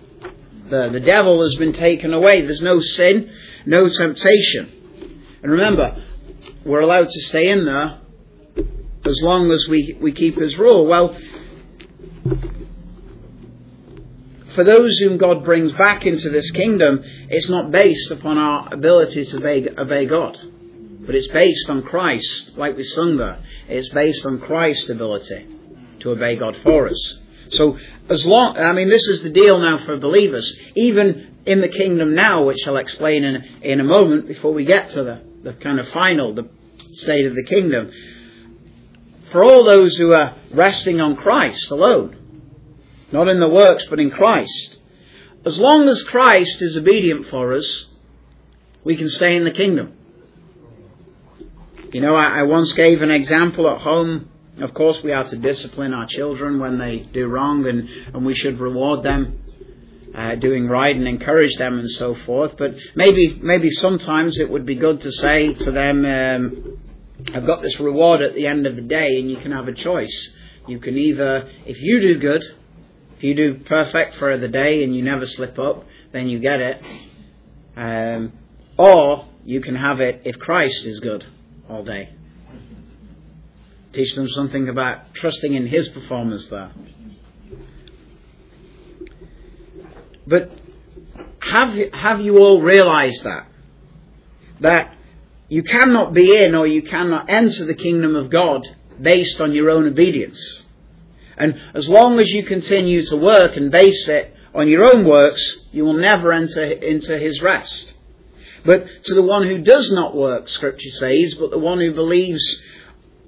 The 0.70 0.88
the 0.90 1.00
devil 1.00 1.42
has 1.42 1.56
been 1.56 1.72
taken 1.72 2.14
away. 2.14 2.42
There's 2.42 2.62
no 2.62 2.80
sin, 2.80 3.30
no 3.66 3.88
temptation. 3.88 4.76
And 5.42 5.52
remember, 5.52 6.04
we're 6.64 6.80
allowed 6.80 7.08
to 7.08 7.20
stay 7.20 7.48
in 7.50 7.64
there 7.64 8.00
as 9.04 9.20
long 9.22 9.52
as 9.52 9.66
we, 9.68 9.96
we 10.00 10.12
keep 10.12 10.36
his 10.36 10.58
rule. 10.58 10.86
Well, 10.86 11.16
for 14.54 14.64
those 14.64 14.98
whom 14.98 15.18
God 15.18 15.44
brings 15.44 15.72
back 15.72 16.06
into 16.06 16.30
this 16.30 16.50
kingdom, 16.50 17.02
it's 17.28 17.48
not 17.48 17.70
based 17.70 18.10
upon 18.10 18.38
our 18.38 18.72
ability 18.72 19.24
to 19.26 19.36
obey, 19.36 19.68
obey 19.78 20.06
God. 20.06 20.36
But 21.06 21.14
it's 21.14 21.28
based 21.28 21.70
on 21.70 21.82
Christ, 21.82 22.56
like 22.56 22.76
we 22.76 22.82
sung 22.82 23.16
there. 23.16 23.38
It's 23.68 23.90
based 23.90 24.26
on 24.26 24.40
Christ's 24.40 24.90
ability 24.90 25.55
to 26.06 26.12
obey 26.12 26.36
God 26.36 26.56
for 26.62 26.88
us. 26.88 27.18
So, 27.50 27.78
as 28.08 28.24
long, 28.24 28.56
I 28.56 28.72
mean, 28.72 28.88
this 28.88 29.06
is 29.08 29.22
the 29.22 29.30
deal 29.30 29.58
now 29.58 29.84
for 29.84 29.98
believers. 29.98 30.56
Even 30.76 31.36
in 31.44 31.60
the 31.60 31.68
kingdom 31.68 32.14
now, 32.14 32.44
which 32.44 32.66
I'll 32.66 32.76
explain 32.76 33.24
in, 33.24 33.36
in 33.62 33.80
a 33.80 33.84
moment 33.84 34.28
before 34.28 34.52
we 34.52 34.64
get 34.64 34.90
to 34.92 35.02
the, 35.02 35.22
the 35.42 35.52
kind 35.54 35.80
of 35.80 35.88
final, 35.88 36.34
the 36.34 36.48
state 36.94 37.26
of 37.26 37.34
the 37.34 37.44
kingdom. 37.44 37.90
For 39.32 39.44
all 39.44 39.64
those 39.64 39.96
who 39.96 40.12
are 40.12 40.36
resting 40.52 41.00
on 41.00 41.16
Christ 41.16 41.70
alone, 41.70 42.16
not 43.12 43.28
in 43.28 43.40
the 43.40 43.48
works, 43.48 43.86
but 43.90 44.00
in 44.00 44.10
Christ. 44.10 44.78
As 45.44 45.58
long 45.58 45.88
as 45.88 46.02
Christ 46.04 46.62
is 46.62 46.76
obedient 46.76 47.26
for 47.28 47.54
us, 47.54 47.86
we 48.84 48.96
can 48.96 49.08
stay 49.08 49.36
in 49.36 49.44
the 49.44 49.50
kingdom. 49.50 49.94
You 51.92 52.00
know, 52.00 52.14
I, 52.14 52.40
I 52.40 52.42
once 52.44 52.72
gave 52.72 53.02
an 53.02 53.10
example 53.10 53.68
at 53.68 53.80
home. 53.80 54.28
Of 54.60 54.72
course, 54.72 55.02
we 55.02 55.12
are 55.12 55.24
to 55.24 55.36
discipline 55.36 55.92
our 55.92 56.06
children 56.06 56.58
when 56.58 56.78
they 56.78 57.00
do 57.00 57.26
wrong, 57.26 57.66
and, 57.66 57.88
and 58.14 58.24
we 58.24 58.32
should 58.32 58.58
reward 58.58 59.02
them 59.02 59.38
uh, 60.14 60.36
doing 60.36 60.66
right 60.66 60.96
and 60.96 61.06
encourage 61.06 61.54
them 61.56 61.78
and 61.78 61.90
so 61.90 62.14
forth. 62.24 62.56
But 62.56 62.74
maybe, 62.94 63.38
maybe 63.42 63.70
sometimes 63.70 64.38
it 64.38 64.48
would 64.48 64.64
be 64.64 64.76
good 64.76 65.02
to 65.02 65.12
say 65.12 65.52
to 65.52 65.70
them, 65.70 66.06
um, 66.06 66.78
"I've 67.34 67.46
got 67.46 67.60
this 67.60 67.78
reward 67.78 68.22
at 68.22 68.34
the 68.34 68.46
end 68.46 68.66
of 68.66 68.76
the 68.76 68.82
day, 68.82 69.20
and 69.20 69.30
you 69.30 69.36
can 69.36 69.52
have 69.52 69.68
a 69.68 69.74
choice. 69.74 70.30
You 70.66 70.78
can 70.78 70.96
either, 70.96 71.50
if 71.66 71.80
you 71.82 72.00
do 72.00 72.18
good, 72.18 72.42
if 73.18 73.22
you 73.22 73.34
do 73.34 73.54
perfect 73.64 74.14
for 74.14 74.38
the 74.38 74.48
day 74.48 74.82
and 74.82 74.96
you 74.96 75.02
never 75.02 75.26
slip 75.26 75.58
up, 75.58 75.84
then 76.12 76.28
you 76.28 76.38
get 76.38 76.60
it. 76.60 76.82
Um, 77.76 78.32
or 78.78 79.26
you 79.44 79.60
can 79.60 79.74
have 79.74 80.00
it 80.00 80.22
if 80.24 80.38
Christ 80.38 80.86
is 80.86 81.00
good 81.00 81.26
all 81.68 81.84
day. 81.84 82.15
Teach 83.96 84.14
them 84.14 84.28
something 84.28 84.68
about 84.68 85.14
trusting 85.14 85.54
in 85.54 85.66
His 85.66 85.88
performance 85.88 86.48
there. 86.48 86.70
But 90.26 90.50
have 91.40 91.74
have 91.94 92.20
you 92.20 92.36
all 92.36 92.60
realized 92.60 93.24
that? 93.24 93.46
That 94.60 94.94
you 95.48 95.62
cannot 95.62 96.12
be 96.12 96.36
in 96.36 96.54
or 96.54 96.66
you 96.66 96.82
cannot 96.82 97.30
enter 97.30 97.64
the 97.64 97.74
kingdom 97.74 98.16
of 98.16 98.28
God 98.28 98.68
based 99.00 99.40
on 99.40 99.54
your 99.54 99.70
own 99.70 99.86
obedience. 99.86 100.64
And 101.38 101.54
as 101.72 101.88
long 101.88 102.20
as 102.20 102.28
you 102.28 102.44
continue 102.44 103.02
to 103.06 103.16
work 103.16 103.56
and 103.56 103.72
base 103.72 104.08
it 104.08 104.34
on 104.54 104.68
your 104.68 104.94
own 104.94 105.06
works, 105.06 105.42
you 105.72 105.86
will 105.86 105.96
never 105.96 106.34
enter 106.34 106.64
into 106.64 107.18
his 107.18 107.40
rest. 107.40 107.94
But 108.62 108.86
to 109.04 109.14
the 109.14 109.22
one 109.22 109.48
who 109.48 109.62
does 109.62 109.90
not 109.90 110.14
work, 110.14 110.50
Scripture 110.50 110.90
says, 110.90 111.34
but 111.40 111.50
the 111.50 111.58
one 111.58 111.78
who 111.78 111.94
believes 111.94 112.42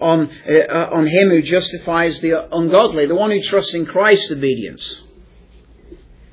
on, 0.00 0.30
uh, 0.48 0.88
on 0.92 1.06
him 1.06 1.30
who 1.30 1.42
justifies 1.42 2.20
the 2.20 2.54
ungodly, 2.54 3.06
the 3.06 3.14
one 3.14 3.30
who 3.30 3.42
trusts 3.42 3.74
in 3.74 3.86
Christ's 3.86 4.32
obedience, 4.32 5.04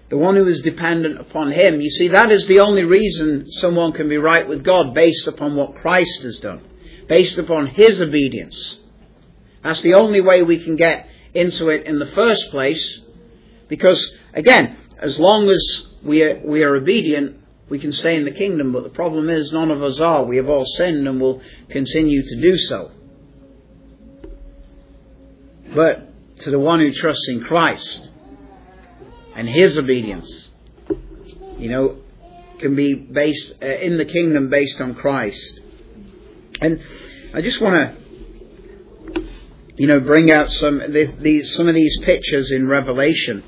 the 0.10 0.18
one 0.18 0.36
who 0.36 0.48
is 0.48 0.62
dependent 0.62 1.20
upon 1.20 1.52
him. 1.52 1.82
You 1.82 1.90
see, 1.90 2.10
that 2.10 2.32
is 2.32 2.46
the 2.48 2.60
only 2.60 2.84
reason 2.84 3.52
someone 3.52 3.94
can 3.94 4.08
be 4.08 4.18
right 4.18 4.48
with 4.48 4.64
God 4.64 4.94
based 4.94 5.28
upon 5.28 5.56
what 5.56 5.76
Christ 5.76 6.22
has 6.22 6.40
done, 6.40 6.62
based 7.08 7.38
upon 7.38 7.68
his 7.68 8.02
obedience. 8.02 8.80
That's 9.64 9.82
the 9.82 9.96
only 9.96 10.22
way 10.22 10.44
we 10.44 10.64
can 10.64 10.76
get 10.76 11.10
into 11.34 11.70
it 11.70 11.86
in 11.86 11.98
the 11.98 12.06
first 12.06 12.52
place, 12.52 13.02
because 13.68 14.14
again, 14.34 14.78
as 15.00 15.18
long 15.20 15.50
as 15.50 15.88
we 16.04 16.22
are, 16.22 16.40
we 16.46 16.64
are 16.64 16.76
obedient, 16.76 17.38
we 17.68 17.80
can 17.80 17.92
stay 17.92 18.16
in 18.16 18.26
the 18.26 18.32
kingdom. 18.32 18.72
But 18.72 18.84
the 18.84 18.90
problem 18.90 19.30
is, 19.30 19.52
none 19.52 19.72
of 19.72 19.82
us 19.82 20.00
are. 20.00 20.24
We 20.24 20.38
have 20.38 20.48
all 20.48 20.66
sinned 20.66 21.08
and 21.08 21.20
will 21.20 21.42
continue 21.70 22.22
to 22.22 22.42
do 22.42 22.58
so. 22.58 22.92
But 25.76 26.40
to 26.42 26.52
the 26.52 26.60
one 26.60 26.80
who 26.80 26.92
trusts 26.92 27.28
in 27.30 27.42
Christ 27.42 28.10
and 29.36 29.48
his 29.48 29.78
obedience, 29.78 30.52
you 31.58 31.70
know, 31.70 31.98
can 32.60 32.76
be 32.76 32.94
based 32.94 33.56
uh, 33.62 33.66
in 33.66 33.98
the 33.98 34.06
kingdom 34.06 34.50
based 34.50 34.80
on 34.80 34.96
Christ. 34.96 35.62
And 36.62 36.82
I 37.34 37.42
just 37.42 37.60
want 37.60 37.76
to 37.76 38.06
you 39.78 39.88
know, 39.88 40.00
bring 40.00 40.32
out 40.32 40.52
some 40.52 40.82
some 41.44 41.68
of 41.68 41.76
these 41.76 42.00
pictures 42.04 42.52
in 42.52 42.68
Revelation 42.68 43.44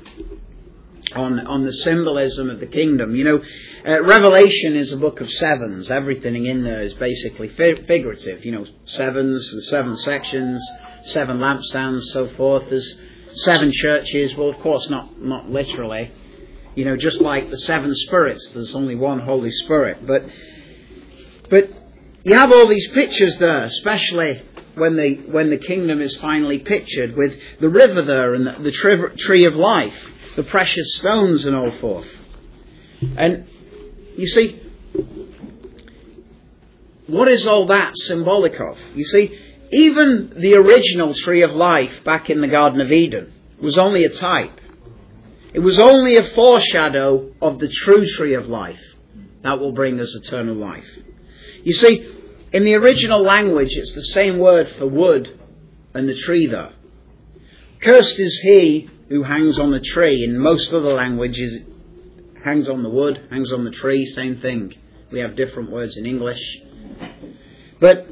on 1.14 1.46
on 1.46 1.64
the 1.64 1.72
symbolism 1.72 2.50
of 2.50 2.60
the 2.60 2.66
kingdom. 2.66 3.16
You 3.16 3.24
know, 3.24 3.42
uh, 3.86 4.02
Revelation 4.02 4.76
is 4.76 4.92
a 4.92 4.98
book 4.98 5.20
of 5.20 5.30
sevens. 5.30 5.90
Everything 5.90 6.46
in 6.46 6.64
there 6.64 6.82
is 6.82 6.92
basically 6.94 7.48
figurative. 7.48 8.44
You 8.44 8.52
know, 8.52 8.66
sevens, 8.84 9.50
the 9.52 9.62
seven 9.62 9.96
sections, 9.96 10.62
seven 11.08 11.38
lampstands, 11.38 12.02
so 12.04 12.28
forth. 12.30 12.64
There's 12.70 12.94
seven 13.34 13.72
churches. 13.72 14.36
Well, 14.36 14.50
of 14.50 14.58
course, 14.60 14.88
not 14.90 15.20
not 15.20 15.48
literally. 15.48 16.10
You 16.74 16.84
know, 16.84 16.96
just 16.96 17.20
like 17.20 17.50
the 17.50 17.58
seven 17.58 17.94
spirits, 17.94 18.50
there's 18.54 18.74
only 18.74 18.94
one 18.94 19.18
Holy 19.18 19.50
Spirit. 19.50 20.06
But 20.06 20.24
but 21.50 21.70
you 22.24 22.34
have 22.34 22.52
all 22.52 22.68
these 22.68 22.88
pictures 22.88 23.36
there, 23.38 23.64
especially 23.64 24.42
when 24.74 24.96
the, 24.96 25.14
when 25.30 25.50
the 25.50 25.58
kingdom 25.58 26.00
is 26.00 26.16
finally 26.16 26.58
pictured 26.58 27.16
with 27.16 27.32
the 27.60 27.68
river 27.68 28.02
there 28.02 28.34
and 28.34 28.46
the, 28.46 28.70
the 28.70 29.16
tree 29.18 29.44
of 29.44 29.54
life, 29.54 29.94
the 30.36 30.42
precious 30.44 30.96
stones 30.96 31.44
and 31.44 31.56
all 31.56 31.72
forth. 31.72 32.08
And 33.16 33.48
you 34.16 34.26
see, 34.26 34.60
what 37.06 37.28
is 37.28 37.46
all 37.46 37.66
that 37.66 37.96
symbolic 37.96 38.60
of? 38.60 38.76
You 38.94 39.04
see, 39.04 39.38
even 39.70 40.32
the 40.36 40.54
original 40.54 41.14
tree 41.14 41.42
of 41.42 41.52
life 41.52 42.04
back 42.04 42.30
in 42.30 42.40
the 42.40 42.48
Garden 42.48 42.80
of 42.80 42.92
Eden 42.92 43.32
was 43.60 43.78
only 43.78 44.04
a 44.04 44.10
type. 44.10 44.60
It 45.52 45.60
was 45.60 45.78
only 45.78 46.16
a 46.16 46.24
foreshadow 46.24 47.32
of 47.40 47.58
the 47.58 47.68
true 47.68 48.06
tree 48.06 48.34
of 48.34 48.48
life 48.48 48.80
that 49.42 49.58
will 49.58 49.72
bring 49.72 50.00
us 50.00 50.14
eternal 50.14 50.54
life. 50.54 50.88
You 51.62 51.74
see, 51.74 52.14
in 52.52 52.64
the 52.64 52.74
original 52.74 53.22
language, 53.22 53.70
it's 53.72 53.92
the 53.92 54.02
same 54.02 54.38
word 54.38 54.68
for 54.78 54.86
wood 54.86 55.38
and 55.94 56.08
the 56.08 56.14
tree 56.14 56.46
there. 56.46 56.72
Cursed 57.80 58.18
is 58.18 58.40
he 58.40 58.88
who 59.08 59.22
hangs 59.22 59.58
on 59.58 59.70
the 59.70 59.80
tree. 59.80 60.24
In 60.24 60.38
most 60.38 60.72
other 60.72 60.94
languages, 60.94 61.58
hangs 62.44 62.68
on 62.68 62.82
the 62.82 62.90
wood, 62.90 63.28
hangs 63.30 63.52
on 63.52 63.64
the 63.64 63.70
tree, 63.70 64.06
same 64.06 64.40
thing. 64.40 64.74
We 65.10 65.20
have 65.20 65.36
different 65.36 65.70
words 65.70 65.96
in 65.96 66.06
English. 66.06 66.60
But 67.80 68.06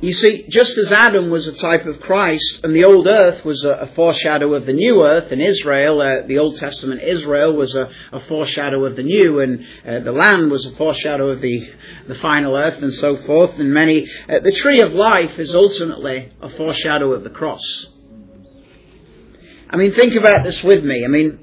you 0.00 0.12
see, 0.12 0.46
just 0.48 0.78
as 0.78 0.92
Adam 0.92 1.30
was 1.30 1.46
a 1.48 1.52
type 1.52 1.84
of 1.84 2.00
Christ, 2.00 2.60
and 2.62 2.74
the 2.74 2.84
old 2.84 3.08
earth 3.08 3.44
was 3.44 3.64
a, 3.64 3.70
a 3.70 3.86
foreshadow 3.94 4.54
of 4.54 4.64
the 4.64 4.72
new 4.72 5.02
earth, 5.02 5.32
and 5.32 5.42
Israel, 5.42 6.00
uh, 6.00 6.26
the 6.26 6.38
Old 6.38 6.56
Testament 6.56 7.02
Israel, 7.02 7.54
was 7.54 7.74
a, 7.74 7.90
a 8.12 8.20
foreshadow 8.28 8.84
of 8.84 8.94
the 8.94 9.02
new, 9.02 9.40
and 9.40 9.66
uh, 9.84 10.00
the 10.00 10.12
land 10.12 10.50
was 10.50 10.64
a 10.66 10.70
foreshadow 10.76 11.30
of 11.30 11.40
the, 11.40 11.68
the 12.06 12.14
final 12.16 12.54
earth, 12.56 12.80
and 12.80 12.94
so 12.94 13.16
forth, 13.24 13.58
and 13.58 13.74
many. 13.74 14.06
Uh, 14.28 14.38
the 14.38 14.52
tree 14.52 14.80
of 14.80 14.92
life 14.92 15.38
is 15.38 15.54
ultimately 15.54 16.32
a 16.40 16.48
foreshadow 16.48 17.12
of 17.12 17.24
the 17.24 17.30
cross. 17.30 17.86
I 19.70 19.76
mean, 19.76 19.94
think 19.94 20.14
about 20.14 20.44
this 20.44 20.62
with 20.62 20.84
me. 20.84 21.04
I 21.04 21.08
mean, 21.08 21.38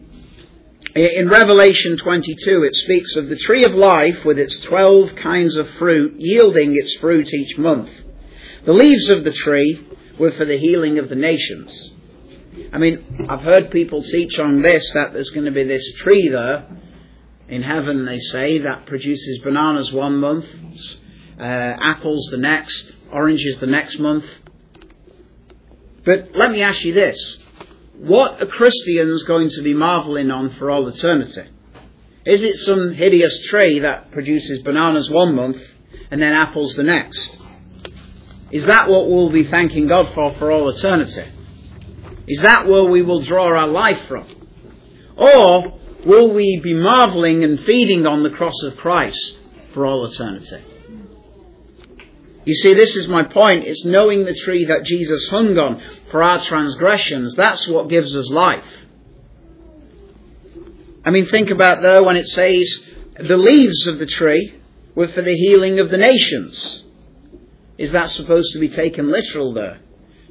in 0.96 1.28
Revelation 1.28 1.98
22, 1.98 2.64
it 2.64 2.74
speaks 2.74 3.18
of 3.18 3.28
the 3.28 3.36
tree 3.36 3.66
of 3.66 3.74
life 3.74 4.24
with 4.24 4.40
its 4.40 4.58
12 4.60 5.16
kinds 5.16 5.58
of 5.58 5.70
fruit, 5.72 6.16
yielding 6.20 6.74
its 6.74 6.96
fruit 6.96 7.34
each 7.34 7.58
month. 7.58 7.90
The 8.66 8.74
leaves 8.74 9.10
of 9.10 9.24
the 9.24 9.32
tree 9.32 9.88
were 10.18 10.32
for 10.32 10.46
the 10.46 10.58
healing 10.58 10.98
of 10.98 11.10
the 11.10 11.16
nations. 11.16 11.92
I 12.74 12.78
mean, 12.78 13.28
I've 13.30 13.42
heard 13.42 13.70
people 13.70 14.02
teach 14.02 14.40
on 14.40 14.62
this 14.62 14.90
that 14.94 15.14
there's 15.14 15.30
going 15.30 15.46
to 15.46 15.52
be 15.52 15.66
this 15.66 15.94
tree 15.98 16.30
there 16.30 16.66
in 17.48 17.62
heaven, 17.62 18.06
they 18.06 18.20
say, 18.20 18.60
that 18.60 18.86
produces 18.88 19.40
bananas 19.44 19.92
one 19.94 20.18
month, 20.18 20.46
uh, 21.40 21.44
apples 21.44 22.28
the 22.32 22.38
next, 22.38 22.94
oranges 23.12 23.60
the 23.60 23.68
next 23.68 24.00
month. 24.00 24.26
But 26.04 26.32
let 26.34 26.50
me 26.50 26.62
ask 26.62 26.84
you 26.84 26.94
this. 26.94 27.38
What 27.98 28.42
are 28.42 28.48
Christians 28.48 29.24
going 29.24 29.50
to 29.50 29.62
be 29.62 29.74
marveling 29.74 30.32
on 30.32 30.56
for 30.56 30.72
all 30.72 30.88
eternity? 30.88 31.50
Is 32.26 32.42
it 32.42 32.58
some 32.58 32.94
hideous 32.94 33.44
tree 33.48 33.80
that 33.80 34.12
produces 34.12 34.64
bananas 34.64 35.10
one 35.10 35.36
month 35.36 35.62
and 36.10 36.22
then 36.22 36.34
apples 36.34 36.74
the 36.74 36.84
next? 36.84 37.38
Is 38.52 38.66
that 38.66 38.90
what 38.90 39.10
we'll 39.10 39.32
be 39.32 39.48
thanking 39.48 39.88
God 39.88 40.14
for 40.14 40.34
for 40.36 40.52
all 40.52 40.70
eternity? 40.70 41.32
Is 42.28 42.40
that 42.42 42.68
where 42.68 42.86
we 42.86 43.02
will 43.02 43.22
draw 43.22 43.58
our 43.58 43.68
life 43.68 44.08
from? 44.08 44.28
Or 45.16 45.80
will 46.06 46.34
we 46.34 46.60
be 46.64 46.74
marveling 46.74 47.44
and 47.44 47.60
feeding 47.62 48.06
on 48.06 48.24
the 48.24 48.30
cross 48.30 48.62
of 48.64 48.78
Christ 48.78 49.40
for 49.74 49.86
all 49.86 50.06
eternity? 50.06 50.64
You 52.46 52.54
see, 52.54 52.76
this 52.76 52.96
is 52.96 53.08
my 53.08 53.24
point. 53.24 53.66
It's 53.66 53.86
knowing 53.86 54.24
the 54.24 54.36
tree 54.36 54.66
that 54.66 54.86
Jesus 54.86 55.28
hung 55.30 55.58
on 55.58 55.82
for 56.12 56.22
our 56.22 56.40
transgressions. 56.40 57.34
That's 57.36 57.68
what 57.68 57.90
gives 57.90 58.16
us 58.16 58.30
life. 58.30 58.66
I 61.04 61.10
mean, 61.10 61.26
think 61.26 61.50
about 61.50 61.82
though, 61.82 62.04
when 62.04 62.18
it 62.18 62.28
says 62.28 62.86
the 63.18 63.38
leaves 63.38 63.88
of 63.88 64.00
the 64.00 64.06
tree 64.06 64.54
were 64.94 65.08
for 65.08 65.22
the 65.22 65.36
healing 65.36 65.80
of 65.80 65.90
the 65.90 65.98
nations. 65.98 66.84
Is 67.78 67.92
that 67.92 68.10
supposed 68.10 68.54
to 68.54 68.60
be 68.60 68.70
taken 68.70 69.12
literal 69.12 69.54
there? 69.54 69.80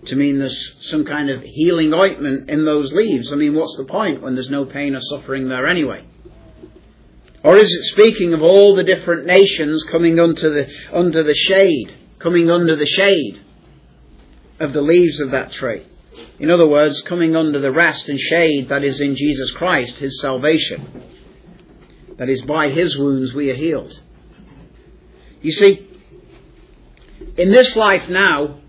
To 0.07 0.17
mean 0.17 0.39
there's 0.39 0.77
some 0.81 1.05
kind 1.05 1.31
of 1.31 1.43
healing 1.43 1.95
ointment 1.95 2.51
in 2.51 2.65
those 2.65 2.93
leaves? 2.93 3.33
I 3.33 3.37
mean, 3.37 3.55
what's 3.55 3.77
the 3.77 3.85
point 3.85 4.23
when 4.23 4.35
there's 4.35 4.51
no 4.51 4.65
pain 4.65 4.95
or 4.95 5.01
suffering 5.01 5.49
there 5.49 5.67
anyway? 5.67 6.07
Or 7.43 7.57
is 7.57 7.71
it 7.71 7.93
speaking 7.93 8.33
of 8.33 8.43
all 8.43 8.75
the 8.75 8.85
different 8.85 9.27
nations 9.27 9.85
coming 9.85 10.19
under 10.19 10.51
the, 10.51 10.69
under 10.93 11.23
the 11.23 11.35
shade, 11.35 11.95
coming 12.19 12.51
under 12.51 12.77
the 12.77 12.87
shade 12.87 13.41
of 14.61 14.73
the 14.73 14.81
leaves 14.81 15.21
of 15.21 15.31
that 15.33 15.53
tree? 15.53 15.87
In 16.39 16.51
other 16.51 16.67
words, 16.67 17.03
coming 17.03 17.37
under 17.37 17.61
the 17.61 17.73
rest 17.73 18.09
and 18.09 18.19
shade 18.19 18.69
that 18.69 18.85
is 18.85 19.01
in 19.01 19.15
Jesus 19.15 19.51
Christ, 19.53 19.97
His 19.97 20.21
salvation. 20.21 21.03
That 22.17 22.29
is, 22.29 22.43
by 22.43 22.71
His 22.71 22.97
wounds 22.97 23.35
we 23.35 23.51
are 23.51 23.55
healed. 23.57 23.99
You 25.43 25.53
see, 25.53 25.87
in 27.37 27.51
this 27.51 27.75
life 27.77 28.09
now, 28.09 28.61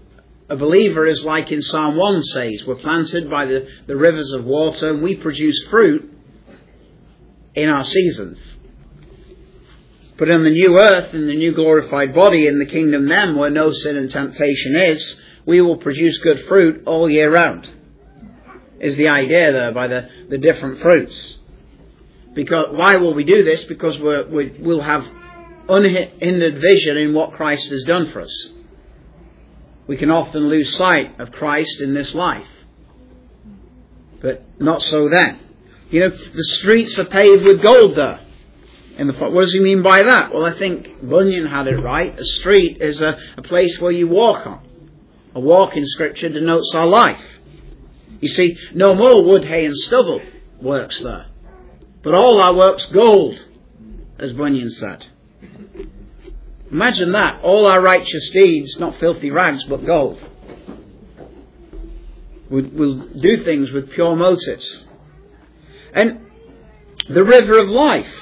a 0.50 0.56
believer 0.56 1.06
is 1.06 1.24
like 1.24 1.52
in 1.52 1.62
Psalm 1.62 1.96
1 1.96 2.24
says, 2.24 2.64
we're 2.66 2.76
planted 2.76 3.30
by 3.30 3.46
the, 3.46 3.68
the 3.88 3.96
rivers 3.96 4.32
of 4.32 4.46
water 4.46 4.92
and 4.92 5.02
we 5.02 5.16
produce 5.16 5.66
fruit 5.70 6.12
in 7.56 7.70
our 7.70 7.84
seasons. 7.84 8.56
But 10.18 10.30
in 10.30 10.44
the 10.44 10.50
new 10.50 10.80
earth, 10.80 11.14
in 11.14 11.28
the 11.28 11.36
new 11.36 11.54
glorified 11.54 12.14
body, 12.14 12.48
in 12.48 12.60
the 12.60 12.66
kingdom 12.66 13.08
then, 13.10 13.36
where 13.36 13.50
no 13.50 13.72
sin 13.72 13.98
and 13.98 14.10
temptation 14.10 14.76
is, 14.76 15.22
we 15.46 15.62
will 15.62 15.78
produce 15.78 16.18
good 16.20 16.46
fruit 16.46 16.84
all 16.86 17.10
year 17.10 17.32
round. 17.32 17.70
Is 18.80 18.96
the 18.96 19.10
idea 19.10 19.52
there 19.52 19.72
by 19.74 19.88
the, 19.88 20.10
the 20.30 20.38
different 20.38 20.82
fruits. 20.82 21.38
Because 22.34 22.68
why 22.72 22.98
will 22.98 23.14
we 23.14 23.24
do 23.24 23.44
this? 23.44 23.64
Because 23.64 24.00
we're, 24.00 24.28
we 24.28 24.50
will 24.60 24.82
have 24.82 25.06
unhindered 25.68 26.62
vision 26.62 26.98
in 26.98 27.14
what 27.14 27.34
Christ 27.34 27.70
has 27.70 27.84
done 27.84 28.12
for 28.12 28.22
us. 28.22 28.50
We 29.88 29.98
can 29.98 30.10
often 30.10 30.50
lose 30.50 30.76
sight 30.76 31.20
of 31.20 31.32
Christ 31.32 31.82
in 31.82 31.94
this 31.94 32.16
life. 32.16 32.48
But 34.22 34.44
not 34.60 34.82
so 34.82 35.10
then. 35.10 35.40
You 35.90 36.02
know, 36.02 36.10
the 36.10 36.44
streets 36.44 36.98
are 36.98 37.06
paved 37.06 37.44
with 37.44 37.62
gold 37.62 37.96
there. 37.96 38.20
In 38.98 39.08
the, 39.08 39.14
what 39.14 39.42
does 39.42 39.54
he 39.54 39.60
mean 39.60 39.84
by 39.84 40.04
that? 40.04 40.34
Well, 40.34 40.46
I 40.46 40.58
think 40.58 41.02
Bunyan 41.02 41.48
had 41.48 41.68
it 41.68 41.82
right. 41.82 42.18
A 42.18 42.26
street 42.26 42.82
is 42.82 43.02
a, 43.02 43.18
a 43.38 43.42
place 43.42 43.80
where 43.80 43.92
you 43.92 44.08
walk 44.08 44.48
on. 44.48 44.66
A 45.36 45.40
walk 45.40 45.76
in 45.76 45.86
Scripture 45.86 46.30
denotes 46.30 46.74
our 46.74 46.86
life. 46.88 47.22
You 48.22 48.30
see, 48.30 48.58
no 48.74 48.96
more 48.96 49.24
wood, 49.24 49.46
hay, 49.46 49.66
and 49.66 49.76
stubble 49.76 50.22
works 50.62 51.02
there, 51.02 51.26
but 52.02 52.16
all 52.16 52.42
our 52.42 52.56
work's 52.56 52.86
gold, 52.86 53.38
as 54.18 54.32
Bunyan 54.32 54.70
said. 54.70 55.06
Imagine 56.72 57.12
that. 57.12 57.42
All 57.44 57.68
our 57.68 57.82
righteous 57.82 58.30
deeds, 58.32 58.80
not 58.80 59.00
filthy 59.00 59.32
rags, 59.32 59.64
but 59.66 59.86
gold. 59.86 60.24
We'll 62.50 63.08
do 63.08 63.44
things 63.44 63.72
with 63.72 63.92
pure 63.92 64.16
motives. 64.16 64.86
And 65.94 66.26
the 67.10 67.24
river 67.24 67.60
of 67.60 67.70
life. 67.70 68.14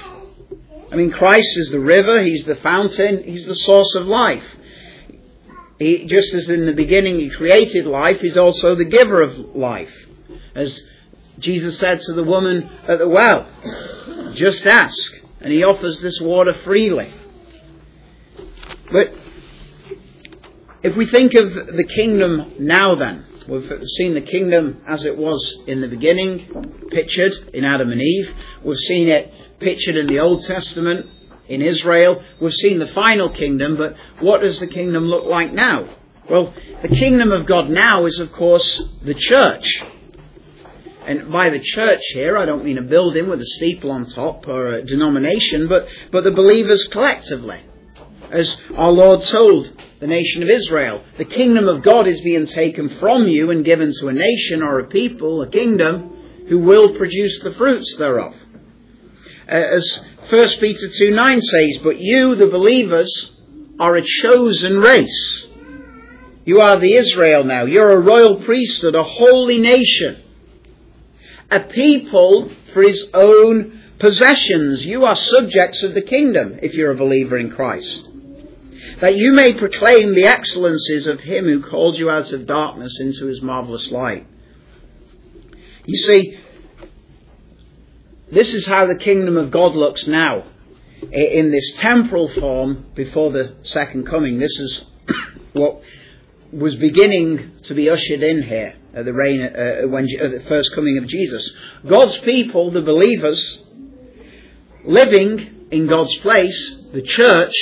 I 0.92 0.96
mean, 0.96 1.10
Christ 1.10 1.48
is 1.56 1.70
the 1.70 1.80
river, 1.80 2.22
He's 2.22 2.44
the 2.44 2.56
fountain, 2.56 3.24
He's 3.24 3.46
the 3.46 3.54
source 3.54 3.94
of 3.96 4.06
life. 4.06 4.44
He, 5.78 6.06
just 6.06 6.32
as 6.34 6.48
in 6.48 6.66
the 6.66 6.72
beginning 6.72 7.18
he 7.18 7.30
created 7.30 7.86
life, 7.86 8.20
he's 8.20 8.36
also 8.36 8.74
the 8.74 8.84
giver 8.84 9.22
of 9.22 9.56
life. 9.56 9.92
As 10.54 10.86
Jesus 11.38 11.78
said 11.78 12.00
to 12.02 12.12
the 12.12 12.22
woman 12.22 12.70
at 12.86 13.00
the 13.00 13.08
well, 13.08 13.48
just 14.34 14.64
ask, 14.66 14.96
and 15.44 15.52
he 15.52 15.62
offers 15.62 16.00
this 16.00 16.18
water 16.22 16.54
freely. 16.64 17.12
But 18.90 19.12
if 20.82 20.96
we 20.96 21.06
think 21.06 21.34
of 21.34 21.52
the 21.52 21.84
kingdom 21.94 22.54
now 22.60 22.94
then, 22.94 23.26
we've 23.46 23.70
seen 23.96 24.14
the 24.14 24.22
kingdom 24.22 24.80
as 24.86 25.04
it 25.04 25.18
was 25.18 25.58
in 25.66 25.82
the 25.82 25.88
beginning, 25.88 26.88
pictured 26.90 27.34
in 27.52 27.62
Adam 27.62 27.92
and 27.92 28.00
Eve. 28.00 28.34
We've 28.64 28.78
seen 28.78 29.08
it 29.08 29.30
pictured 29.60 29.96
in 29.96 30.06
the 30.06 30.20
Old 30.20 30.44
Testament 30.44 31.10
in 31.46 31.60
Israel. 31.60 32.24
We've 32.40 32.54
seen 32.54 32.78
the 32.78 32.88
final 32.88 33.28
kingdom, 33.28 33.76
but 33.76 33.96
what 34.24 34.40
does 34.40 34.60
the 34.60 34.66
kingdom 34.66 35.04
look 35.04 35.26
like 35.26 35.52
now? 35.52 35.94
Well, 36.30 36.54
the 36.80 36.96
kingdom 36.96 37.32
of 37.32 37.44
God 37.44 37.68
now 37.68 38.06
is, 38.06 38.18
of 38.18 38.32
course, 38.32 38.82
the 39.02 39.12
church. 39.12 39.84
And 41.06 41.30
by 41.30 41.50
the 41.50 41.60
church 41.60 42.00
here, 42.14 42.38
I 42.38 42.46
don't 42.46 42.64
mean 42.64 42.78
a 42.78 42.82
building 42.82 43.28
with 43.28 43.40
a 43.40 43.46
steeple 43.46 43.90
on 43.90 44.06
top 44.06 44.48
or 44.48 44.68
a 44.68 44.84
denomination, 44.84 45.68
but, 45.68 45.86
but 46.10 46.24
the 46.24 46.30
believers 46.30 46.84
collectively. 46.90 47.60
As 48.30 48.56
our 48.74 48.90
Lord 48.90 49.22
told 49.24 49.70
the 50.00 50.06
nation 50.06 50.42
of 50.42 50.48
Israel, 50.48 51.04
the 51.18 51.24
kingdom 51.24 51.68
of 51.68 51.82
God 51.82 52.08
is 52.08 52.20
being 52.22 52.46
taken 52.46 52.98
from 52.98 53.28
you 53.28 53.50
and 53.50 53.64
given 53.64 53.92
to 54.00 54.08
a 54.08 54.12
nation 54.12 54.62
or 54.62 54.80
a 54.80 54.88
people, 54.88 55.42
a 55.42 55.48
kingdom, 55.48 56.10
who 56.48 56.58
will 56.58 56.96
produce 56.96 57.38
the 57.40 57.52
fruits 57.52 57.94
thereof. 57.96 58.34
Uh, 59.46 59.54
as 59.54 60.04
1 60.30 60.48
Peter 60.60 60.88
2 60.88 61.10
9 61.10 61.40
says, 61.40 61.78
But 61.82 61.98
you, 61.98 62.34
the 62.34 62.46
believers, 62.46 63.30
are 63.78 63.96
a 63.96 64.02
chosen 64.02 64.78
race. 64.78 65.46
You 66.44 66.60
are 66.60 66.78
the 66.78 66.94
Israel 66.94 67.44
now. 67.44 67.64
You're 67.64 67.92
a 67.92 68.00
royal 68.00 68.42
priesthood, 68.42 68.94
a 68.94 69.02
holy 69.02 69.58
nation, 69.58 70.22
a 71.50 71.60
people 71.60 72.50
for 72.72 72.82
his 72.82 73.08
own 73.14 73.82
possessions. 73.98 74.84
You 74.84 75.04
are 75.04 75.16
subjects 75.16 75.82
of 75.82 75.94
the 75.94 76.02
kingdom 76.02 76.58
if 76.62 76.74
you're 76.74 76.92
a 76.92 76.96
believer 76.96 77.38
in 77.38 77.50
Christ. 77.50 78.08
That 79.00 79.16
you 79.16 79.32
may 79.32 79.54
proclaim 79.54 80.14
the 80.14 80.26
excellencies 80.26 81.06
of 81.06 81.20
him 81.20 81.44
who 81.44 81.62
called 81.62 81.98
you 81.98 82.10
out 82.10 82.32
of 82.32 82.46
darkness 82.46 82.98
into 83.00 83.26
his 83.26 83.42
marvelous 83.42 83.90
light. 83.90 84.26
You 85.84 85.96
see, 85.96 86.38
this 88.30 88.54
is 88.54 88.66
how 88.66 88.86
the 88.86 88.96
kingdom 88.96 89.36
of 89.36 89.50
God 89.50 89.74
looks 89.74 90.06
now 90.06 90.44
in 91.12 91.50
this 91.50 91.72
temporal 91.76 92.28
form 92.28 92.86
before 92.94 93.32
the 93.32 93.56
second 93.62 94.06
coming. 94.06 94.38
This 94.38 94.58
is 94.58 94.84
what 95.52 95.82
was 96.52 96.76
beginning 96.76 97.58
to 97.62 97.74
be 97.74 97.90
ushered 97.90 98.22
in 98.22 98.42
here 98.42 98.76
at 98.96 99.04
the 99.04 99.12
reign, 99.12 99.42
uh, 99.42 99.84
uh 99.84 99.88
when 99.88 100.08
at 100.18 100.26
uh, 100.26 100.28
the 100.28 100.44
first 100.48 100.74
coming 100.74 100.98
of 100.98 101.06
Jesus. 101.06 101.48
God's 101.86 102.16
people, 102.18 102.70
the 102.70 102.82
believers, 102.82 103.58
living 104.84 105.66
in 105.70 105.86
God's 105.86 106.16
place, 106.18 106.76
the 106.92 107.02
church, 107.02 107.54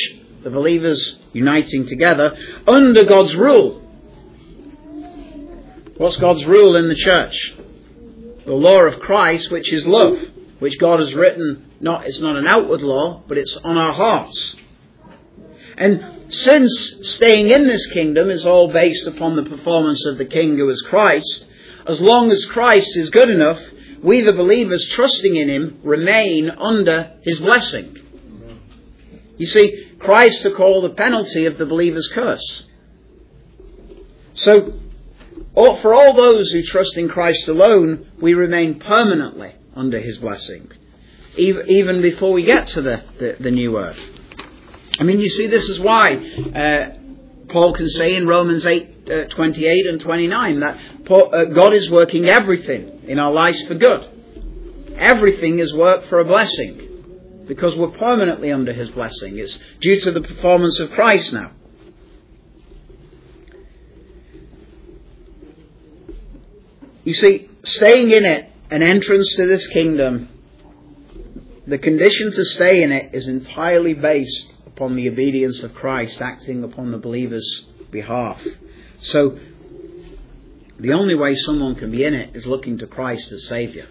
the 0.43 0.51
believers 0.51 1.19
uniting 1.33 1.87
together 1.87 2.37
under 2.67 3.05
God's 3.05 3.35
rule. 3.35 3.81
What's 5.97 6.17
God's 6.17 6.45
rule 6.45 6.77
in 6.77 6.89
the 6.89 6.95
church? 6.95 7.55
The 8.45 8.53
law 8.53 8.81
of 8.87 9.01
Christ, 9.01 9.53
which 9.53 9.73
is 9.73 9.87
love 9.87 10.19
which 10.63 10.79
God 10.79 11.01
has 11.01 11.13
written, 11.13 11.73
not, 11.81 12.07
it's 12.07 12.21
not 12.21 12.37
an 12.37 12.47
outward 12.47 12.83
law, 12.83 13.21
but 13.27 13.37
it's 13.37 13.57
on 13.65 13.77
our 13.77 13.93
hearts. 13.93 14.55
And 15.77 16.22
since 16.33 16.95
staying 17.03 17.51
in 17.51 17.69
this 17.69 17.87
kingdom 17.87 18.31
is 18.31 18.47
all 18.47 18.73
based 18.73 19.07
upon 19.07 19.37
the 19.37 19.45
performance 19.45 20.05
of 20.07 20.19
the 20.19 20.25
King 20.25 20.57
who 20.57 20.69
is 20.71 20.81
Christ, 20.83 21.47
as 21.87 22.01
long 22.01 22.31
as 22.31 22.45
Christ 22.47 22.97
is 22.97 23.11
good 23.11 23.29
enough, 23.29 23.61
we 24.03 24.23
the 24.23 24.33
believers 24.33 24.87
trusting 24.87 25.37
in 25.37 25.49
Him 25.49 25.81
remain 25.85 26.51
under 26.51 27.19
His 27.23 27.39
blessing. 27.39 27.99
You 29.37 29.47
see, 29.47 29.97
Christ 29.99 30.43
took 30.43 30.59
all 30.59 30.83
the 30.83 30.91
penalty 30.91 31.47
of 31.47 31.59
the 31.59 31.67
believer's 31.67 32.09
curse. 32.09 32.65
So, 34.35 34.75
for 35.55 35.95
all 35.95 36.15
those 36.15 36.51
who 36.51 36.63
trust 36.63 36.97
in 36.97 37.09
Christ 37.09 37.49
alone, 37.49 38.11
we 38.21 38.35
remain 38.35 38.81
permanently 38.81 39.55
under 39.77 40.01
his 40.01 40.19
blessing, 40.19 40.71
even 41.37 42.03
before 42.03 42.33
we 42.33 42.45
get 42.45 42.69
to 42.69 42.83
the, 42.83 43.03
the, 43.19 43.37
the 43.41 43.51
new 43.51 43.79
earth. 43.79 43.99
I 44.99 45.05
mean, 45.05 45.21
you 45.21 45.29
see, 45.29 45.47
this 45.47 45.69
is 45.69 45.81
why 45.81 46.17
uh, 46.17 46.91
Paul 47.49 47.75
can 47.75 47.89
say 47.89 48.15
in 48.15 48.27
Romans 48.27 48.67
8, 48.67 49.09
uh, 49.11 49.25
28 49.29 49.87
and 49.87 50.01
29 50.01 50.61
that 50.61 51.05
Paul, 51.07 51.35
uh, 51.35 51.45
God 51.47 51.75
is 51.75 51.91
working 51.91 52.27
everything 52.27 53.03
in 53.09 53.19
our 53.19 53.33
lives 53.33 53.63
for 53.63 53.75
good. 53.75 54.09
Everything 54.97 55.59
is 55.59 55.73
work 55.73 56.07
for 56.09 56.21
a 56.21 56.25
blessing 56.25 57.45
because 57.49 57.75
we're 57.77 57.91
permanently 57.91 58.53
under 58.53 58.73
his 58.73 58.91
blessing. 58.91 59.39
It's 59.39 59.59
due 59.81 59.99
to 60.01 60.13
the 60.13 60.21
performance 60.21 60.79
of 60.79 60.91
Christ 60.91 61.33
now. 61.33 61.53
You 67.05 67.15
see, 67.15 67.49
staying 67.65 68.11
in 68.13 68.25
it, 68.25 68.51
an 68.71 68.83
entrance 68.83 69.35
to 69.37 69.47
this 69.47 69.67
kingdom, 69.69 70.29
the 71.67 71.79
condition 71.79 72.31
to 72.33 72.45
stay 72.45 72.83
in 72.83 72.93
it 72.93 73.15
is 73.15 73.27
entirely 73.27 73.95
based 73.95 74.53
upon 74.83 74.97
the 74.97 75.09
obedience 75.09 75.63
of 75.63 75.73
Christ 75.75 76.21
acting 76.21 76.65
upon 76.65 76.91
the 76.91 76.99
believer's 76.99 77.67
behalf. 77.93 78.41
So, 79.01 79.39
the 80.81 80.93
only 80.93 81.15
way 81.15 81.35
someone 81.35 81.77
can 81.77 81.93
be 81.93 82.03
in 82.05 82.15
it 82.15 82.35
is 82.35 82.47
looking 82.49 82.79
to 82.79 82.89
Christ 82.89 83.31
as 83.31 83.47
Saviour. 83.47 83.87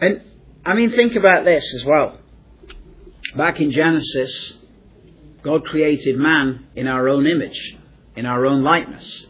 And 0.00 0.20
I 0.66 0.74
mean, 0.74 0.90
think 0.90 1.16
about 1.16 1.46
this 1.46 1.64
as 1.76 1.84
well. 1.86 2.18
Back 3.34 3.58
in 3.58 3.70
Genesis, 3.70 4.58
God 5.40 5.64
created 5.64 6.18
man 6.18 6.66
in 6.76 6.86
our 6.86 7.08
own 7.08 7.26
image, 7.26 7.78
in 8.16 8.26
our 8.26 8.44
own 8.44 8.62
likeness, 8.62 9.26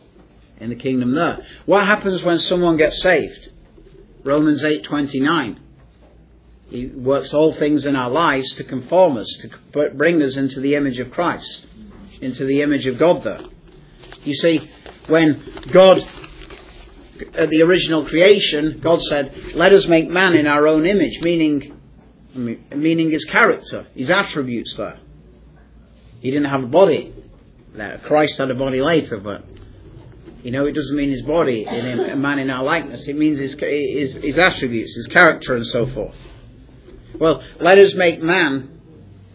in 0.58 0.70
the 0.70 0.74
kingdom 0.74 1.14
there. 1.14 1.46
What 1.66 1.86
happens 1.86 2.24
when 2.24 2.40
someone 2.40 2.76
gets 2.76 3.00
saved? 3.02 3.50
Romans 4.24 4.64
8:29. 4.64 5.58
He 6.68 6.86
works 6.86 7.32
all 7.32 7.54
things 7.54 7.86
in 7.86 7.96
our 7.96 8.10
lives 8.10 8.54
to 8.56 8.64
conform 8.64 9.16
us, 9.16 9.26
to 9.40 9.90
bring 9.94 10.22
us 10.22 10.36
into 10.36 10.60
the 10.60 10.74
image 10.74 10.98
of 10.98 11.10
Christ, 11.10 11.66
into 12.20 12.44
the 12.44 12.60
image 12.62 12.86
of 12.86 12.98
God 12.98 13.24
there. 13.24 13.40
You 14.22 14.34
see, 14.34 14.70
when 15.06 15.42
God 15.72 16.06
at 17.34 17.48
the 17.48 17.62
original 17.62 18.06
creation, 18.06 18.80
God 18.82 19.00
said, 19.02 19.54
"Let 19.54 19.72
us 19.72 19.86
make 19.86 20.08
man 20.08 20.34
in 20.34 20.46
our 20.46 20.68
own 20.68 20.86
image," 20.86 21.20
meaning 21.22 21.74
meaning 22.34 23.10
his 23.10 23.24
character, 23.24 23.86
his 23.94 24.10
attributes. 24.10 24.76
There, 24.76 24.98
he 26.20 26.30
didn't 26.30 26.50
have 26.50 26.64
a 26.64 26.68
body. 26.68 27.14
Christ 28.04 28.38
had 28.38 28.50
a 28.50 28.54
body 28.54 28.82
later, 28.82 29.18
but 29.18 29.44
you 30.42 30.50
know, 30.50 30.66
it 30.66 30.72
doesn't 30.72 30.96
mean 30.96 31.10
his 31.10 31.22
body 31.22 31.64
in 31.64 32.00
a 32.00 32.16
man 32.16 32.38
in 32.38 32.50
our 32.50 32.62
likeness. 32.62 33.08
It 33.08 33.16
means 33.16 33.38
his, 33.40 33.54
his, 33.58 34.16
his 34.16 34.38
attributes, 34.38 34.94
his 34.94 35.06
character, 35.06 35.56
and 35.56 35.66
so 35.66 35.86
forth. 35.86 36.14
Well, 37.18 37.42
let 37.60 37.78
us 37.78 37.94
make 37.94 38.22
man. 38.22 38.74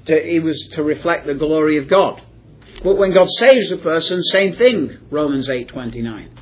To, 0.05 0.39
was 0.41 0.61
to 0.71 0.83
reflect 0.83 1.25
the 1.27 1.33
glory 1.33 1.77
of 1.77 1.87
God. 1.87 2.21
But 2.83 2.97
when 2.97 3.13
God 3.13 3.29
saves 3.29 3.71
a 3.71 3.77
person, 3.77 4.21
same 4.21 4.53
thing. 4.55 4.97
Romans 5.09 5.49
eight 5.49 5.69
twenty 5.69 6.01
nine. 6.01 6.37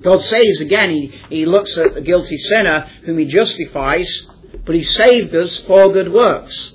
God 0.00 0.22
saves 0.22 0.60
again, 0.60 0.90
he, 0.90 1.12
he 1.28 1.44
looks 1.44 1.76
at 1.76 1.94
the 1.94 2.00
guilty 2.00 2.36
sinner 2.36 2.88
whom 3.04 3.18
he 3.18 3.24
justifies, 3.24 4.28
but 4.64 4.76
he 4.76 4.84
saved 4.84 5.34
us 5.34 5.56
for 5.66 5.92
good 5.92 6.12
works. 6.12 6.74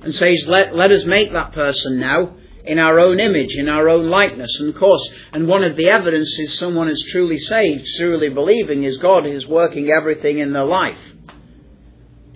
And 0.00 0.14
says, 0.14 0.46
let, 0.46 0.76
let 0.76 0.92
us 0.92 1.04
make 1.04 1.32
that 1.32 1.52
person 1.52 1.98
now 1.98 2.36
in 2.64 2.78
our 2.78 3.00
own 3.00 3.18
image, 3.18 3.56
in 3.56 3.68
our 3.68 3.88
own 3.88 4.10
likeness. 4.10 4.60
And 4.60 4.68
of 4.68 4.80
course, 4.80 5.12
and 5.32 5.48
one 5.48 5.64
of 5.64 5.74
the 5.74 5.88
evidences 5.88 6.56
someone 6.56 6.88
is 6.88 7.04
truly 7.10 7.38
saved, 7.38 7.84
truly 7.96 8.28
believing, 8.28 8.84
is 8.84 8.98
God 8.98 9.26
is 9.26 9.44
working 9.44 9.90
everything 9.90 10.38
in 10.38 10.52
their 10.52 10.64
life 10.64 11.00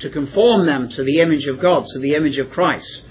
to 0.01 0.11
conform 0.11 0.67
them 0.67 0.89
to 0.91 1.03
the 1.03 1.21
image 1.21 1.47
of 1.47 1.61
God, 1.61 1.87
to 1.87 1.99
the 1.99 2.15
image 2.15 2.39
of 2.39 2.51
Christ. 2.51 3.11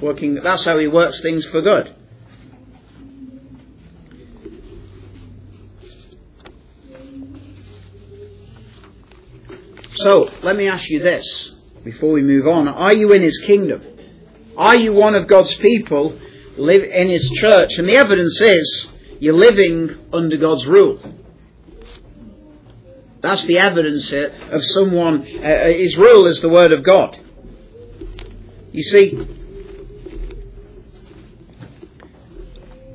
Working, 0.00 0.34
that's 0.42 0.64
how 0.64 0.78
he 0.78 0.88
works 0.88 1.20
things 1.20 1.44
for 1.46 1.60
good. 1.60 1.94
So, 9.94 10.30
let 10.42 10.56
me 10.56 10.66
ask 10.66 10.88
you 10.88 11.00
this 11.00 11.52
before 11.84 12.12
we 12.12 12.22
move 12.22 12.46
on. 12.46 12.68
Are 12.68 12.94
you 12.94 13.12
in 13.12 13.20
His 13.20 13.38
kingdom? 13.38 13.82
Are 14.56 14.74
you 14.74 14.94
one 14.94 15.14
of 15.14 15.28
God's 15.28 15.54
people, 15.56 16.18
live 16.56 16.82
in 16.82 17.08
His 17.10 17.28
church? 17.28 17.72
And 17.76 17.86
the 17.86 17.96
evidence 17.96 18.40
is 18.40 18.88
you're 19.18 19.34
living 19.34 19.98
under 20.10 20.38
God's 20.38 20.66
rule. 20.66 21.19
That's 23.20 23.44
the 23.44 23.58
evidence 23.58 24.12
of 24.12 24.64
someone, 24.64 25.26
uh, 25.42 25.46
uh, 25.46 25.66
His 25.66 25.96
rule 25.96 26.26
is 26.26 26.40
the 26.40 26.48
Word 26.48 26.72
of 26.72 26.82
God. 26.82 27.18
You 28.72 28.82
see, 28.82 29.26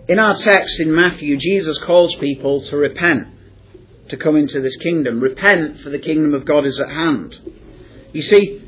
in 0.08 0.20
our 0.20 0.36
text 0.36 0.80
in 0.80 0.94
Matthew, 0.96 1.38
Jesus 1.38 1.78
calls 1.80 2.16
people 2.16 2.62
to 2.64 2.78
repent 2.78 3.28
to 4.10 4.18
come 4.18 4.36
into 4.36 4.62
this 4.62 4.76
kingdom. 4.78 5.20
Repent, 5.20 5.82
for 5.82 5.90
the 5.90 6.00
kingdom 6.00 6.34
of 6.34 6.46
God 6.46 6.66
is 6.66 6.80
at 6.80 6.90
hand. 6.90 7.36
You 8.14 8.22
see, 8.22 8.62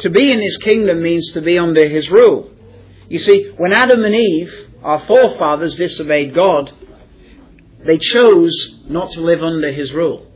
to 0.00 0.10
be 0.10 0.32
in 0.32 0.40
his 0.40 0.56
kingdom 0.58 1.02
means 1.02 1.30
to 1.32 1.40
be 1.40 1.58
under 1.58 1.86
his 1.88 2.10
rule. 2.10 2.50
You 3.08 3.18
see, 3.18 3.52
when 3.56 3.72
Adam 3.72 4.04
and 4.04 4.14
Eve, 4.14 4.52
our 4.82 5.06
forefathers, 5.06 5.76
disobeyed 5.76 6.34
God, 6.34 6.72
they 7.84 7.98
chose 7.98 8.76
not 8.88 9.10
to 9.10 9.20
live 9.20 9.42
under 9.42 9.72
his 9.72 9.92
rule. 9.92 10.26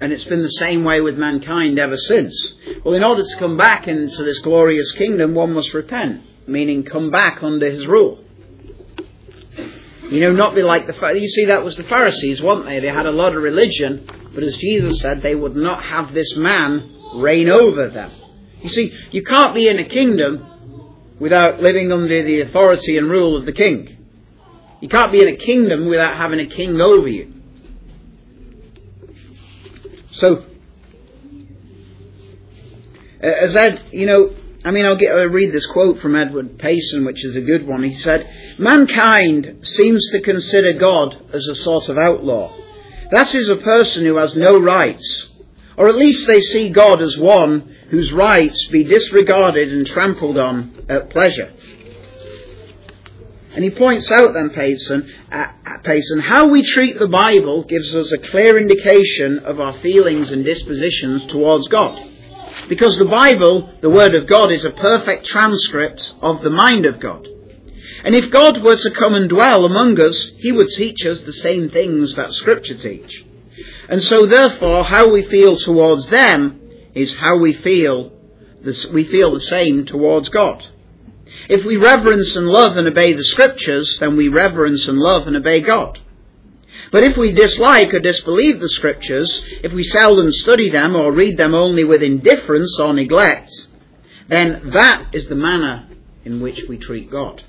And 0.00 0.12
it's 0.12 0.24
been 0.24 0.42
the 0.42 0.48
same 0.48 0.84
way 0.84 1.00
with 1.00 1.18
mankind 1.18 1.78
ever 1.78 1.96
since. 1.96 2.54
Well, 2.84 2.94
in 2.94 3.04
order 3.04 3.22
to 3.22 3.36
come 3.38 3.58
back 3.58 3.86
into 3.86 4.24
this 4.24 4.38
glorious 4.38 4.92
kingdom, 4.92 5.34
one 5.34 5.52
must 5.52 5.74
repent, 5.74 6.22
meaning 6.46 6.84
come 6.84 7.10
back 7.10 7.42
under 7.42 7.70
his 7.70 7.86
rule. 7.86 8.24
You 10.10 10.20
know, 10.20 10.32
not 10.32 10.54
be 10.54 10.62
like 10.62 10.86
the 10.86 10.94
Pharisees. 10.94 11.22
you 11.22 11.28
see 11.28 11.44
that 11.46 11.62
was 11.62 11.76
the 11.76 11.84
Pharisees, 11.84 12.40
weren't 12.42 12.64
they? 12.64 12.80
They 12.80 12.88
had 12.88 13.06
a 13.06 13.12
lot 13.12 13.36
of 13.36 13.42
religion, 13.42 14.08
but 14.34 14.42
as 14.42 14.56
Jesus 14.56 15.00
said, 15.00 15.20
they 15.20 15.34
would 15.34 15.54
not 15.54 15.84
have 15.84 16.14
this 16.14 16.34
man 16.34 16.96
reign 17.16 17.50
over 17.50 17.90
them. 17.90 18.10
You 18.62 18.70
see, 18.70 18.92
you 19.10 19.22
can't 19.22 19.54
be 19.54 19.68
in 19.68 19.78
a 19.78 19.88
kingdom 19.88 20.46
without 21.20 21.60
living 21.60 21.92
under 21.92 22.22
the 22.22 22.40
authority 22.40 22.96
and 22.96 23.10
rule 23.10 23.36
of 23.36 23.44
the 23.44 23.52
king. 23.52 23.99
You 24.80 24.88
can't 24.88 25.12
be 25.12 25.20
in 25.20 25.28
a 25.28 25.36
kingdom 25.36 25.86
without 25.86 26.16
having 26.16 26.40
a 26.40 26.46
king 26.46 26.80
over 26.80 27.08
you. 27.08 27.34
So, 30.12 30.44
uh, 33.22 33.26
as 33.26 33.54
Ed, 33.54 33.82
you 33.92 34.06
know, 34.06 34.34
I 34.64 34.70
mean, 34.70 34.84
I'll, 34.84 34.96
get, 34.96 35.14
I'll 35.14 35.26
read 35.26 35.52
this 35.52 35.66
quote 35.66 36.00
from 36.00 36.16
Edward 36.16 36.58
Payson, 36.58 37.04
which 37.04 37.24
is 37.24 37.36
a 37.36 37.40
good 37.40 37.66
one. 37.66 37.82
He 37.82 37.94
said, 37.94 38.28
Mankind 38.58 39.60
seems 39.62 40.06
to 40.12 40.20
consider 40.20 40.74
God 40.74 41.16
as 41.32 41.46
a 41.46 41.54
sort 41.54 41.88
of 41.88 41.96
outlaw. 41.96 42.54
That 43.10 43.34
is 43.34 43.48
a 43.48 43.56
person 43.56 44.04
who 44.04 44.16
has 44.16 44.36
no 44.36 44.58
rights, 44.58 45.30
or 45.76 45.88
at 45.88 45.96
least 45.96 46.26
they 46.26 46.40
see 46.40 46.70
God 46.70 47.00
as 47.00 47.16
one 47.16 47.74
whose 47.90 48.12
rights 48.12 48.68
be 48.68 48.84
disregarded 48.84 49.72
and 49.72 49.86
trampled 49.86 50.38
on 50.38 50.84
at 50.88 51.10
pleasure. 51.10 51.52
And 53.52 53.64
he 53.64 53.70
points 53.70 54.10
out 54.12 54.32
then, 54.32 54.50
Payson, 54.50 55.10
uh, 55.32 55.46
Payson, 55.82 56.20
how 56.20 56.46
we 56.46 56.62
treat 56.62 56.98
the 56.98 57.08
Bible 57.08 57.64
gives 57.64 57.94
us 57.94 58.12
a 58.12 58.18
clear 58.18 58.56
indication 58.58 59.40
of 59.40 59.58
our 59.58 59.72
feelings 59.80 60.30
and 60.30 60.44
dispositions 60.44 61.26
towards 61.26 61.66
God. 61.68 62.00
Because 62.68 62.96
the 62.96 63.06
Bible, 63.06 63.72
the 63.80 63.90
Word 63.90 64.14
of 64.14 64.28
God, 64.28 64.52
is 64.52 64.64
a 64.64 64.70
perfect 64.70 65.26
transcript 65.26 66.14
of 66.20 66.42
the 66.42 66.50
mind 66.50 66.86
of 66.86 67.00
God. 67.00 67.26
And 68.04 68.14
if 68.14 68.30
God 68.30 68.62
were 68.62 68.76
to 68.76 68.90
come 68.92 69.14
and 69.14 69.28
dwell 69.28 69.64
among 69.64 70.00
us, 70.00 70.30
He 70.38 70.52
would 70.52 70.68
teach 70.68 71.04
us 71.04 71.20
the 71.22 71.32
same 71.32 71.68
things 71.68 72.14
that 72.14 72.32
Scripture 72.32 72.76
teach. 72.76 73.24
And 73.88 74.02
so 74.02 74.26
therefore, 74.26 74.84
how 74.84 75.10
we 75.10 75.22
feel 75.24 75.56
towards 75.56 76.06
them 76.06 76.60
is 76.94 77.14
how 77.16 77.38
we 77.38 77.52
feel, 77.52 78.12
we 78.92 79.04
feel 79.04 79.32
the 79.32 79.40
same 79.40 79.84
towards 79.86 80.28
God. 80.28 80.64
If 81.52 81.66
we 81.66 81.76
reverence 81.76 82.36
and 82.36 82.46
love 82.46 82.76
and 82.76 82.86
obey 82.86 83.12
the 83.12 83.24
Scriptures, 83.24 83.98
then 83.98 84.16
we 84.16 84.28
reverence 84.28 84.86
and 84.86 84.96
love 84.96 85.26
and 85.26 85.36
obey 85.36 85.60
God. 85.60 85.98
But 86.92 87.02
if 87.02 87.16
we 87.16 87.32
dislike 87.32 87.92
or 87.92 87.98
disbelieve 87.98 88.60
the 88.60 88.68
Scriptures, 88.68 89.42
if 89.64 89.72
we 89.72 89.82
seldom 89.82 90.30
study 90.30 90.70
them 90.70 90.94
or 90.94 91.10
read 91.10 91.36
them 91.36 91.52
only 91.52 91.82
with 91.82 92.04
indifference 92.04 92.78
or 92.78 92.92
neglect, 92.92 93.50
then 94.28 94.70
that 94.74 95.08
is 95.12 95.26
the 95.26 95.34
manner 95.34 95.88
in 96.24 96.40
which 96.40 96.62
we 96.68 96.78
treat 96.78 97.10
God. 97.10 97.42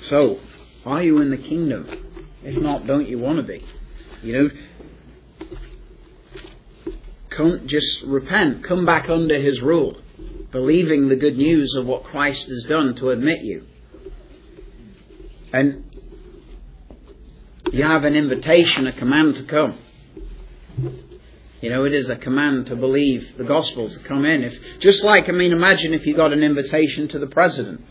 So, 0.00 0.40
are 0.84 1.04
you 1.04 1.20
in 1.20 1.30
the 1.30 1.36
kingdom? 1.36 1.86
If 2.42 2.60
not, 2.60 2.84
don't 2.84 3.06
you 3.06 3.20
want 3.20 3.36
to 3.36 3.44
be? 3.44 3.64
You 4.24 4.32
know, 4.32 4.50
come, 7.28 7.68
just 7.68 8.00
repent, 8.04 8.64
come 8.64 8.86
back 8.86 9.10
under 9.10 9.38
his 9.38 9.60
rule, 9.60 10.00
believing 10.50 11.08
the 11.08 11.16
good 11.16 11.36
news 11.36 11.74
of 11.74 11.84
what 11.84 12.04
Christ 12.04 12.48
has 12.48 12.64
done 12.64 12.94
to 12.96 13.10
admit 13.10 13.42
you. 13.42 13.66
And 15.52 15.84
you 17.70 17.82
have 17.84 18.04
an 18.04 18.14
invitation, 18.14 18.86
a 18.86 18.92
command 18.92 19.34
to 19.34 19.44
come. 19.44 19.78
You 21.60 21.68
know, 21.68 21.84
it 21.84 21.92
is 21.92 22.08
a 22.08 22.16
command 22.16 22.68
to 22.68 22.76
believe 22.76 23.36
the 23.36 23.44
gospel, 23.44 23.90
to 23.90 23.98
come 24.00 24.24
in. 24.24 24.42
If, 24.42 24.80
just 24.80 25.04
like, 25.04 25.28
I 25.28 25.32
mean, 25.32 25.52
imagine 25.52 25.92
if 25.92 26.06
you 26.06 26.16
got 26.16 26.32
an 26.32 26.42
invitation 26.42 27.08
to 27.08 27.18
the 27.18 27.26
president 27.26 27.82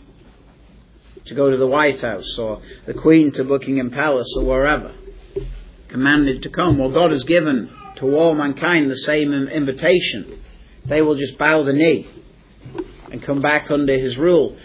to 1.26 1.34
go 1.34 1.48
to 1.48 1.56
the 1.56 1.66
White 1.66 2.00
House 2.00 2.36
or 2.38 2.60
the 2.86 2.94
Queen 2.94 3.30
to 3.32 3.44
Buckingham 3.44 3.90
Palace 3.90 4.34
or 4.36 4.44
wherever. 4.44 4.92
Commanded 5.94 6.42
to 6.42 6.48
come. 6.48 6.78
Well, 6.78 6.90
God 6.90 7.12
has 7.12 7.22
given 7.22 7.70
to 7.98 8.16
all 8.16 8.34
mankind 8.34 8.90
the 8.90 8.96
same 8.96 9.32
invitation. 9.32 10.40
They 10.86 11.00
will 11.00 11.14
just 11.14 11.38
bow 11.38 11.62
the 11.62 11.72
knee 11.72 12.08
and 13.12 13.22
come 13.22 13.40
back 13.40 13.70
under 13.70 13.96
His 13.96 14.18
rule, 14.18 14.56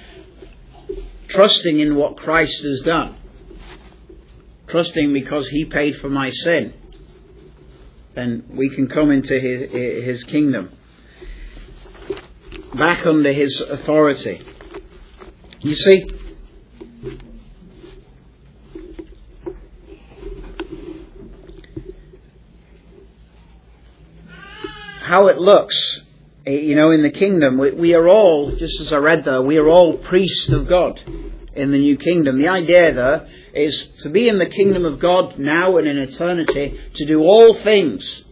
trusting 1.27 1.79
in 1.79 1.95
what 1.95 2.17
Christ 2.17 2.63
has 2.63 2.81
done. 2.81 3.15
Trusting 4.69 5.13
because 5.13 5.47
He 5.49 5.65
paid 5.65 5.97
for 5.97 6.09
my 6.09 6.31
sin. 6.31 6.73
Then 8.15 8.45
we 8.49 8.71
can 8.71 8.87
come 8.87 9.11
into 9.11 9.39
His, 9.39 9.69
his 10.03 10.23
kingdom. 10.23 10.71
Back 12.73 13.05
under 13.05 13.31
His 13.31 13.61
authority. 13.61 14.41
You 15.59 15.75
see, 15.75 16.09
how 25.09 25.25
it 25.25 25.39
looks, 25.39 26.01
eh, 26.45 26.51
you 26.51 26.75
know, 26.75 26.91
in 26.91 27.01
the 27.01 27.09
kingdom. 27.09 27.57
We, 27.57 27.71
we 27.71 27.93
are 27.95 28.07
all, 28.07 28.55
just 28.55 28.79
as 28.79 28.93
I 28.93 28.97
read 28.97 29.25
there, 29.25 29.41
we 29.41 29.57
are 29.57 29.67
all 29.67 29.97
priests 29.97 30.49
of 30.49 30.67
God 30.67 31.01
in 31.55 31.71
the 31.71 31.79
new 31.79 31.97
kingdom. 31.97 32.37
The 32.37 32.47
idea 32.47 32.93
there 32.93 33.27
is 33.55 33.87
to 34.03 34.09
be 34.09 34.29
in 34.29 34.37
the 34.37 34.45
kingdom 34.45 34.85
of 34.85 34.99
God 34.99 35.39
now 35.39 35.77
and 35.77 35.87
in 35.87 35.97
eternity, 35.97 36.79
to 36.93 37.05
do 37.07 37.21
all 37.21 37.55
things. 37.55 38.23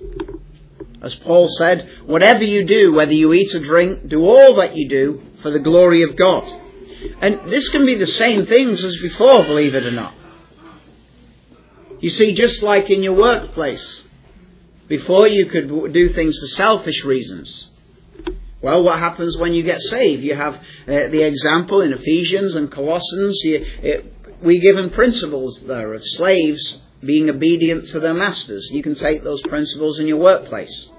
As 1.02 1.16
Paul 1.16 1.48
said, 1.58 1.90
whatever 2.06 2.44
you 2.44 2.64
do, 2.68 2.94
whether 2.94 3.12
you 3.12 3.34
eat 3.34 3.56
or 3.56 3.60
drink, 3.60 4.08
do 4.08 4.22
all 4.22 4.58
that 4.58 4.76
you 4.76 4.88
do 4.88 5.24
for 5.42 5.50
the 5.50 5.60
glory 5.60 6.04
of 6.04 6.16
God. 6.16 6.44
And 7.22 7.52
this 7.52 7.70
can 7.70 7.88
be 7.88 7.98
the 7.98 8.06
same 8.06 8.46
things 8.46 8.84
as 8.84 8.98
before, 9.02 9.44
believe 9.44 9.74
it 9.74 9.88
or 9.88 9.92
not. 9.92 10.14
You 12.02 12.10
see, 12.10 12.34
just 12.34 12.62
like 12.62 12.92
in 12.92 13.02
your 13.02 13.16
workplace, 13.16 14.04
before 14.88 15.28
you 15.28 15.48
could 15.48 15.94
do 15.94 16.10
things 16.10 16.38
for 16.40 16.48
selfish 16.48 17.04
reasons. 17.04 17.70
Well, 18.62 18.84
what 18.84 19.00
happens 19.00 19.38
when 19.38 19.54
you 19.54 19.64
get 19.64 19.82
saved? 19.82 20.24
You 20.24 20.36
have 20.36 20.56
uh, 20.56 20.60
the 20.88 21.24
example 21.24 21.82
in 21.82 21.94
Ephesians 21.94 22.56
and 22.56 22.72
Colossians. 22.72 23.40
You, 23.44 23.64
it, 23.84 24.14
we 24.42 24.60
given 24.60 24.90
principles 24.90 25.64
there 25.68 25.94
of 25.94 26.02
slaves 26.04 26.82
being 27.02 27.30
obedient 27.30 27.88
to 27.90 28.00
their 28.00 28.14
masters. 28.14 28.70
You 28.72 28.82
can 28.82 28.96
take 28.96 29.24
those 29.24 29.42
principles 29.42 30.00
in 30.00 30.08
your 30.08 30.18
workplace. 30.18 30.90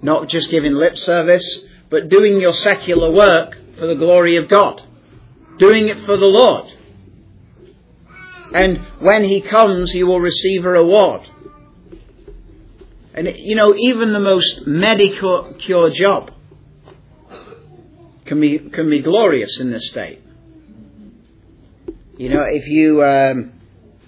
Not 0.00 0.28
just 0.28 0.50
giving 0.50 0.74
lip 0.74 0.96
service, 0.96 1.60
but 1.90 2.08
doing 2.08 2.40
your 2.40 2.54
secular 2.54 3.10
work 3.12 3.56
for 3.78 3.86
the 3.86 3.94
glory 3.94 4.36
of 4.36 4.48
God. 4.48 4.82
Doing 5.58 5.88
it 5.88 6.00
for 6.00 6.16
the 6.16 6.24
Lord. 6.24 6.72
And 8.54 8.78
when 9.00 9.24
He 9.24 9.40
comes, 9.42 9.92
you 9.92 10.06
will 10.06 10.20
receive 10.20 10.64
a 10.64 10.70
reward. 10.70 11.22
And, 13.16 13.32
you 13.36 13.56
know, 13.56 13.74
even 13.74 14.12
the 14.12 14.20
most 14.20 14.66
medical 14.66 15.54
cure 15.58 15.88
job 15.90 16.32
can 18.26 18.40
be, 18.40 18.58
can 18.58 18.90
be 18.90 19.00
glorious 19.00 19.58
in 19.58 19.70
this 19.70 19.88
state. 19.88 20.20
You 22.18 22.28
know, 22.28 22.42
if 22.46 22.66
you, 22.66 23.02
um, 23.02 23.52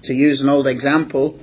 to 0.02 0.12
use 0.12 0.40
an 0.42 0.50
old 0.50 0.66
example, 0.66 1.40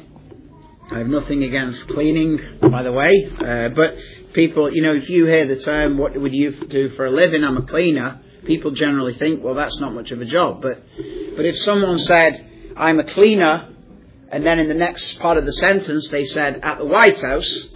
I 0.92 1.00
have 1.00 1.08
nothing 1.08 1.44
against 1.44 1.88
cleaning, 1.88 2.40
by 2.62 2.84
the 2.84 2.92
way, 2.92 3.28
uh, 3.40 3.70
but 3.70 3.96
people, 4.34 4.72
you 4.72 4.84
know, 4.84 4.94
if 4.94 5.10
you 5.10 5.26
hear 5.26 5.48
the 5.48 5.60
term, 5.60 5.98
what 5.98 6.16
would 6.16 6.34
you 6.34 6.52
do 6.52 6.90
for 6.92 7.08
a 7.08 7.12
living? 7.12 7.44
I'm 7.44 7.58
a 7.58 7.66
cleaner. 7.66 8.22
People 8.46 8.72
generally 8.72 9.16
think, 9.16 9.44
well, 9.44 9.56
that's 9.56 9.80
not 9.80 9.96
much 9.96 10.12
of 10.12 10.22
a 10.22 10.26
job. 10.26 10.62
But, 10.62 10.84
but 11.36 11.46
if 11.46 11.58
someone 11.58 11.98
said, 11.98 12.74
I'm 12.78 13.00
a 13.00 13.04
cleaner, 13.04 13.75
and 14.32 14.46
then 14.46 14.60
in 14.60 14.68
the 14.68 14.74
next 14.74 15.20
part 15.20 15.38
of 15.38 15.46
the 15.46 15.54
sentence 15.54 16.10
they 16.10 16.26
said 16.26 16.60
at 16.64 16.80
the 16.80 16.86
White 16.86 17.22
House 17.22 17.68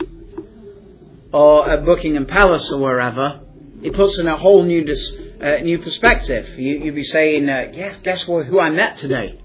or 1.31 1.69
at 1.69 1.85
Buckingham 1.85 2.25
Palace 2.25 2.71
or 2.71 2.79
wherever, 2.79 3.41
it 3.83 3.93
puts 3.93 4.17
in 4.17 4.27
a 4.27 4.37
whole 4.37 4.63
new 4.63 4.83
dis, 4.83 5.13
uh, 5.41 5.57
new 5.63 5.79
perspective. 5.79 6.57
You, 6.57 6.81
would 6.85 6.95
be 6.95 7.03
saying, 7.03 7.47
uh, 7.47 7.71
"Yes, 7.73 7.97
guess 8.03 8.27
what? 8.27 8.45
Who 8.45 8.59
I 8.59 8.71
met 8.71 8.97
today." 8.97 9.39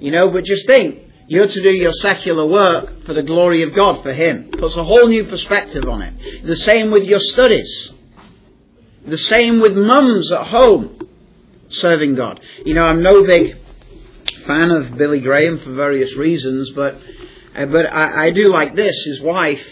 You 0.00 0.10
know, 0.10 0.30
but 0.30 0.44
just 0.44 0.66
think, 0.66 0.98
you're 1.28 1.46
to 1.46 1.62
do 1.62 1.70
your 1.70 1.92
secular 1.92 2.46
work 2.46 3.04
for 3.04 3.12
the 3.12 3.22
glory 3.22 3.62
of 3.62 3.74
God, 3.74 4.02
for 4.02 4.12
Him. 4.12 4.50
Puts 4.58 4.74
a 4.76 4.82
whole 4.82 5.06
new 5.06 5.24
perspective 5.24 5.84
on 5.86 6.02
it. 6.02 6.46
The 6.46 6.56
same 6.56 6.90
with 6.90 7.04
your 7.04 7.20
studies. 7.20 7.92
The 9.06 9.18
same 9.18 9.60
with 9.60 9.74
mums 9.76 10.32
at 10.32 10.46
home 10.46 11.08
serving 11.68 12.16
God. 12.16 12.40
You 12.64 12.74
know, 12.74 12.82
I'm 12.82 13.02
no 13.02 13.24
big 13.24 13.56
fan 14.50 14.70
of 14.72 14.98
Billy 14.98 15.20
Graham 15.20 15.60
for 15.60 15.72
various 15.72 16.12
reasons, 16.16 16.70
but 16.70 16.96
uh, 17.54 17.66
but 17.66 17.86
I, 17.86 18.26
I, 18.26 18.30
do 18.30 18.48
like 18.48 18.74
this. 18.74 19.04
His 19.04 19.20
wife, 19.20 19.64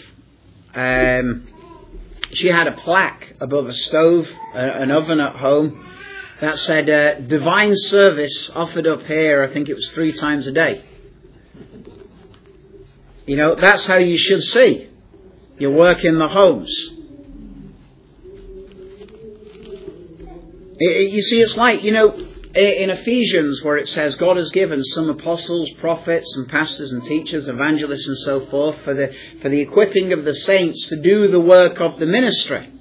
um, 0.73 1.49
she 2.33 2.47
had 2.47 2.69
a 2.69 2.77
plaque 2.85 3.35
above 3.41 3.67
a 3.67 3.73
stove, 3.73 4.29
uh, 4.55 4.59
an 4.59 4.93
oven 4.93 5.19
at 5.19 5.35
home, 5.35 5.85
that 6.41 6.61
said 6.61 6.89
uh, 6.89 7.21
"Divine 7.23 7.77
Service 7.77 8.51
offered 8.55 8.87
up 8.87 9.03
here." 9.03 9.43
I 9.43 9.53
think 9.53 9.69
it 9.69 9.75
was 9.75 9.89
three 9.91 10.13
times 10.13 10.47
a 10.47 10.53
day. 10.53 10.85
You 13.27 13.37
know, 13.37 13.57
that's 13.61 13.85
how 13.85 13.99
you 13.99 14.17
should 14.17 14.45
see 14.45 14.89
your 15.59 15.73
work 15.73 16.05
in 16.05 16.21
the 16.21 16.29
homes. 16.29 16.73
It, 20.81 20.97
it, 20.97 21.11
you 21.11 21.23
see, 21.23 21.41
it's 21.41 21.57
like 21.57 21.83
you 21.83 21.91
know 21.91 22.28
Eh, 22.55 22.83
in 22.83 22.89
Ephesians, 22.89 23.63
where 23.63 23.77
it 23.77 23.89
says 23.89 24.17
God 24.17 24.39
has 24.39 24.51
given 24.51 24.83
some 24.83 25.11
apostles, 25.11 25.71
prophets, 25.73 26.35
and 26.37 26.49
pastors 26.49 26.93
and 26.93 27.05
teachers, 27.05 27.47
evangelists, 27.47 28.09
and 28.09 28.19
so 28.19 28.47
forth 28.47 28.79
for 28.83 28.95
the, 28.95 29.13
for 29.43 29.51
the 29.51 29.61
equipping 29.61 30.13
of 30.15 30.25
the 30.25 30.35
saints 30.35 30.89
to 30.89 31.03
do 31.03 31.29
the 31.29 31.41
work 31.41 31.79
of 31.81 31.99
the 31.99 32.07
ministry. 32.07 32.73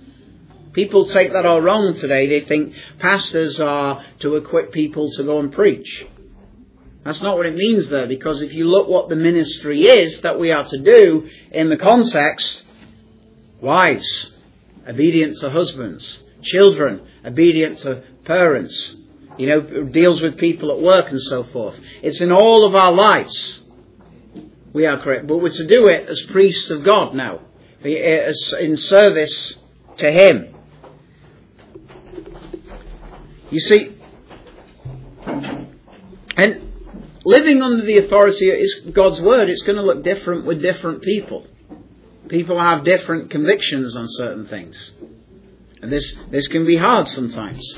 People 0.72 1.08
take 1.08 1.34
that 1.34 1.46
all 1.46 1.60
wrong 1.62 1.96
today. 1.96 2.28
They 2.28 2.42
think 2.42 2.76
pastors 3.00 3.60
are 3.60 4.06
to 4.20 4.36
equip 4.38 4.72
people 4.72 5.12
to 5.12 5.24
go 5.24 5.40
and 5.40 5.52
preach. 5.52 6.06
That's 7.04 7.22
not 7.22 7.36
what 7.36 7.46
it 7.48 7.56
means 7.56 7.90
there, 7.90 8.08
because 8.08 8.42
if 8.42 8.54
you 8.54 8.66
look 8.70 8.88
what 8.88 9.10
the 9.10 9.16
ministry 9.16 9.84
is 9.84 10.22
that 10.22 10.40
we 10.40 10.52
are 10.52 10.64
to 10.64 10.78
do 10.78 11.30
in 11.52 11.70
the 11.70 11.78
context, 11.78 12.64
wives, 13.62 14.34
obedient 14.88 15.38
to 15.38 15.50
husbands, 15.50 16.24
children, 16.42 17.06
obedient 17.26 17.80
to 17.80 18.04
parents, 18.24 18.96
you 19.38 19.48
know, 19.48 19.84
deals 19.84 20.22
with 20.22 20.38
people 20.38 20.72
at 20.72 20.82
work 20.82 21.12
and 21.12 21.22
so 21.22 21.44
forth. 21.46 21.80
It's 22.02 22.22
in 22.22 22.32
all 22.32 22.66
of 22.66 22.76
our 22.76 22.92
lives. 22.92 23.62
We 24.74 24.86
are 24.86 25.02
correct. 25.02 25.28
But 25.28 25.38
we're 25.38 25.50
to 25.50 25.68
do 25.68 25.88
it 25.88 26.08
as 26.10 26.22
priests 26.32 26.70
of 26.70 26.84
God 26.84 27.14
now, 27.16 27.42
as 27.84 28.54
in 28.60 28.78
service 28.78 29.60
to 29.98 30.12
Him. 30.12 30.56
You 33.50 33.60
see, 33.60 33.96
and 36.36 36.74
living 37.26 37.62
under 37.62 37.86
the 37.86 37.98
authority 38.00 38.50
of 38.50 38.94
God's 38.94 39.22
Word, 39.22 39.50
it's 39.50 39.64
going 39.64 39.78
to 39.78 39.84
look 39.84 40.04
different 40.04 40.46
with 40.46 40.62
different 40.62 41.02
people. 41.02 41.48
People 42.28 42.60
have 42.60 42.84
different 42.84 43.32
convictions 43.32 43.96
on 43.96 44.06
certain 44.08 44.48
things. 44.48 44.92
And 45.82 45.92
this, 45.92 46.18
this 46.30 46.48
can 46.48 46.66
be 46.66 46.76
hard 46.76 47.08
sometimes. 47.08 47.76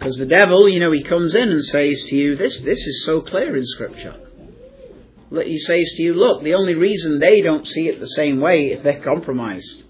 Because 0.00 0.16
the 0.16 0.24
devil, 0.24 0.66
you 0.66 0.80
know, 0.80 0.92
he 0.92 1.02
comes 1.02 1.34
in 1.34 1.50
and 1.50 1.62
says 1.62 2.02
to 2.06 2.16
you, 2.16 2.34
this, 2.34 2.58
this 2.62 2.86
is 2.86 3.04
so 3.04 3.20
clear 3.20 3.54
in 3.54 3.66
Scripture. 3.66 4.16
He 5.44 5.58
says 5.58 5.92
to 5.96 6.02
you, 6.02 6.14
look, 6.14 6.42
the 6.42 6.54
only 6.54 6.74
reason 6.74 7.18
they 7.20 7.42
don't 7.42 7.66
see 7.66 7.86
it 7.86 8.00
the 8.00 8.06
same 8.06 8.40
way 8.40 8.68
is 8.68 8.82
they're 8.82 9.02
compromised. 9.02 9.84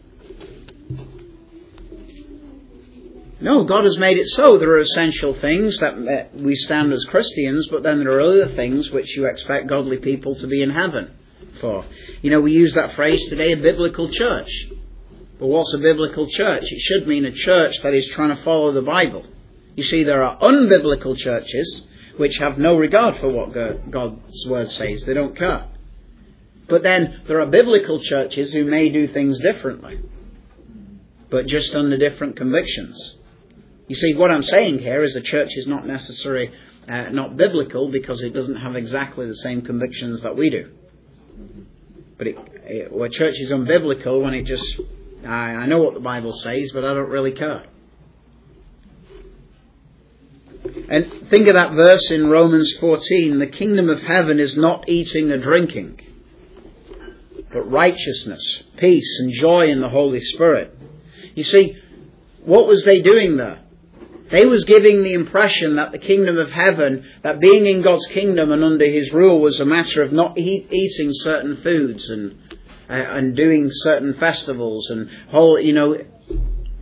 No, 3.40 3.62
God 3.62 3.84
has 3.84 3.98
made 3.98 4.18
it 4.18 4.26
so. 4.30 4.58
There 4.58 4.70
are 4.70 4.78
essential 4.78 5.32
things 5.34 5.78
that 5.78 6.30
we 6.34 6.56
stand 6.56 6.92
as 6.92 7.04
Christians, 7.04 7.68
but 7.70 7.84
then 7.84 8.00
there 8.00 8.18
are 8.18 8.42
other 8.42 8.56
things 8.56 8.90
which 8.90 9.16
you 9.16 9.26
expect 9.26 9.68
godly 9.68 9.98
people 9.98 10.34
to 10.34 10.48
be 10.48 10.60
in 10.60 10.70
heaven 10.70 11.12
for. 11.60 11.84
You 12.20 12.30
know, 12.30 12.40
we 12.40 12.50
use 12.50 12.74
that 12.74 12.96
phrase 12.96 13.28
today, 13.28 13.52
a 13.52 13.56
biblical 13.56 14.10
church. 14.10 14.50
But 15.38 15.46
what's 15.46 15.72
a 15.72 15.78
biblical 15.78 16.28
church? 16.28 16.64
It 16.64 16.80
should 16.80 17.06
mean 17.06 17.26
a 17.26 17.32
church 17.32 17.76
that 17.84 17.94
is 17.94 18.08
trying 18.08 18.36
to 18.36 18.42
follow 18.42 18.72
the 18.72 18.82
Bible. 18.82 19.24
You 19.76 19.84
see, 19.84 20.04
there 20.04 20.22
are 20.22 20.38
unbiblical 20.38 21.16
churches 21.16 21.84
which 22.16 22.36
have 22.38 22.58
no 22.58 22.76
regard 22.76 23.20
for 23.20 23.28
what 23.28 23.90
God's 23.90 24.46
word 24.46 24.70
says. 24.70 25.04
They 25.04 25.14
don't 25.14 25.36
care. 25.36 25.66
But 26.68 26.82
then 26.82 27.22
there 27.26 27.40
are 27.40 27.46
biblical 27.46 28.00
churches 28.00 28.52
who 28.52 28.64
may 28.64 28.90
do 28.90 29.08
things 29.08 29.38
differently, 29.40 30.00
but 31.28 31.46
just 31.46 31.74
under 31.74 31.96
different 31.96 32.36
convictions. 32.36 33.16
You 33.88 33.96
see, 33.96 34.14
what 34.14 34.30
I'm 34.30 34.44
saying 34.44 34.78
here 34.78 35.02
is 35.02 35.14
the 35.14 35.20
church 35.20 35.50
is 35.56 35.66
not 35.66 35.86
necessarily 35.86 36.52
uh, 36.88 37.08
not 37.10 37.36
biblical 37.36 37.90
because 37.90 38.22
it 38.22 38.32
doesn't 38.32 38.56
have 38.56 38.76
exactly 38.76 39.26
the 39.26 39.36
same 39.36 39.62
convictions 39.62 40.22
that 40.22 40.36
we 40.36 40.50
do. 40.50 40.70
But 42.18 42.26
it, 42.28 42.38
it, 42.64 42.92
well, 42.92 43.08
church 43.08 43.34
is 43.38 43.50
unbiblical 43.50 44.22
when 44.22 44.34
it 44.34 44.44
just, 44.44 44.64
I, 45.26 45.54
I 45.54 45.66
know 45.66 45.78
what 45.78 45.94
the 45.94 46.00
Bible 46.00 46.34
says, 46.34 46.70
but 46.72 46.84
I 46.84 46.94
don't 46.94 47.08
really 47.08 47.32
care. 47.32 47.64
And 50.62 51.28
think 51.30 51.48
of 51.48 51.54
that 51.54 51.72
verse 51.72 52.10
in 52.10 52.28
Romans 52.28 52.74
14 52.80 53.38
the 53.38 53.46
kingdom 53.46 53.88
of 53.88 54.02
heaven 54.02 54.38
is 54.38 54.56
not 54.56 54.88
eating 54.88 55.30
and 55.30 55.42
drinking, 55.42 56.00
but 57.52 57.70
righteousness, 57.70 58.64
peace, 58.76 59.20
and 59.20 59.32
joy 59.32 59.68
in 59.68 59.80
the 59.80 59.88
Holy 59.88 60.20
Spirit. 60.20 60.76
You 61.34 61.44
see, 61.44 61.76
what 62.44 62.66
was 62.66 62.84
they 62.84 63.00
doing 63.00 63.36
there? 63.36 63.60
They 64.30 64.46
was 64.46 64.64
giving 64.64 65.02
the 65.02 65.14
impression 65.14 65.76
that 65.76 65.92
the 65.92 65.98
kingdom 65.98 66.38
of 66.38 66.50
heaven, 66.50 67.04
that 67.22 67.40
being 67.40 67.66
in 67.66 67.82
God's 67.82 68.06
kingdom 68.06 68.52
and 68.52 68.62
under 68.62 68.88
His 68.88 69.12
rule 69.12 69.40
was 69.40 69.58
a 69.58 69.64
matter 69.64 70.02
of 70.02 70.12
not 70.12 70.38
eat, 70.38 70.68
eating 70.70 71.10
certain 71.12 71.56
foods 71.62 72.08
and 72.08 72.38
uh, 72.88 72.92
and 72.92 73.36
doing 73.36 73.68
certain 73.70 74.14
festivals 74.14 74.90
and 74.90 75.08
whole, 75.30 75.60
you 75.60 75.72
know, 75.72 75.96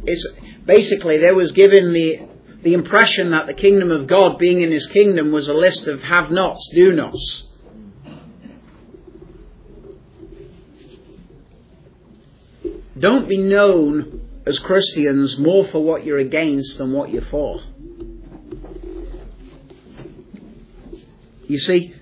it's 0.04 0.26
basically 0.64 1.18
they 1.18 1.32
was 1.32 1.52
given 1.52 1.92
the 1.92 2.27
the 2.62 2.74
impression 2.74 3.30
that 3.30 3.46
the 3.46 3.54
kingdom 3.54 3.90
of 3.90 4.06
God, 4.06 4.38
being 4.38 4.62
in 4.62 4.70
His 4.70 4.86
kingdom, 4.86 5.32
was 5.32 5.48
a 5.48 5.54
list 5.54 5.86
of 5.86 6.02
have-nots, 6.02 6.70
do-nots. 6.74 7.44
Don't 12.98 13.28
be 13.28 13.38
known 13.38 14.28
as 14.44 14.58
Christians 14.58 15.38
more 15.38 15.66
for 15.66 15.82
what 15.82 16.04
you're 16.04 16.18
against 16.18 16.78
than 16.78 16.92
what 16.92 17.10
you're 17.10 17.22
for. 17.22 17.60
You 21.46 21.58
see, 21.58 21.94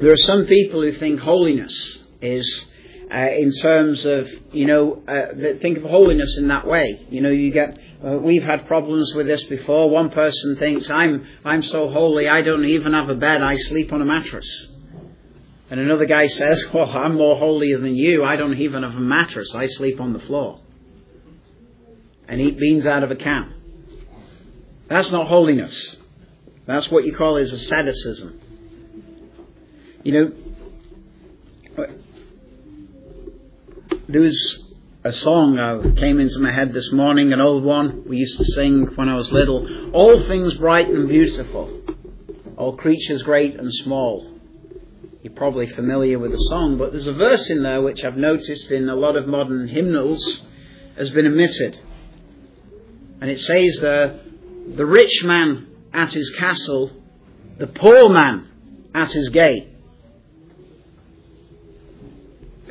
there 0.00 0.12
are 0.12 0.16
some 0.16 0.46
people 0.46 0.82
who 0.82 0.92
think 0.92 1.20
holiness 1.20 1.98
is 2.20 2.66
uh, 3.12 3.28
in 3.36 3.52
terms 3.52 4.04
of, 4.04 4.28
you 4.52 4.66
know, 4.66 5.02
uh, 5.08 5.58
think 5.60 5.78
of 5.78 5.84
holiness 5.84 6.36
in 6.38 6.48
that 6.48 6.66
way. 6.66 7.06
You 7.08 7.20
know, 7.20 7.30
you 7.30 7.52
get, 7.52 7.78
uh, 8.04 8.18
we've 8.18 8.42
had 8.42 8.66
problems 8.66 9.12
with 9.14 9.26
this 9.26 9.44
before. 9.44 9.88
One 9.88 10.10
person 10.10 10.56
thinks, 10.56 10.90
I'm, 10.90 11.26
I'm 11.44 11.62
so 11.62 11.88
holy, 11.88 12.28
I 12.28 12.42
don't 12.42 12.64
even 12.64 12.92
have 12.94 13.08
a 13.08 13.14
bed, 13.14 13.42
I 13.42 13.56
sleep 13.56 13.92
on 13.92 14.02
a 14.02 14.04
mattress. 14.04 14.68
And 15.70 15.80
another 15.80 16.04
guy 16.04 16.26
says, 16.26 16.66
Well, 16.74 16.90
I'm 16.90 17.14
more 17.16 17.36
holier 17.36 17.78
than 17.78 17.96
you. 17.96 18.24
I 18.24 18.36
don't 18.36 18.58
even 18.58 18.82
have 18.82 18.94
a 18.94 19.00
mattress. 19.00 19.54
I 19.54 19.66
sleep 19.66 20.00
on 20.00 20.12
the 20.12 20.18
floor. 20.18 20.60
And 22.28 22.40
eat 22.40 22.58
beans 22.58 22.86
out 22.86 23.02
of 23.02 23.10
a 23.10 23.16
can. 23.16 23.54
That's 24.88 25.10
not 25.10 25.28
holiness. 25.28 25.96
That's 26.66 26.90
what 26.90 27.04
you 27.04 27.14
call 27.14 27.36
is 27.38 27.52
asceticism. 27.52 28.38
You 30.02 30.12
know, 30.12 31.86
there 34.08 34.20
was 34.20 34.62
a 35.04 35.12
song 35.12 35.56
that 35.56 35.96
came 35.98 36.20
into 36.20 36.38
my 36.38 36.52
head 36.52 36.72
this 36.72 36.92
morning, 36.92 37.32
an 37.32 37.40
old 37.40 37.64
one 37.64 38.04
we 38.06 38.18
used 38.18 38.38
to 38.38 38.44
sing 38.44 38.86
when 38.94 39.08
I 39.08 39.16
was 39.16 39.30
little. 39.32 39.92
All 39.92 40.26
things 40.26 40.54
bright 40.54 40.88
and 40.88 41.08
beautiful, 41.08 41.80
all 42.56 42.76
creatures 42.76 43.22
great 43.22 43.56
and 43.56 43.72
small 43.72 44.32
you're 45.22 45.32
probably 45.34 45.68
familiar 45.68 46.18
with 46.18 46.32
the 46.32 46.48
song, 46.50 46.78
but 46.78 46.90
there's 46.90 47.06
a 47.06 47.12
verse 47.12 47.48
in 47.48 47.62
there 47.62 47.80
which 47.80 48.02
I've 48.02 48.16
noticed 48.16 48.70
in 48.72 48.88
a 48.88 48.96
lot 48.96 49.14
of 49.14 49.28
modern 49.28 49.68
hymnals 49.68 50.42
has 50.96 51.10
been 51.10 51.26
omitted. 51.26 51.78
And 53.20 53.30
it 53.30 53.38
says 53.38 53.78
there, 53.80 54.20
the 54.74 54.84
rich 54.84 55.22
man 55.22 55.68
at 55.94 56.12
his 56.12 56.28
castle, 56.30 56.90
the 57.56 57.68
poor 57.68 58.08
man 58.08 58.48
at 58.96 59.12
his 59.12 59.28
gate. 59.28 59.68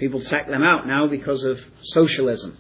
People 0.02 0.22
take 0.22 0.48
them 0.48 0.64
out 0.64 0.88
now 0.88 1.06
because 1.06 1.44
of 1.44 1.60
socialism. 1.84 2.58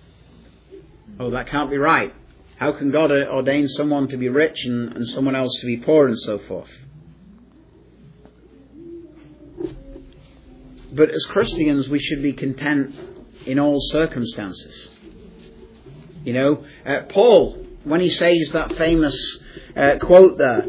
Oh, 1.19 1.31
that 1.31 1.47
can't 1.47 1.71
be 1.71 1.77
right. 1.77 2.13
How 2.57 2.71
can 2.71 2.91
God 2.91 3.09
ordain 3.09 3.67
someone 3.67 4.07
to 4.09 4.17
be 4.17 4.29
rich 4.29 4.63
and, 4.63 4.95
and 4.95 5.09
someone 5.09 5.35
else 5.35 5.51
to 5.59 5.65
be 5.65 5.77
poor 5.77 6.05
and 6.05 6.19
so 6.19 6.37
forth? 6.37 6.69
But 10.93 11.09
as 11.09 11.25
Christians, 11.25 11.89
we 11.89 11.97
should 11.97 12.21
be 12.21 12.33
content 12.33 12.93
in 13.47 13.57
all 13.57 13.79
circumstances. 13.89 14.89
You 16.23 16.33
know, 16.33 16.65
uh, 16.85 16.99
Paul, 17.09 17.65
when 17.83 18.01
he 18.01 18.09
says 18.09 18.51
that 18.53 18.77
famous 18.77 19.17
uh, 19.75 19.95
quote 19.99 20.37
there, 20.37 20.67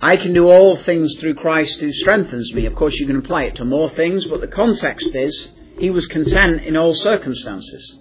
I 0.00 0.16
can 0.16 0.32
do 0.32 0.46
all 0.46 0.76
things 0.76 1.16
through 1.18 1.34
Christ 1.34 1.80
who 1.80 1.92
strengthens 1.92 2.52
me. 2.54 2.66
Of 2.66 2.76
course, 2.76 2.94
you 2.94 3.06
can 3.08 3.16
apply 3.16 3.46
it 3.46 3.56
to 3.56 3.64
more 3.64 3.90
things, 3.96 4.26
but 4.26 4.40
the 4.40 4.46
context 4.46 5.12
is 5.12 5.54
he 5.78 5.90
was 5.90 6.06
content 6.06 6.64
in 6.64 6.76
all 6.76 6.94
circumstances. 6.94 7.98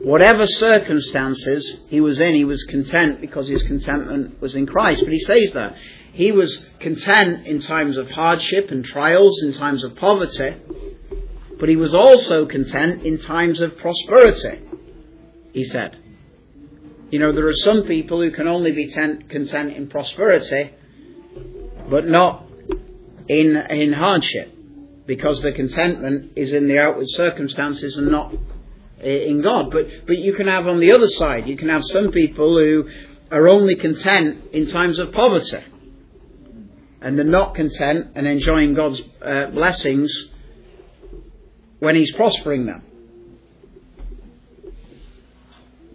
Whatever 0.00 0.46
circumstances 0.46 1.80
he 1.88 2.00
was 2.00 2.20
in, 2.20 2.34
he 2.34 2.44
was 2.44 2.62
content 2.64 3.20
because 3.20 3.48
his 3.48 3.62
contentment 3.62 4.40
was 4.40 4.54
in 4.54 4.66
Christ. 4.66 5.00
But 5.02 5.12
he 5.12 5.20
says 5.20 5.52
that 5.54 5.76
he 6.12 6.30
was 6.30 6.64
content 6.78 7.46
in 7.46 7.60
times 7.60 7.96
of 7.96 8.10
hardship 8.10 8.70
and 8.70 8.84
trials, 8.84 9.42
in 9.42 9.52
times 9.52 9.82
of 9.82 9.96
poverty, 9.96 10.56
but 11.58 11.68
he 11.68 11.76
was 11.76 11.94
also 11.94 12.46
content 12.46 13.02
in 13.04 13.18
times 13.18 13.60
of 13.60 13.76
prosperity, 13.78 14.60
he 15.52 15.64
said. 15.64 15.98
You 17.10 17.18
know, 17.20 17.32
there 17.32 17.46
are 17.46 17.52
some 17.52 17.84
people 17.84 18.20
who 18.20 18.30
can 18.30 18.46
only 18.46 18.72
be 18.72 18.90
content 18.92 19.76
in 19.76 19.88
prosperity, 19.88 20.72
but 21.88 22.06
not 22.06 22.46
in, 23.28 23.56
in 23.56 23.92
hardship, 23.92 24.53
because 25.06 25.40
the 25.42 25.52
contentment 25.52 26.32
is 26.36 26.52
in 26.52 26.68
the 26.68 26.78
outward 26.78 27.08
circumstances 27.08 27.96
and 27.96 28.10
not 28.10 28.34
in 29.00 29.42
God. 29.42 29.70
But, 29.70 29.86
but 30.06 30.18
you 30.18 30.34
can 30.34 30.46
have 30.46 30.66
on 30.66 30.80
the 30.80 30.92
other 30.92 31.08
side, 31.08 31.46
you 31.48 31.56
can 31.56 31.68
have 31.68 31.84
some 31.84 32.10
people 32.10 32.58
who 32.58 32.88
are 33.30 33.48
only 33.48 33.76
content 33.76 34.52
in 34.52 34.66
times 34.68 34.98
of 34.98 35.12
poverty 35.12 35.64
and 37.04 37.18
they're 37.18 37.26
not 37.26 37.54
content 37.54 38.12
and 38.14 38.26
enjoying 38.26 38.72
God's 38.72 39.00
uh, 39.22 39.50
blessings 39.50 40.32
when 41.78 41.96
He's 41.96 42.12
prospering 42.14 42.64
them. 42.64 42.82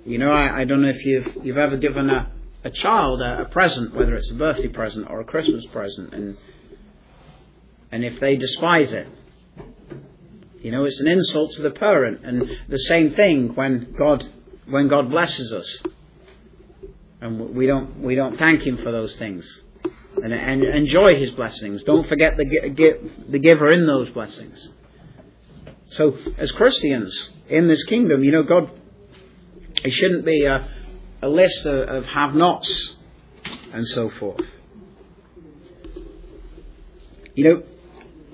You 0.05 0.19
know, 0.19 0.31
I, 0.31 0.61
I, 0.61 0.63
don't 0.65 0.83
know 0.83 0.89
if 0.89 1.03
you've 1.03 1.45
you've 1.45 1.57
ever 1.57 1.77
given 1.77 2.11
a, 2.11 2.31
a 2.63 2.69
child 2.69 3.21
a, 3.21 3.41
a, 3.41 3.45
present, 3.45 3.95
whether 3.95 4.13
it's 4.15 4.29
a 4.29 4.35
birthday 4.35 4.67
present 4.67 5.09
or 5.09 5.19
a 5.19 5.25
Christmas 5.25 5.65
present, 5.67 6.13
and 6.13 6.37
and 7.91 8.03
if 8.03 8.19
they 8.19 8.35
despise 8.35 8.91
it, 8.91 9.07
you 10.61 10.71
know, 10.71 10.83
it's 10.83 10.99
an 10.99 11.07
insult 11.07 11.53
to 11.53 11.61
the 11.61 11.71
parent. 11.71 12.25
And 12.25 12.49
the 12.67 12.79
same 12.79 13.13
thing 13.13 13.55
when 13.55 13.95
God 13.97 14.27
when 14.67 14.87
God 14.87 15.09
blesses 15.09 15.51
us, 15.53 15.83
and 17.21 17.55
we 17.55 17.65
don't 17.65 18.01
we 18.01 18.15
don't 18.15 18.37
thank 18.37 18.61
Him 18.61 18.77
for 18.77 18.91
those 18.91 19.15
things 19.15 19.45
and, 20.23 20.33
and 20.33 20.63
enjoy 20.63 21.19
His 21.19 21.31
blessings. 21.31 21.83
Don't 21.83 22.07
forget 22.07 22.37
the, 22.37 22.45
the 23.27 23.39
giver 23.39 23.71
in 23.71 23.85
those 23.85 24.09
blessings. 24.09 24.69
So, 25.87 26.17
as 26.37 26.51
Christians 26.51 27.31
in 27.47 27.67
this 27.67 27.83
kingdom, 27.85 28.23
you 28.23 28.31
know, 28.31 28.43
God, 28.43 28.69
it 29.83 29.91
shouldn't 29.91 30.25
be 30.25 30.45
a, 30.45 30.69
a 31.21 31.27
list 31.27 31.65
of, 31.65 31.89
of 31.89 32.05
have 32.05 32.35
nots 32.35 32.93
and 33.73 33.87
so 33.87 34.11
forth. 34.19 34.45
You 37.33 37.43
know, 37.43 37.63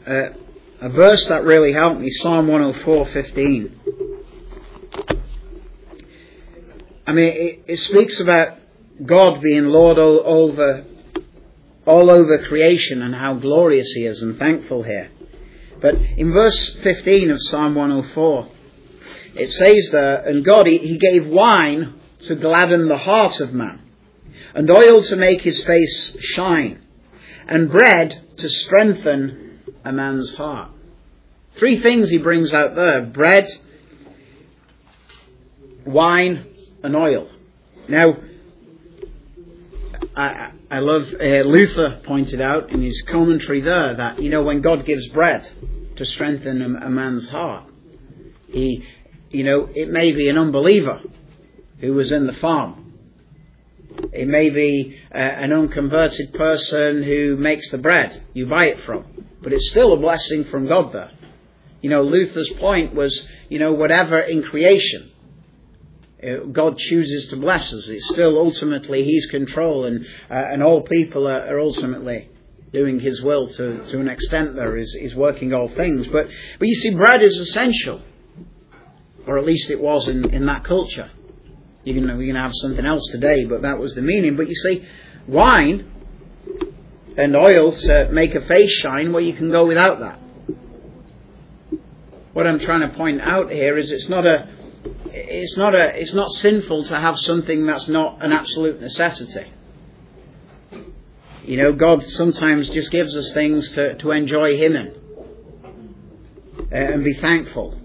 a 0.05 0.89
verse 0.89 1.25
that 1.27 1.43
really 1.43 1.73
helped 1.73 1.99
me, 1.99 2.09
Psalm 2.09 2.47
104:15. 2.47 3.71
I 7.07 7.11
mean, 7.11 7.25
it, 7.25 7.63
it, 7.67 7.79
speaks 7.79 8.19
about 8.19 8.57
God 9.05 9.41
being 9.41 9.65
Lord 9.65 9.99
all 9.99 10.21
over 10.25 10.85
all 11.85 12.09
over 12.09 12.39
creation 12.47 13.01
and 13.03 13.13
how 13.13 13.35
glorious 13.35 13.91
he 13.93 14.05
is 14.05 14.21
and 14.23 14.39
thankful 14.39 14.81
here. 14.81 15.11
But 15.81 15.95
in 15.95 16.31
verse 16.31 16.77
15 16.81 17.29
of 17.29 17.37
Psalm 17.41 17.75
104, 17.75 18.49
it 19.35 19.51
says 19.51 19.89
there, 19.91 20.23
And 20.23 20.43
God, 20.43 20.65
he, 20.65 20.79
he 20.79 20.97
gave 20.97 21.27
wine 21.27 21.93
to 22.21 22.35
gladden 22.35 22.87
the 22.87 22.97
heart 22.97 23.39
of 23.39 23.53
man, 23.53 23.81
and 24.55 24.69
oil 24.71 25.03
to 25.03 25.15
make 25.15 25.41
his 25.41 25.63
face 25.63 26.17
shine, 26.21 26.81
and 27.47 27.69
bread 27.69 28.23
to 28.37 28.49
strengthen 28.49 29.54
a 29.85 29.91
man's 29.91 30.33
heart. 30.35 30.71
Three 31.57 31.79
things 31.79 32.09
he 32.09 32.17
brings 32.17 32.53
out 32.53 32.75
there 32.75 33.01
bread, 33.03 33.49
wine, 35.85 36.45
and 36.83 36.95
oil. 36.95 37.29
Now, 37.87 38.17
I, 40.15 40.51
I 40.69 40.79
love 40.79 41.03
uh, 41.13 41.47
Luther 41.47 42.01
pointed 42.03 42.41
out 42.41 42.71
in 42.71 42.81
his 42.81 43.01
commentary 43.09 43.61
there 43.61 43.95
that 43.95 44.21
you 44.21 44.29
know 44.29 44.43
when 44.43 44.61
God 44.61 44.85
gives 44.85 45.07
bread 45.07 45.49
to 45.95 46.05
strengthen 46.05 46.61
a, 46.61 46.87
a 46.87 46.89
man's 46.89 47.29
heart, 47.29 47.69
he, 48.47 48.85
you 49.29 49.43
know, 49.43 49.69
it 49.73 49.89
may 49.89 50.11
be 50.11 50.29
an 50.29 50.37
unbeliever 50.37 51.01
who 51.79 51.93
was 51.93 52.11
in 52.11 52.27
the 52.27 52.33
farm. 52.33 52.93
It 54.11 54.27
may 54.27 54.49
be 54.49 54.97
uh, 55.13 55.17
an 55.17 55.53
unconverted 55.53 56.33
person 56.33 57.03
who 57.03 57.37
makes 57.37 57.69
the 57.69 57.77
bread 57.77 58.23
you 58.33 58.45
buy 58.47 58.65
it 58.65 58.85
from, 58.85 59.05
but 59.45 59.53
it's 59.53 59.69
still 59.69 59.93
a 59.93 59.97
blessing 59.97 60.45
from 60.45 60.67
God 60.67 60.91
there. 60.91 61.11
You 61.83 61.91
know, 61.91 62.01
Luther's 62.01 62.51
point 62.57 62.95
was, 62.95 63.27
you 63.47 63.59
know, 63.59 63.73
whatever 63.73 64.19
in 64.19 64.41
creation 64.41 65.11
uh, 66.25 66.45
God 66.51 66.79
chooses 66.79 67.27
to 67.29 67.35
bless 67.35 67.71
us. 67.71 67.87
It's 67.87 68.07
still 68.07 68.39
ultimately 68.39 69.03
His 69.03 69.27
control, 69.27 69.85
and 69.85 70.03
uh, 70.31 70.33
and 70.33 70.63
all 70.63 70.81
people 70.81 71.27
are, 71.27 71.45
are, 71.45 71.59
ultimately 71.59 72.27
doing 72.73 72.99
His 72.99 73.21
will 73.21 73.47
to, 73.49 73.85
to 73.91 73.99
an 73.99 74.07
extent. 74.07 74.55
There 74.55 74.75
is 74.77 74.95
is 74.99 75.13
working 75.13 75.53
all 75.53 75.67
things, 75.67 76.07
but 76.07 76.27
but 76.57 76.67
you 76.67 76.73
see, 76.73 76.95
bread 76.95 77.21
is 77.21 77.37
essential, 77.37 78.01
or 79.27 79.37
at 79.37 79.45
least 79.45 79.69
it 79.69 79.79
was 79.79 80.07
in, 80.07 80.33
in 80.33 80.47
that 80.47 80.63
culture. 80.63 81.11
You 81.83 81.93
can 81.93 82.17
we 82.17 82.25
can 82.25 82.35
have 82.35 82.51
something 82.55 82.85
else 82.85 83.07
today, 83.11 83.45
but 83.45 83.61
that 83.61 83.77
was 83.77 83.93
the 83.93 84.01
meaning. 84.01 84.35
But 84.37 84.47
you 84.47 84.55
see, 84.55 84.87
wine 85.27 85.91
and 87.17 87.35
oils 87.35 87.81
to 87.81 88.09
make 88.11 88.35
a 88.35 88.45
face 88.45 88.71
shine. 88.73 89.11
Well, 89.13 89.23
you 89.23 89.33
can 89.33 89.51
go 89.51 89.65
without 89.65 89.99
that. 89.99 90.19
What 92.33 92.45
I'm 92.45 92.59
trying 92.59 92.89
to 92.89 92.95
point 92.95 93.21
out 93.21 93.49
here 93.49 93.77
is 93.77 93.89
it's 93.91 94.09
not 94.09 94.25
a 94.25 94.49
it's 95.13 95.57
not 95.57 95.73
a 95.73 95.99
it's 95.99 96.13
not 96.13 96.29
sinful 96.31 96.83
to 96.85 96.99
have 96.99 97.17
something 97.19 97.65
that's 97.65 97.87
not 97.87 98.23
an 98.23 98.33
absolute 98.33 98.81
necessity. 98.81 99.51
You 101.45 101.57
know, 101.57 101.73
God 101.73 102.03
sometimes 102.03 102.69
just 102.69 102.91
gives 102.91 103.15
us 103.15 103.31
things 103.33 103.69
to, 103.71 103.95
to 103.99 104.11
enjoy 104.11 104.57
Him 104.57 104.75
in 104.75 104.95
uh, 106.71 106.75
and 106.75 107.03
be 107.03 107.13
thankful. 107.13 107.79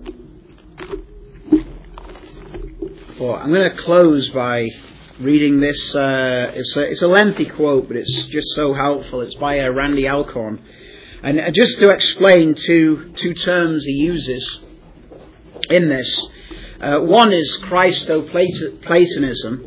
Well, 3.20 3.34
I'm 3.34 3.52
going 3.52 3.70
to 3.70 3.82
close 3.82 4.30
by 4.30 4.66
reading 5.20 5.60
this. 5.60 5.94
Uh, 5.94 6.50
it's, 6.54 6.76
a, 6.76 6.90
it's, 6.90 7.02
a, 7.02 7.08
lengthy 7.08 7.46
quote, 7.46 7.86
but 7.88 7.96
it's 7.96 8.26
just 8.26 8.48
so 8.54 8.72
helpful. 8.72 9.20
It's 9.20 9.36
by 9.36 9.60
uh, 9.60 9.70
Randy 9.70 10.08
Alcorn. 10.08 10.60
And 11.22 11.38
uh, 11.38 11.50
just 11.50 11.78
to 11.80 11.90
explain 11.90 12.54
two, 12.54 13.12
two 13.16 13.34
terms 13.34 13.84
he 13.84 13.92
uses 13.92 14.60
in 15.68 15.90
this. 15.90 16.28
Uh, 16.80 17.00
one 17.00 17.32
is 17.32 17.58
Christo-Platonism. 17.58 19.66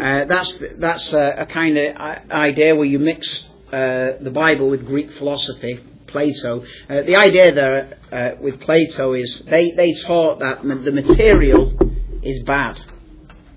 Uh, 0.00 0.24
that's 0.24 0.58
that's 0.78 1.12
a, 1.12 1.34
a, 1.38 1.46
kind 1.46 1.76
of 1.76 1.96
idea 2.30 2.74
where 2.74 2.86
you 2.86 2.98
mix 2.98 3.50
uh, 3.72 4.12
the 4.22 4.30
Bible 4.32 4.70
with 4.70 4.86
Greek 4.86 5.12
philosophy, 5.12 5.78
Plato. 6.06 6.64
Uh, 6.88 7.02
the 7.02 7.16
idea 7.16 7.52
there 7.52 7.98
uh, 8.10 8.30
with 8.40 8.58
Plato 8.60 9.12
is 9.12 9.42
they, 9.46 9.72
they 9.72 9.92
taught 9.92 10.38
that 10.38 10.62
the 10.62 10.92
material 10.92 11.74
is 12.22 12.42
bad. 12.44 12.82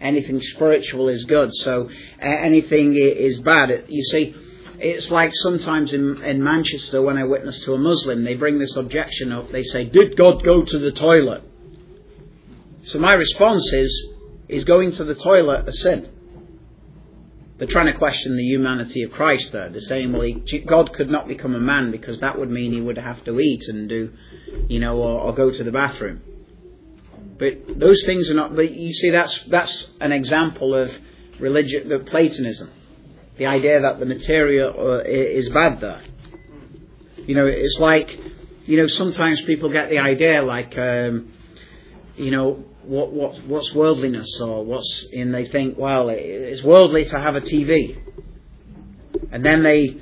Anything 0.04 0.42
spiritual 0.42 1.08
is 1.08 1.24
good. 1.24 1.54
So 1.56 1.90
anything 2.20 2.96
is 2.96 3.40
bad. 3.40 3.86
You 3.88 4.04
see, 4.04 4.36
it's 4.80 5.10
like 5.10 5.32
sometimes 5.34 5.94
in, 5.94 6.22
in 6.24 6.44
Manchester 6.44 7.02
when 7.02 7.18
I 7.18 7.24
witness 7.24 7.60
to 7.66 7.74
a 7.74 7.78
Muslim, 7.78 8.24
they 8.24 8.36
bring 8.36 8.60
this 8.60 8.76
objection 8.76 9.32
up. 9.32 9.50
They 9.50 9.64
say, 9.64 9.86
Did 9.86 10.18
God 10.18 10.44
go 10.44 10.64
to 10.64 10.78
the 10.78 10.92
toilet? 10.92 11.44
So 12.84 13.00
my 13.00 13.14
response 13.14 13.72
is, 13.72 14.10
is 14.50 14.66
going 14.66 14.92
to 14.94 15.06
the 15.06 15.16
toilet 15.16 15.68
a 15.68 15.72
sin? 15.72 16.10
They're 17.58 17.68
trying 17.68 17.92
to 17.94 17.98
question 17.98 18.36
the 18.36 18.44
humanity 18.44 19.04
of 19.04 19.12
Christ 19.12 19.54
there. 19.54 19.70
They're 19.70 19.80
saying, 19.80 20.12
well, 20.12 20.24
he, 20.24 20.60
God 20.68 20.92
could 20.94 21.10
not 21.10 21.30
become 21.30 21.56
a 21.56 21.60
man 21.60 21.92
because 21.92 22.20
that 22.20 22.38
would 22.38 22.50
mean 22.50 22.74
he 22.74 22.82
would 22.82 22.98
have 22.98 23.24
to 23.24 23.40
eat 23.40 23.64
and 23.70 23.88
do, 23.88 24.12
you 24.68 24.80
know, 24.80 24.98
or, 24.98 25.22
or 25.22 25.34
go 25.34 25.50
to 25.50 25.64
the 25.64 25.72
bathroom. 25.72 26.22
But 27.44 27.78
those 27.78 28.04
things 28.06 28.30
are 28.30 28.36
not, 28.36 28.56
but 28.56 28.72
you 28.72 28.94
see, 28.94 29.10
that's, 29.10 29.38
that's 29.50 29.88
an 30.00 30.14
example 30.14 30.74
of 30.76 30.90
religion, 31.40 31.92
of 31.92 32.06
Platonism. 32.06 32.72
The 33.38 33.48
idea 33.48 33.82
that 33.82 34.00
the 34.00 34.06
material 34.06 34.74
uh, 34.78 35.04
is 35.04 35.50
bad 35.50 35.82
there. 35.82 36.02
You 37.18 37.36
know, 37.36 37.46
it's 37.46 37.80
like, 37.80 38.18
you 38.66 38.78
know, 38.78 38.88
sometimes 38.88 39.42
people 39.42 39.70
get 39.70 39.90
the 39.90 40.00
idea 40.00 40.42
like, 40.42 40.78
um, 40.78 41.34
you 42.16 42.32
know, 42.32 42.64
what, 42.84 43.12
what, 43.12 43.46
what's 43.46 43.74
worldliness 43.74 44.40
or 44.40 44.64
what's, 44.64 45.08
and 45.14 45.34
they 45.34 45.46
think, 45.46 45.78
well, 45.78 46.08
it's 46.10 46.64
worldly 46.64 47.04
to 47.06 47.20
have 47.20 47.36
a 47.36 47.42
TV. 47.42 47.98
And 49.34 49.44
then 49.44 49.64
they, 49.64 49.98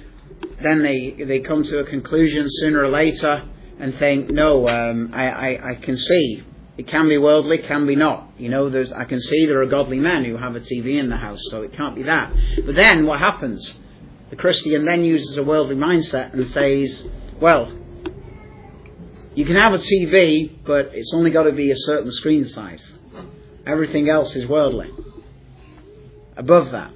then 0.61 0.83
they, 0.83 1.15
they 1.25 1.39
come 1.39 1.63
to 1.63 1.79
a 1.79 1.85
conclusion 1.85 2.45
sooner 2.47 2.83
or 2.83 2.89
later 2.89 3.49
and 3.79 3.95
think, 3.95 4.29
no, 4.29 4.67
um, 4.67 5.11
I, 5.13 5.29
I, 5.29 5.71
I 5.71 5.75
can 5.75 5.97
see 5.97 6.43
it 6.81 6.87
can 6.87 7.07
be 7.07 7.19
worldly, 7.19 7.59
can 7.59 7.85
be 7.85 7.95
not. 7.95 8.31
You 8.39 8.49
know, 8.49 8.71
there's, 8.71 8.91
I 8.91 9.03
can 9.03 9.21
see 9.21 9.45
there 9.45 9.61
are 9.61 9.67
godly 9.67 9.99
men 9.99 10.25
who 10.25 10.35
have 10.35 10.55
a 10.55 10.59
TV 10.59 10.97
in 10.97 11.09
the 11.09 11.15
house, 11.15 11.39
so 11.51 11.61
it 11.61 11.73
can't 11.73 11.93
be 11.93 12.01
that. 12.03 12.33
But 12.65 12.73
then 12.73 13.05
what 13.05 13.19
happens? 13.19 13.77
The 14.31 14.35
Christian 14.35 14.83
then 14.83 15.03
uses 15.03 15.37
a 15.37 15.43
worldly 15.43 15.75
mindset 15.75 16.33
and 16.33 16.49
says, 16.49 17.05
well, 17.39 17.71
you 19.35 19.45
can 19.45 19.57
have 19.57 19.73
a 19.73 19.77
TV, 19.77 20.57
but 20.65 20.89
it's 20.93 21.13
only 21.13 21.29
got 21.29 21.43
to 21.43 21.51
be 21.51 21.69
a 21.69 21.77
certain 21.77 22.11
screen 22.11 22.45
size. 22.45 22.91
Everything 23.67 24.09
else 24.09 24.35
is 24.35 24.47
worldly. 24.47 24.89
Above 26.35 26.71
that. 26.71 26.91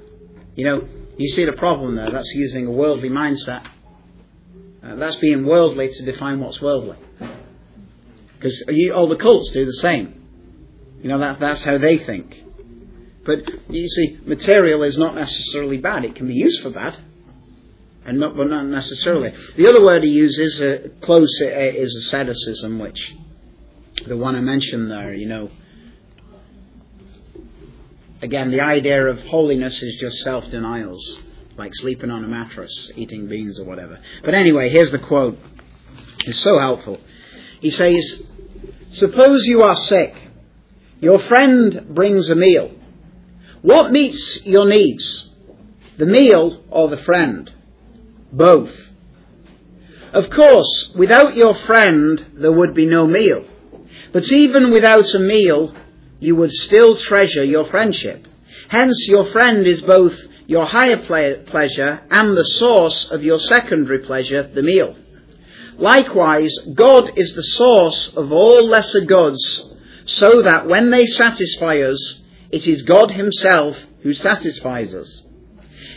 You 0.56 0.66
know, 0.66 0.88
you 1.16 1.28
see 1.28 1.46
the 1.46 1.54
problem 1.54 1.96
there. 1.96 2.10
That's 2.10 2.34
using 2.34 2.66
a 2.66 2.72
worldly 2.72 3.10
mindset. 3.10 3.68
Uh, 4.84 4.96
that's 4.96 5.18
being 5.18 5.46
worldly 5.46 5.90
to 5.90 6.06
define 6.06 6.40
what's 6.40 6.60
worldly. 6.60 6.98
Because 8.46 8.92
all 8.94 9.10
the 9.10 9.16
cults 9.16 9.50
do 9.50 9.66
the 9.66 9.74
same. 9.74 10.22
You 11.02 11.10
know, 11.10 11.18
that, 11.18 11.40
that's 11.40 11.64
how 11.64 11.80
they 11.80 11.98
think. 11.98 12.44
But 13.26 13.40
you 13.70 13.88
see, 13.88 14.20
material 14.24 14.84
is 14.84 15.00
not 15.00 15.16
necessarily 15.16 15.78
bad. 15.78 16.06
It 16.06 16.16
can 16.16 16.28
be 16.28 16.36
used 16.36 16.62
for 16.62 16.70
bad 16.70 16.96
and 18.06 18.20
not, 18.20 18.38
but 18.38 18.48
not 18.48 18.68
necessarily. 18.68 19.34
The 19.58 19.68
other 19.68 19.82
word 19.84 20.04
he 20.04 20.12
uses, 20.12 20.62
uh, 20.62 20.90
close, 21.04 21.36
uh, 21.42 21.48
is 21.48 21.96
asceticism, 21.96 22.78
which 22.78 23.16
the 24.06 24.16
one 24.16 24.36
I 24.36 24.42
mentioned 24.42 24.92
there, 24.92 25.16
you 25.16 25.28
know. 25.28 25.50
Again, 28.22 28.52
the 28.52 28.62
idea 28.62 29.08
of 29.08 29.24
holiness 29.24 29.82
is 29.82 30.00
just 30.00 30.18
self 30.18 30.48
denials, 30.52 31.20
like 31.58 31.74
sleeping 31.74 32.12
on 32.12 32.24
a 32.24 32.28
mattress, 32.28 32.92
eating 32.96 33.28
beans, 33.28 33.60
or 33.60 33.66
whatever. 33.66 34.00
But 34.24 34.36
anyway, 34.36 34.70
here's 34.70 34.92
the 34.92 35.00
quote. 35.00 35.40
It's 36.26 36.42
so 36.42 36.60
helpful. 36.60 37.00
He 37.60 37.72
says, 37.72 38.22
Suppose 38.96 39.46
you 39.46 39.62
are 39.62 39.76
sick. 39.76 40.14
Your 41.00 41.20
friend 41.20 41.88
brings 41.90 42.30
a 42.30 42.36
meal. 42.36 42.72
What 43.62 43.92
meets 43.92 44.46
your 44.46 44.68
needs? 44.68 45.30
The 45.98 46.06
meal 46.06 46.64
or 46.70 46.90
the 46.90 47.04
friend? 47.04 47.52
both. 48.36 48.72
Of 50.14 50.30
course, 50.30 50.92
without 50.96 51.36
your 51.36 51.54
friend, 51.54 52.26
there 52.36 52.52
would 52.52 52.74
be 52.74 52.86
no 52.86 53.08
meal. 53.08 53.46
But 54.14 54.32
even 54.32 54.72
without 54.72 55.14
a 55.14 55.20
meal, 55.20 55.76
you 56.20 56.36
would 56.36 56.52
still 56.52 56.96
treasure 56.96 57.44
your 57.44 57.66
friendship. 57.66 58.28
Hence, 58.70 59.08
your 59.08 59.26
friend 59.32 59.66
is 59.68 59.82
both 59.82 60.18
your 60.48 60.66
higher 60.66 60.98
pleasure 60.98 62.02
and 62.10 62.38
the 62.38 62.46
source 62.46 63.08
of 63.12 63.24
your 63.24 63.40
secondary 63.40 64.06
pleasure, 64.06 64.44
the 64.44 64.62
meal. 64.62 64.96
Likewise, 65.78 66.54
God 66.74 67.18
is 67.18 67.34
the 67.34 67.44
source 67.44 68.14
of 68.16 68.32
all 68.32 68.68
lesser 68.68 69.02
goods, 69.02 69.76
so 70.06 70.42
that 70.42 70.68
when 70.68 70.90
they 70.92 71.06
satisfy 71.06 71.80
us, 71.80 72.22
it 72.52 72.68
is 72.68 72.84
God 72.84 73.12
Himself 73.12 73.78
who 74.02 74.14
satisfies 74.14 74.94
us. 74.94 75.24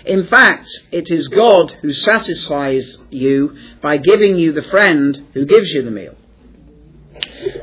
In 0.04 0.26
fact, 0.26 0.68
it 0.90 1.10
is 1.10 1.28
God 1.28 1.70
who 1.82 1.92
satisfies 1.92 2.98
you 3.10 3.56
by 3.82 3.98
giving 3.98 4.36
you 4.36 4.52
the 4.52 4.62
friend 4.62 5.26
who 5.34 5.44
gives 5.44 5.70
you 5.70 5.82
the 5.82 5.90
meal. 5.90 6.14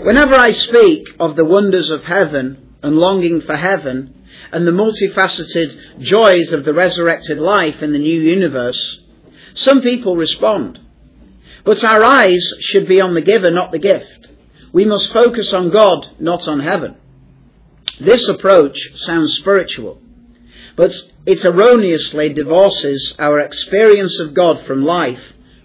Whenever 0.02 0.36
I 0.36 0.52
speak 0.52 1.08
of 1.20 1.36
the 1.36 1.46
wonders 1.46 1.90
of 1.90 2.04
heaven 2.04 2.76
and 2.84 2.98
longing 2.98 3.42
for 3.42 3.56
heaven 3.56 4.14
and 4.52 4.68
the 4.68 4.72
multifaceted 4.72 6.00
joys 6.00 6.54
of 6.54 6.66
the 6.66 6.74
resurrected 6.74 7.40
life 7.40 7.82
in 7.82 7.92
the 7.92 8.00
new 8.00 8.22
universe, 8.22 9.02
some 9.56 9.82
people 9.82 10.16
respond. 10.16 10.80
But 11.66 11.84
our 11.84 12.04
eyes 12.04 12.48
should 12.62 12.88
be 12.88 13.02
on 13.02 13.16
the 13.16 13.22
giver, 13.22 13.50
not 13.50 13.72
the 13.72 13.80
gift. 13.80 14.30
We 14.72 14.86
must 14.86 15.12
focus 15.12 15.52
on 15.52 15.72
God, 15.72 16.08
not 16.20 16.48
on 16.48 16.60
heaven. 16.60 16.96
This 18.00 18.28
approach 18.28 18.78
sounds 18.98 19.36
spiritual, 19.36 20.02
but 20.76 20.94
it 21.26 21.44
erroneously 21.44 22.34
divorces 22.34 23.16
our 23.18 23.40
experience 23.40 24.20
of 24.20 24.34
God 24.34 24.66
from 24.66 24.84
life, 24.84 25.22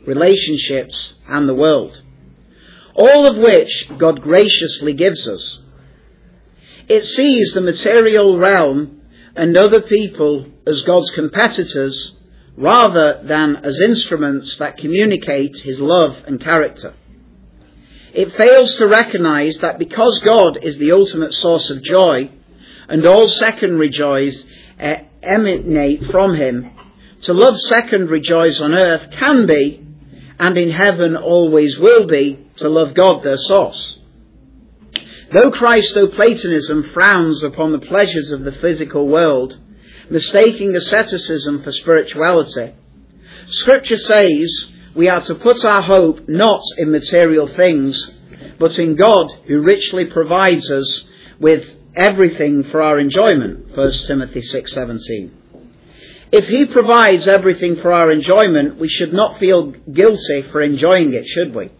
relationships, 0.06 1.14
and 1.28 1.48
the 1.48 1.54
world, 1.54 2.00
all 2.94 3.26
of 3.26 3.36
which 3.36 3.90
God 3.98 4.22
graciously 4.22 4.92
gives 4.94 5.26
us. 5.26 5.58
It 6.88 7.04
sees 7.04 7.52
the 7.52 7.60
material 7.60 8.38
realm 8.38 9.02
and 9.36 9.56
other 9.56 9.82
people 9.82 10.46
as 10.66 10.82
God's 10.82 11.10
competitors 11.10 12.16
rather 12.56 13.22
than 13.24 13.56
as 13.56 13.80
instruments 13.80 14.58
that 14.58 14.76
communicate 14.78 15.56
his 15.58 15.78
love 15.80 16.16
and 16.26 16.40
character. 16.40 16.94
It 18.12 18.34
fails 18.34 18.74
to 18.76 18.88
recognize 18.88 19.58
that 19.58 19.78
because 19.78 20.20
God 20.24 20.58
is 20.62 20.76
the 20.78 20.92
ultimate 20.92 21.32
source 21.34 21.70
of 21.70 21.82
joy, 21.82 22.30
and 22.88 23.06
all 23.06 23.28
secondary 23.28 23.90
joys 23.90 24.44
eh, 24.78 25.04
emanate 25.22 26.04
from 26.10 26.34
him, 26.34 26.72
to 27.22 27.32
love 27.32 27.60
secondary 27.60 28.20
joys 28.20 28.60
on 28.60 28.72
earth 28.72 29.10
can 29.12 29.46
be, 29.46 29.86
and 30.38 30.58
in 30.58 30.70
heaven 30.70 31.16
always 31.16 31.78
will 31.78 32.06
be, 32.06 32.46
to 32.56 32.68
love 32.68 32.94
God 32.94 33.22
their 33.22 33.36
source. 33.36 33.98
Though 35.32 35.52
Christo-Platonism 35.52 36.90
frowns 36.92 37.44
upon 37.44 37.72
the 37.72 37.86
pleasures 37.86 38.32
of 38.32 38.42
the 38.42 38.52
physical 38.52 39.06
world, 39.06 39.56
mistaking 40.10 40.74
asceticism 40.76 41.62
for 41.62 41.72
spirituality, 41.72 42.74
Scripture 43.48 43.96
says 43.96 44.66
we 44.94 45.08
are 45.08 45.20
to 45.22 45.34
put 45.36 45.64
our 45.64 45.82
hope 45.82 46.28
not 46.28 46.62
in 46.78 46.90
material 46.90 47.48
things, 47.56 48.10
but 48.58 48.78
in 48.78 48.96
God 48.96 49.30
who 49.46 49.60
richly 49.62 50.06
provides 50.06 50.70
us 50.70 51.04
with 51.38 51.64
everything 51.94 52.64
for 52.70 52.82
our 52.82 52.98
enjoyment. 52.98 53.74
1 53.74 53.92
Timothy 54.06 54.42
6:17. 54.42 55.30
If 56.32 56.46
he 56.46 56.66
provides 56.66 57.26
everything 57.26 57.76
for 57.76 57.92
our 57.92 58.10
enjoyment, 58.12 58.78
we 58.78 58.88
should 58.88 59.12
not 59.12 59.40
feel 59.40 59.72
guilty 59.92 60.42
for 60.52 60.60
enjoying 60.60 61.12
it, 61.12 61.26
should 61.26 61.54
we? 61.54 61.70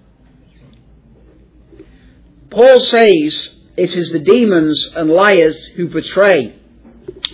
Paul 2.50 2.80
says 2.80 3.50
it 3.76 3.96
is 3.96 4.10
the 4.10 4.18
demons 4.18 4.90
and 4.96 5.08
liars 5.08 5.56
who 5.76 5.88
portray 5.88 6.59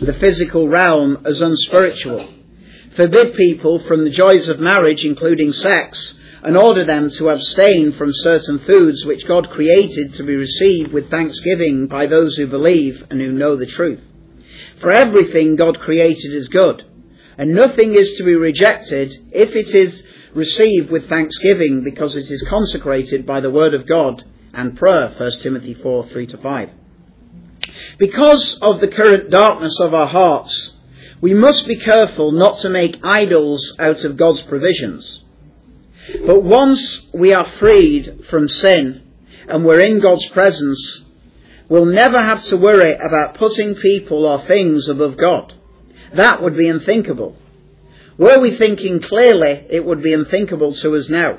the 0.01 0.17
physical 0.21 0.69
realm 0.69 1.25
as 1.25 1.41
unspiritual, 1.41 2.29
forbid 2.95 3.35
people 3.35 3.83
from 3.87 4.05
the 4.05 4.11
joys 4.11 4.49
of 4.49 4.61
marriage, 4.61 5.05
including 5.05 5.53
sex, 5.53 6.15
and 6.43 6.57
order 6.57 6.85
them 6.85 7.11
to 7.11 7.29
abstain 7.29 7.93
from 7.95 8.13
certain 8.13 8.59
foods 8.61 9.05
which 9.05 9.27
God 9.27 9.51
created 9.51 10.15
to 10.15 10.23
be 10.23 10.37
received 10.37 10.93
with 10.93 11.11
thanksgiving 11.11 11.89
by 11.89 12.07
those 12.07 12.37
who 12.37 12.47
believe 12.47 13.05
and 13.11 13.21
who 13.21 13.33
know 13.33 13.57
the 13.57 13.67
truth. 13.67 14.01
For 14.81 14.93
everything 14.93 15.57
God 15.57 15.81
created 15.81 16.33
is 16.33 16.49
good, 16.49 16.85
and 17.39 17.55
nothing 17.55 17.95
is 17.95 18.15
to 18.15 18.25
be 18.25 18.35
rejected 18.35 19.13
if 19.33 19.57
it 19.57 19.75
is 19.75 20.07
received 20.35 20.91
with 20.91 21.09
thanksgiving 21.09 21.83
because 21.83 22.15
it 22.15 22.31
is 22.31 22.47
consecrated 22.49 23.27
by 23.27 23.41
the 23.41 23.51
word 23.51 23.75
of 23.75 23.89
God 23.89 24.23
and 24.53 24.77
prayer, 24.77 25.15
1 25.17 25.33
Timothy 25.41 25.75
4 25.75 26.07
3 26.09 26.27
to 26.27 26.39
5. 26.39 26.71
Because 27.99 28.59
of 28.63 28.81
the 28.81 28.89
current 28.89 29.31
darkness 29.31 29.79
of 29.81 29.95
our 29.95 30.07
hearts, 30.07 30.73
we 31.21 31.35
must 31.35 31.67
be 31.67 31.77
careful 31.77 32.33
not 32.33 32.59
to 32.59 32.69
make 32.69 32.99
idols 33.03 33.75
out 33.79 34.05
of 34.05 34.17
God's 34.17 34.43
provisions. 34.43 35.23
But 36.27 36.43
once 36.43 37.07
we 37.13 37.33
are 37.33 37.51
freed 37.59 38.25
from 38.31 38.49
sin 38.49 39.03
and 39.49 39.65
we're 39.65 39.81
in 39.81 40.01
God's 40.01 40.27
presence, 40.27 41.01
we'll 41.69 41.87
never 41.87 42.21
have 42.21 42.45
to 42.45 42.57
worry 42.57 42.95
about 42.95 43.37
putting 43.37 43.75
people 43.75 44.25
or 44.25 44.47
things 44.47 44.89
above 44.89 45.17
God. 45.17 45.55
That 46.15 46.43
would 46.43 46.57
be 46.57 46.69
unthinkable. 46.69 47.37
Were 48.19 48.39
we 48.39 48.57
thinking 48.57 49.01
clearly, 49.01 49.67
it 49.69 49.85
would 49.85 50.03
be 50.03 50.13
unthinkable 50.13 50.75
to 50.75 50.97
us 50.97 51.09
now. 51.09 51.39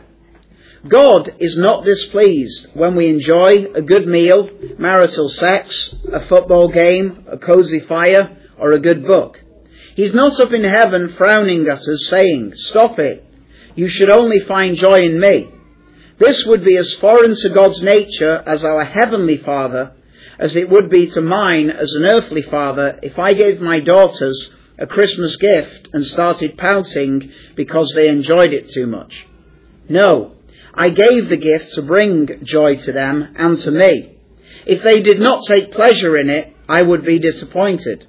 God 0.88 1.36
is 1.40 1.58
not 1.58 1.86
displeased 1.86 2.68
when 2.74 2.96
we 2.96 3.08
enjoy 3.08 3.66
a 3.74 3.82
good 3.82 4.08
meal, 4.08 4.50
marital 4.78 5.30
sex, 5.30 5.96
a 6.12 6.28
football 6.28 6.68
game, 6.68 7.26
a 7.30 7.38
cozy 7.38 7.80
fire, 7.82 8.38
or 8.58 8.74
a 8.74 8.80
good 8.80 9.06
book. 9.06 9.40
He's 9.96 10.14
not 10.14 10.40
up 10.40 10.54
in 10.54 10.64
heaven 10.64 11.16
frowning 11.18 11.68
at 11.68 11.80
us 11.80 12.08
saying, 12.10 12.54
Stop 12.56 13.00
it. 13.00 13.26
You 13.76 13.90
should 13.90 14.10
only 14.10 14.40
find 14.42 14.76
joy 14.76 15.06
in 15.06 15.20
me. 15.20 15.50
This 16.20 16.46
would 16.46 16.64
be 16.64 16.78
as 16.78 16.94
foreign 16.96 17.36
to 17.36 17.50
God's 17.50 17.82
nature 17.82 18.44
as 18.48 18.64
our 18.64 18.86
heavenly 18.86 19.38
Father 19.38 19.94
as 20.40 20.56
it 20.56 20.70
would 20.70 20.90
be 20.90 21.08
to 21.08 21.22
mine 21.22 21.70
as 21.70 21.92
an 21.94 22.06
earthly 22.06 22.44
father 22.44 23.00
if 23.02 23.18
I 23.18 23.34
gave 23.34 23.60
my 23.60 23.80
daughters 23.80 24.52
a 24.78 24.86
Christmas 24.86 25.36
gift 25.38 25.90
and 25.94 26.06
started 26.06 26.58
pouting 26.58 27.32
because 27.56 27.92
they 27.96 28.08
enjoyed 28.08 28.54
it 28.54 28.70
too 28.70 28.86
much. 28.86 29.26
No, 29.90 30.36
I 30.78 30.90
gave 30.92 31.28
the 31.28 31.38
gift 31.38 31.74
to 31.74 31.82
bring 31.82 32.40
joy 32.44 32.76
to 32.76 32.92
them 32.92 33.34
and 33.36 33.58
to 33.60 33.72
me. 33.72 34.18
If 34.68 34.84
they 34.84 35.02
did 35.02 35.20
not 35.20 35.46
take 35.48 35.74
pleasure 35.74 36.18
in 36.18 36.30
it, 36.30 36.54
I 36.70 36.84
would 36.84 37.04
be 37.04 37.18
disappointed. 37.18 38.06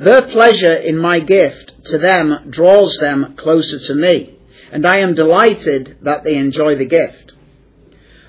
Their 0.00 0.22
pleasure 0.22 0.74
in 0.74 0.98
my 0.98 1.20
gift 1.20 1.84
to 1.84 1.98
them 1.98 2.48
draws 2.50 2.96
them 2.98 3.36
closer 3.36 3.78
to 3.78 3.94
me, 3.94 4.36
and 4.72 4.84
I 4.84 4.96
am 4.98 5.14
delighted 5.14 5.98
that 6.02 6.24
they 6.24 6.36
enjoy 6.36 6.74
the 6.76 6.86
gift. 6.86 7.32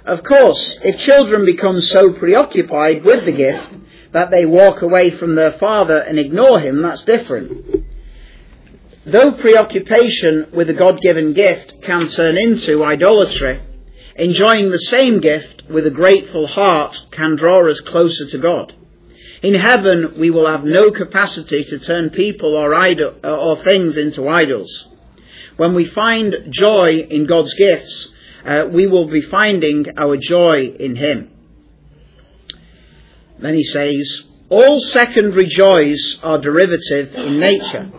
Of 0.06 0.24
course, 0.24 0.78
if 0.84 1.00
children 1.00 1.44
become 1.44 1.82
so 1.82 2.14
preoccupied 2.14 3.04
with 3.04 3.26
the 3.26 3.32
gift 3.32 3.74
that 4.14 4.30
they 4.30 4.46
walk 4.46 4.82
away 4.82 5.10
from 5.10 5.36
their 5.36 5.54
father 5.54 5.98
and 5.98 6.20
ignore 6.20 6.60
him, 6.60 6.82
that's 6.82 7.04
different. 7.04 7.77
Though 9.08 9.32
preoccupation 9.32 10.48
with 10.54 10.70
a 10.70 10.74
God 10.74 11.00
given 11.02 11.32
gift 11.32 11.82
can 11.82 12.10
turn 12.10 12.38
into 12.38 12.84
idolatry, 12.84 13.62
enjoying 14.18 14.70
the 14.70 14.80
same 14.80 15.22
gift 15.22 15.64
with 15.70 15.88
a 15.88 15.92
grateful 15.92 16.46
heart 16.46 17.00
can 17.12 17.38
draw 17.38 17.72
us 17.72 17.80
closer 17.80 18.30
to 18.30 18.38
God. 18.38 18.74
In 19.42 19.54
heaven, 19.54 20.16
we 20.20 20.30
will 20.30 20.46
have 20.46 20.66
no 20.66 20.92
capacity 20.92 21.64
to 21.64 21.80
turn 21.80 22.10
people 22.10 22.54
or, 22.54 22.76
idol, 22.76 23.16
or 23.24 23.64
things 23.64 23.96
into 23.96 24.28
idols. 24.28 24.88
When 25.56 25.74
we 25.74 25.86
find 25.86 26.36
joy 26.50 27.08
in 27.10 27.28
God's 27.28 27.54
gifts, 27.54 28.10
uh, 28.46 28.66
we 28.70 28.88
will 28.88 29.10
be 29.10 29.22
finding 29.22 29.86
our 29.98 30.18
joy 30.18 30.76
in 30.78 30.98
Him. 30.98 31.32
Then 33.40 33.54
he 33.54 33.64
says, 33.64 34.26
all 34.50 34.82
secondary 34.82 35.46
joys 35.46 36.20
are 36.24 36.40
derivative 36.40 37.16
in 37.16 37.40
nature. 37.40 37.90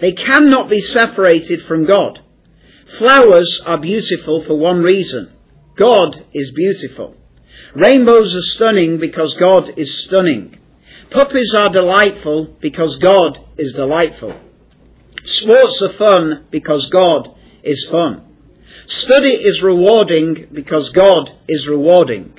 They 0.00 0.12
cannot 0.12 0.68
be 0.68 0.80
separated 0.80 1.62
from 1.66 1.86
God. 1.86 2.20
Flowers 2.98 3.60
are 3.64 3.78
beautiful 3.78 4.44
for 4.44 4.56
one 4.58 4.82
reason. 4.82 5.32
God 5.76 6.24
is 6.32 6.52
beautiful. 6.52 7.16
Rainbows 7.74 8.34
are 8.34 8.42
stunning 8.42 8.98
because 8.98 9.34
God 9.34 9.78
is 9.78 10.04
stunning. 10.04 10.58
Puppies 11.10 11.54
are 11.54 11.68
delightful 11.68 12.56
because 12.60 12.96
God 12.98 13.38
is 13.56 13.72
delightful. 13.72 14.34
Sports 15.24 15.82
are 15.82 15.92
fun 15.94 16.46
because 16.50 16.86
God 16.86 17.34
is 17.62 17.84
fun. 17.90 18.22
Study 18.86 19.32
is 19.32 19.62
rewarding 19.62 20.48
because 20.52 20.90
God 20.90 21.30
is 21.48 21.66
rewarding. 21.66 22.38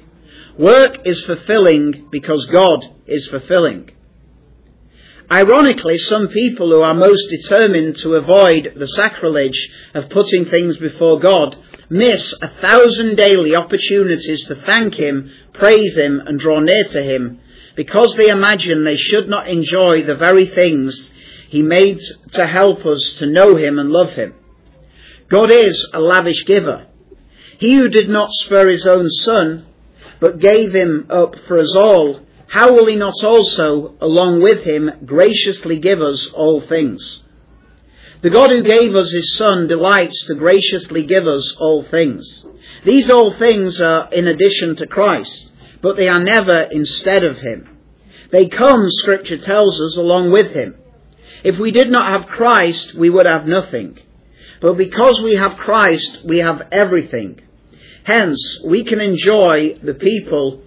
Work 0.58 1.06
is 1.06 1.24
fulfilling 1.26 2.08
because 2.12 2.46
God 2.46 2.86
is 3.08 3.28
fulfilling. 3.28 3.90
Ironically, 5.32 5.98
some 5.98 6.28
people 6.28 6.70
who 6.70 6.82
are 6.82 6.94
most 6.94 7.30
determined 7.30 7.98
to 7.98 8.16
avoid 8.16 8.74
the 8.76 8.88
sacrilege 8.88 9.70
of 9.96 10.10
putting 10.10 10.46
things 10.46 10.78
before 10.78 11.20
God 11.20 11.58
miss 11.90 12.34
a 12.42 12.48
thousand 12.62 13.16
daily 13.16 13.56
opportunities 13.56 14.46
to 14.46 14.56
thank 14.56 14.94
Him, 14.96 15.32
praise 15.54 15.98
Him, 15.98 16.22
and 16.26 16.40
draw 16.40 16.60
near 16.60 16.84
to 16.84 17.02
Him 17.02 17.40
because 17.76 18.16
they 18.16 18.30
imagine 18.30 18.84
they 18.84 18.98
should 18.98 19.28
not 19.28 19.48
enjoy 19.48 20.04
the 20.04 20.16
very 20.16 20.46
things 20.46 21.12
He 21.50 21.62
made 21.62 22.00
to 22.34 22.46
help 22.46 22.86
us 22.86 23.16
to 23.18 23.26
know 23.26 23.56
Him 23.56 23.80
and 23.80 23.90
love 23.90 24.12
Him. 24.12 24.36
God 25.30 25.50
is 25.52 25.90
a 25.94 26.00
lavish 26.00 26.46
giver. 26.46 26.86
He 27.58 27.76
who 27.76 27.90
did 27.90 28.10
not 28.10 28.30
spare 28.32 28.70
His 28.70 28.86
own 28.86 29.10
Son, 29.10 29.66
but 30.20 30.40
gave 30.40 30.74
Him 30.74 31.08
up 31.10 31.36
for 31.48 31.60
us 31.60 31.76
all, 31.76 32.22
how 32.48 32.74
will 32.74 32.88
he 32.88 32.96
not 32.96 33.24
also, 33.24 33.96
along 34.00 34.42
with 34.42 34.64
him, 34.64 34.92
graciously 35.06 35.80
give 35.80 36.02
us 36.02 36.28
all 36.34 36.62
things? 36.62 37.22
The 38.22 38.30
God 38.30 38.50
who 38.50 38.64
gave 38.64 38.96
us 38.96 39.12
his 39.12 39.36
Son 39.36 39.68
delights 39.68 40.26
to 40.26 40.36
graciously 40.36 41.06
give 41.06 41.28
us 41.28 41.56
all 41.60 41.84
things. 41.84 42.44
These 42.84 43.10
all 43.10 43.38
things 43.38 43.80
are 43.82 44.10
in 44.12 44.28
addition 44.28 44.76
to 44.78 44.88
Christ, 44.88 45.52
but 45.82 45.96
they 45.96 46.08
are 46.08 46.24
never 46.24 46.62
instead 46.72 47.24
of 47.24 47.38
him. 47.38 47.70
They 48.32 48.48
come, 48.48 48.90
scripture 48.90 49.38
tells 49.38 49.80
us, 49.80 49.98
along 49.98 50.32
with 50.32 50.52
him. 50.52 50.76
If 51.44 51.60
we 51.60 51.72
did 51.72 51.90
not 51.90 52.08
have 52.08 52.28
Christ, 52.28 52.96
we 52.96 53.10
would 53.10 53.28
have 53.28 53.46
nothing. 53.46 54.00
But 54.62 54.78
because 54.78 55.22
we 55.22 55.36
have 55.36 55.58
Christ, 55.58 56.20
we 56.26 56.40
have 56.40 56.70
everything. 56.72 57.42
Hence, 58.04 58.60
we 58.66 58.84
can 58.84 59.02
enjoy 59.02 59.78
the 59.84 59.94
people 59.94 60.62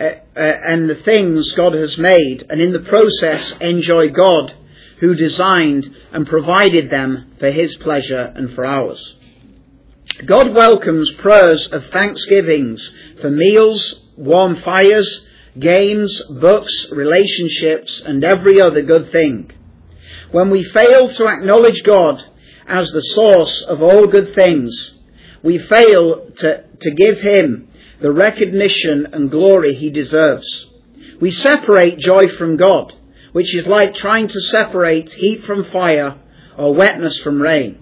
Uh, 0.00 0.14
uh, 0.34 0.40
and 0.40 0.88
the 0.88 0.94
things 0.94 1.52
God 1.52 1.74
has 1.74 1.98
made, 1.98 2.46
and 2.48 2.58
in 2.58 2.72
the 2.72 2.80
process 2.80 3.52
enjoy 3.60 4.08
God 4.08 4.54
who 4.98 5.14
designed 5.14 5.94
and 6.12 6.26
provided 6.26 6.88
them 6.88 7.32
for 7.38 7.50
His 7.50 7.76
pleasure 7.76 8.32
and 8.34 8.54
for 8.54 8.64
ours. 8.64 9.14
God 10.24 10.54
welcomes 10.54 11.10
prayers 11.12 11.66
of 11.66 11.84
thanksgivings 11.86 12.94
for 13.20 13.28
meals, 13.28 14.08
warm 14.16 14.62
fires, 14.62 15.26
games, 15.58 16.22
books, 16.40 16.86
relationships, 16.92 18.00
and 18.00 18.24
every 18.24 18.58
other 18.58 18.80
good 18.80 19.12
thing. 19.12 19.50
When 20.30 20.48
we 20.50 20.64
fail 20.64 21.12
to 21.12 21.28
acknowledge 21.28 21.82
God 21.82 22.24
as 22.66 22.90
the 22.90 23.02
source 23.02 23.62
of 23.68 23.82
all 23.82 24.06
good 24.06 24.34
things, 24.34 24.92
we 25.42 25.58
fail 25.58 26.30
to, 26.36 26.64
to 26.80 26.90
give 26.92 27.18
Him 27.18 27.68
the 28.00 28.12
recognition 28.12 29.06
and 29.12 29.30
glory 29.30 29.74
He 29.74 29.90
deserves. 29.90 30.66
We 31.20 31.30
separate 31.30 31.98
joy 31.98 32.28
from 32.38 32.56
God, 32.56 32.94
which 33.32 33.54
is 33.54 33.66
like 33.66 33.94
trying 33.94 34.28
to 34.28 34.40
separate 34.40 35.12
heat 35.12 35.44
from 35.44 35.70
fire 35.70 36.18
or 36.56 36.74
wetness 36.74 37.18
from 37.18 37.40
rain. 37.40 37.78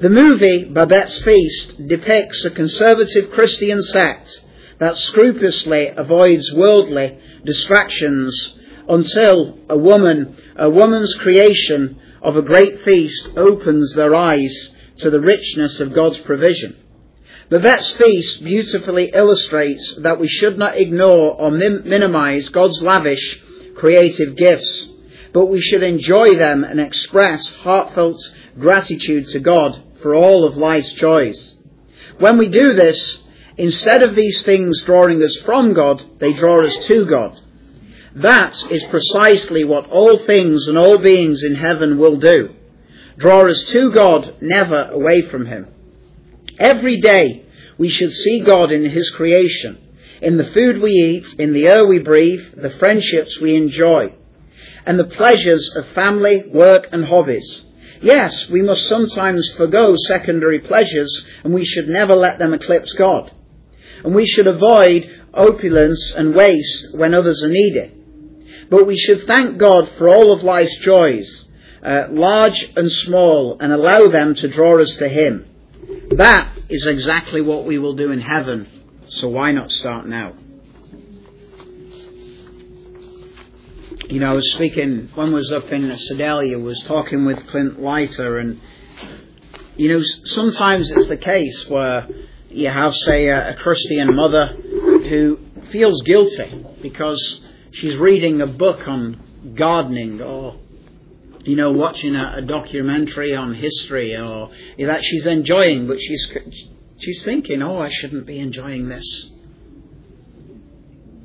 The 0.00 0.08
movie 0.08 0.64
Babette's 0.64 1.22
Feast 1.22 1.86
depicts 1.86 2.44
a 2.44 2.50
conservative 2.50 3.30
Christian 3.30 3.82
sect 3.82 4.40
that 4.78 4.96
scrupulously 4.96 5.88
avoids 5.88 6.52
worldly 6.52 7.18
distractions 7.44 8.58
until 8.88 9.58
a 9.68 9.78
woman, 9.78 10.36
a 10.56 10.68
woman's 10.68 11.14
creation 11.14 12.00
of 12.22 12.36
a 12.36 12.42
great 12.42 12.82
feast 12.84 13.28
opens 13.36 13.94
their 13.94 14.14
eyes 14.14 14.70
to 14.98 15.10
the 15.10 15.20
richness 15.20 15.78
of 15.80 15.94
God's 15.94 16.18
provision. 16.18 16.76
Babette's 17.50 17.90
feast 17.92 18.42
beautifully 18.42 19.10
illustrates 19.12 19.96
that 19.98 20.18
we 20.18 20.28
should 20.28 20.58
not 20.58 20.76
ignore 20.76 21.34
or 21.34 21.50
min- 21.50 21.82
minimize 21.84 22.48
God's 22.48 22.80
lavish 22.82 23.40
creative 23.76 24.36
gifts, 24.36 24.88
but 25.32 25.46
we 25.46 25.60
should 25.60 25.82
enjoy 25.82 26.36
them 26.36 26.64
and 26.64 26.80
express 26.80 27.52
heartfelt 27.54 28.20
gratitude 28.58 29.26
to 29.28 29.40
God 29.40 29.82
for 30.00 30.14
all 30.14 30.44
of 30.44 30.56
life's 30.56 30.92
joys. 30.94 31.54
When 32.18 32.38
we 32.38 32.48
do 32.48 32.74
this, 32.74 33.18
instead 33.56 34.02
of 34.02 34.14
these 34.14 34.42
things 34.42 34.82
drawing 34.82 35.22
us 35.22 35.36
from 35.44 35.74
God, 35.74 36.02
they 36.20 36.32
draw 36.32 36.64
us 36.64 36.76
to 36.86 37.04
God. 37.04 37.40
That 38.16 38.54
is 38.70 38.84
precisely 38.84 39.64
what 39.64 39.90
all 39.90 40.24
things 40.24 40.68
and 40.68 40.78
all 40.78 40.98
beings 40.98 41.42
in 41.42 41.56
heaven 41.56 41.98
will 41.98 42.16
do. 42.16 42.54
Draw 43.18 43.50
us 43.50 43.64
to 43.64 43.90
God, 43.90 44.36
never 44.40 44.84
away 44.84 45.22
from 45.22 45.46
Him. 45.46 45.73
Every 46.58 47.00
day 47.00 47.46
we 47.78 47.88
should 47.88 48.12
see 48.12 48.40
God 48.40 48.70
in 48.70 48.88
His 48.88 49.10
creation, 49.10 49.78
in 50.22 50.36
the 50.36 50.50
food 50.52 50.80
we 50.80 50.90
eat, 50.90 51.40
in 51.40 51.52
the 51.52 51.66
air 51.66 51.86
we 51.86 51.98
breathe, 51.98 52.40
the 52.56 52.70
friendships 52.78 53.38
we 53.40 53.56
enjoy, 53.56 54.14
and 54.86 54.98
the 54.98 55.04
pleasures 55.04 55.74
of 55.76 55.86
family, 55.88 56.44
work 56.52 56.88
and 56.92 57.04
hobbies. 57.04 57.64
Yes, 58.00 58.48
we 58.50 58.62
must 58.62 58.86
sometimes 58.86 59.50
forego 59.56 59.94
secondary 59.96 60.60
pleasures 60.60 61.26
and 61.42 61.54
we 61.54 61.64
should 61.64 61.88
never 61.88 62.14
let 62.14 62.38
them 62.38 62.52
eclipse 62.52 62.92
God. 62.92 63.32
And 64.04 64.14
we 64.14 64.26
should 64.26 64.46
avoid 64.46 65.10
opulence 65.32 66.12
and 66.16 66.34
waste 66.34 66.94
when 66.94 67.14
others 67.14 67.42
are 67.42 67.48
needy. 67.48 67.92
But 68.70 68.86
we 68.86 68.98
should 68.98 69.26
thank 69.26 69.58
God 69.58 69.90
for 69.96 70.08
all 70.08 70.32
of 70.32 70.42
life's 70.42 70.76
joys, 70.84 71.46
uh, 71.82 72.08
large 72.10 72.62
and 72.76 72.90
small, 72.90 73.56
and 73.60 73.72
allow 73.72 74.08
them 74.08 74.34
to 74.36 74.48
draw 74.48 74.80
us 74.80 74.94
to 74.96 75.08
Him. 75.08 75.46
That 76.10 76.58
is 76.68 76.86
exactly 76.86 77.40
what 77.40 77.64
we 77.64 77.78
will 77.78 77.94
do 77.94 78.12
in 78.12 78.20
heaven, 78.20 78.68
so 79.06 79.28
why 79.28 79.52
not 79.52 79.70
start 79.70 80.06
now? 80.06 80.34
You 84.08 84.20
know, 84.20 84.26
I 84.30 84.32
was 84.34 84.52
speaking, 84.52 85.10
one 85.14 85.32
was 85.32 85.50
up 85.50 85.72
in 85.72 85.96
Sedalia, 85.96 86.58
was 86.58 86.80
talking 86.82 87.24
with 87.24 87.46
Clint 87.48 87.80
Leiter, 87.80 88.38
and, 88.38 88.60
you 89.76 89.92
know, 89.92 90.04
sometimes 90.24 90.90
it's 90.90 91.08
the 91.08 91.16
case 91.16 91.68
where 91.68 92.06
you 92.50 92.68
have, 92.68 92.94
say, 92.94 93.28
a, 93.28 93.52
a 93.52 93.54
Christian 93.54 94.14
mother 94.14 94.48
who 95.08 95.38
feels 95.72 96.02
guilty 96.02 96.64
because 96.82 97.40
she's 97.72 97.96
reading 97.96 98.40
a 98.42 98.46
book 98.46 98.86
on 98.86 99.54
gardening 99.56 100.20
or 100.20 100.56
you 101.44 101.56
know, 101.56 101.72
watching 101.72 102.14
a, 102.16 102.36
a, 102.38 102.42
documentary 102.42 103.34
on 103.34 103.54
history 103.54 104.16
or 104.16 104.50
that 104.78 105.04
she's 105.04 105.26
enjoying, 105.26 105.86
but 105.86 106.00
she's 106.00 106.32
she's 106.98 107.22
thinking, 107.22 107.62
"Oh, 107.62 107.78
I 107.78 107.90
shouldn't 107.90 108.26
be 108.26 108.38
enjoying 108.38 108.88
this. 108.88 109.30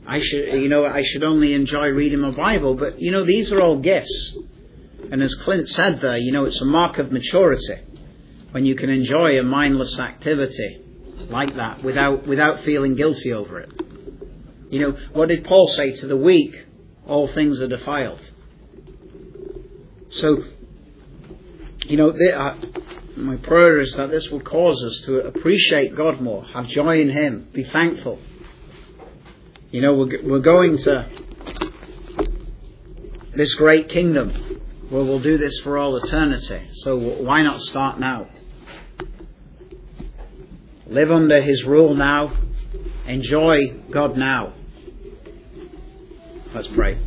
I 0.06 0.20
should, 0.20 0.62
you 0.62 0.68
know, 0.68 0.86
I 0.86 1.04
should 1.04 1.24
only 1.24 1.54
enjoy 1.54 1.88
reading 1.88 2.20
my 2.20 2.32
Bible." 2.32 2.76
But 2.76 3.00
you 3.00 3.12
know, 3.12 3.26
these 3.26 3.52
are 3.54 3.62
all 3.62 3.80
gifts, 3.80 4.36
and 5.10 5.24
as 5.24 5.34
Clint 5.36 5.70
said 5.70 6.02
there, 6.02 6.18
you 6.18 6.34
know, 6.34 6.44
it's 6.44 6.62
a 6.62 6.66
mark 6.66 6.98
of 6.98 7.12
maturity 7.14 7.78
when 8.52 8.66
you 8.66 8.76
can 8.76 8.90
enjoy 8.90 9.40
a 9.40 9.44
mindless 9.44 10.00
activity 10.00 10.82
like 11.30 11.56
that 11.56 11.82
without 11.82 12.28
without 12.28 12.62
feeling 12.62 12.96
guilty 12.96 13.32
over 13.32 13.60
it. 13.60 13.72
You 14.70 14.82
know, 14.82 14.98
what 15.14 15.30
did 15.30 15.46
Paul 15.46 15.68
say 15.68 15.94
to 15.94 16.08
the 16.08 16.18
weak? 16.18 16.66
All 17.08 17.28
things 17.28 17.62
are 17.62 17.68
defiled. 17.68 18.20
So, 20.10 20.44
you 21.86 21.98
know, 21.98 22.12
they, 22.12 22.34
my 23.16 23.38
prayer 23.38 23.80
is 23.80 23.94
that 23.94 24.10
this 24.10 24.30
will 24.30 24.40
cause 24.42 24.84
us 24.84 25.02
to 25.06 25.20
appreciate 25.20 25.96
God 25.96 26.20
more, 26.20 26.44
have 26.46 26.68
joy 26.68 27.02
in 27.02 27.10
Him, 27.10 27.48
be 27.54 27.64
thankful. 27.64 28.20
You 29.72 29.82
know, 29.82 29.94
we're, 29.94 30.24
we're 30.24 30.40
going 30.40 30.78
to 30.80 31.10
this 33.36 33.54
great 33.54 33.90
kingdom 33.90 34.62
where 34.90 35.04
we'll 35.04 35.22
do 35.22 35.38
this 35.38 35.60
for 35.60 35.78
all 35.78 35.96
eternity. 35.96 36.68
So 36.74 36.98
why 36.98 37.44
not 37.44 37.62
start 37.62 38.00
now? 38.00 38.28
Live 40.88 41.12
under 41.12 41.40
His 41.40 41.64
rule 41.64 41.96
now. 41.96 42.34
Enjoy 43.06 43.60
God 43.92 44.18
now. 44.18 44.54
Let's 46.54 46.68
pray. 46.68 46.98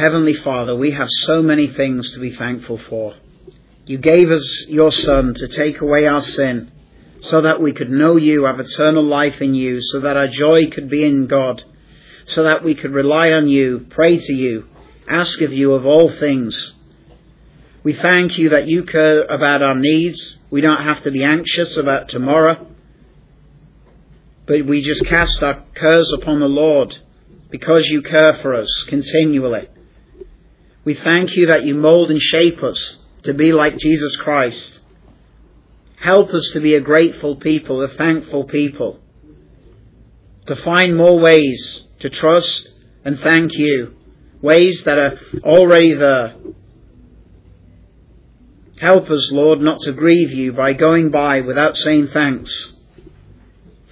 Heavenly 0.00 0.32
Father, 0.32 0.74
we 0.74 0.92
have 0.92 1.10
so 1.10 1.42
many 1.42 1.66
things 1.66 2.12
to 2.12 2.20
be 2.20 2.34
thankful 2.34 2.80
for. 2.88 3.16
You 3.84 3.98
gave 3.98 4.30
us 4.30 4.64
your 4.66 4.90
Son 4.90 5.34
to 5.34 5.46
take 5.46 5.82
away 5.82 6.06
our 6.06 6.22
sin 6.22 6.72
so 7.20 7.42
that 7.42 7.60
we 7.60 7.74
could 7.74 7.90
know 7.90 8.16
you, 8.16 8.44
have 8.44 8.58
eternal 8.58 9.04
life 9.04 9.42
in 9.42 9.54
you, 9.54 9.78
so 9.78 10.00
that 10.00 10.16
our 10.16 10.26
joy 10.26 10.70
could 10.70 10.88
be 10.88 11.04
in 11.04 11.26
God, 11.26 11.62
so 12.24 12.44
that 12.44 12.64
we 12.64 12.74
could 12.74 12.92
rely 12.92 13.32
on 13.32 13.46
you, 13.46 13.88
pray 13.90 14.16
to 14.16 14.32
you, 14.32 14.68
ask 15.06 15.38
of 15.42 15.52
you 15.52 15.74
of 15.74 15.84
all 15.84 16.10
things. 16.10 16.72
We 17.82 17.92
thank 17.92 18.38
you 18.38 18.48
that 18.50 18.68
you 18.68 18.84
care 18.84 19.24
about 19.24 19.60
our 19.60 19.74
needs. 19.74 20.38
We 20.50 20.62
don't 20.62 20.86
have 20.86 21.02
to 21.02 21.10
be 21.10 21.24
anxious 21.24 21.76
about 21.76 22.08
tomorrow, 22.08 22.68
but 24.46 24.64
we 24.64 24.80
just 24.80 25.04
cast 25.04 25.42
our 25.42 25.62
cares 25.74 26.10
upon 26.14 26.40
the 26.40 26.46
Lord 26.46 26.96
because 27.50 27.86
you 27.88 28.00
care 28.00 28.32
for 28.40 28.54
us 28.54 28.84
continually. 28.88 29.68
We 30.84 30.94
thank 30.94 31.36
you 31.36 31.46
that 31.46 31.64
you 31.64 31.74
mold 31.74 32.10
and 32.10 32.20
shape 32.20 32.62
us 32.62 32.96
to 33.24 33.34
be 33.34 33.52
like 33.52 33.76
Jesus 33.76 34.16
Christ. 34.16 34.80
Help 35.96 36.30
us 36.30 36.50
to 36.54 36.60
be 36.60 36.74
a 36.74 36.80
grateful 36.80 37.36
people, 37.36 37.82
a 37.82 37.88
thankful 37.88 38.44
people, 38.44 38.98
to 40.46 40.56
find 40.56 40.96
more 40.96 41.18
ways 41.18 41.82
to 41.98 42.08
trust 42.08 42.70
and 43.04 43.18
thank 43.20 43.54
you, 43.54 43.94
ways 44.40 44.82
that 44.84 44.98
are 44.98 45.20
already 45.42 45.92
there. 45.92 46.34
Help 48.80 49.10
us, 49.10 49.30
Lord, 49.30 49.60
not 49.60 49.80
to 49.80 49.92
grieve 49.92 50.32
you 50.32 50.54
by 50.54 50.72
going 50.72 51.10
by 51.10 51.42
without 51.42 51.76
saying 51.76 52.08
thanks 52.08 52.72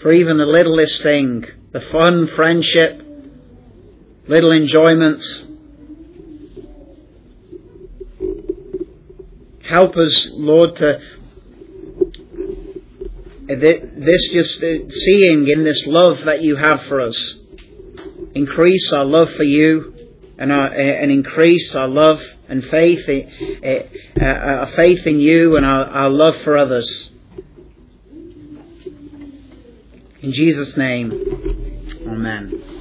for 0.01 0.13
even 0.13 0.39
the 0.39 0.47
littlest 0.47 1.03
thing, 1.03 1.45
the 1.73 1.81
fun, 1.81 2.29
friendship, 2.29 3.03
little 4.27 4.53
enjoyments, 4.53 5.45
Help 9.69 9.97
us, 9.99 10.29
Lord, 10.33 10.77
to 10.77 10.97
uh, 10.97 11.01
this 13.49 14.31
just 14.33 14.63
uh, 14.63 14.89
seeing 14.89 15.47
in 15.47 15.63
this 15.63 15.87
love 15.87 16.25
that 16.25 16.43
you 16.43 16.57
have 16.57 16.83
for 16.85 17.01
us. 17.01 17.35
Increase 18.35 18.91
our 18.95 19.05
love 19.05 19.31
for 19.35 19.43
you 19.43 19.95
and, 20.39 20.51
our, 20.51 20.69
uh, 20.69 20.75
and 20.75 21.11
increase 21.11 21.75
our 21.75 21.87
love 21.87 22.23
and 22.49 22.65
faith, 22.65 23.07
our 24.19 24.69
faith 24.75 25.07
in 25.07 25.21
you 25.21 25.59
and 25.59 25.67
our, 25.67 25.85
our 25.85 26.09
love 26.09 26.37
for 26.45 26.57
others. 26.57 27.11
In 30.23 30.33
Jesus' 30.33 30.79
name, 30.79 31.13
Amen. 32.07 32.78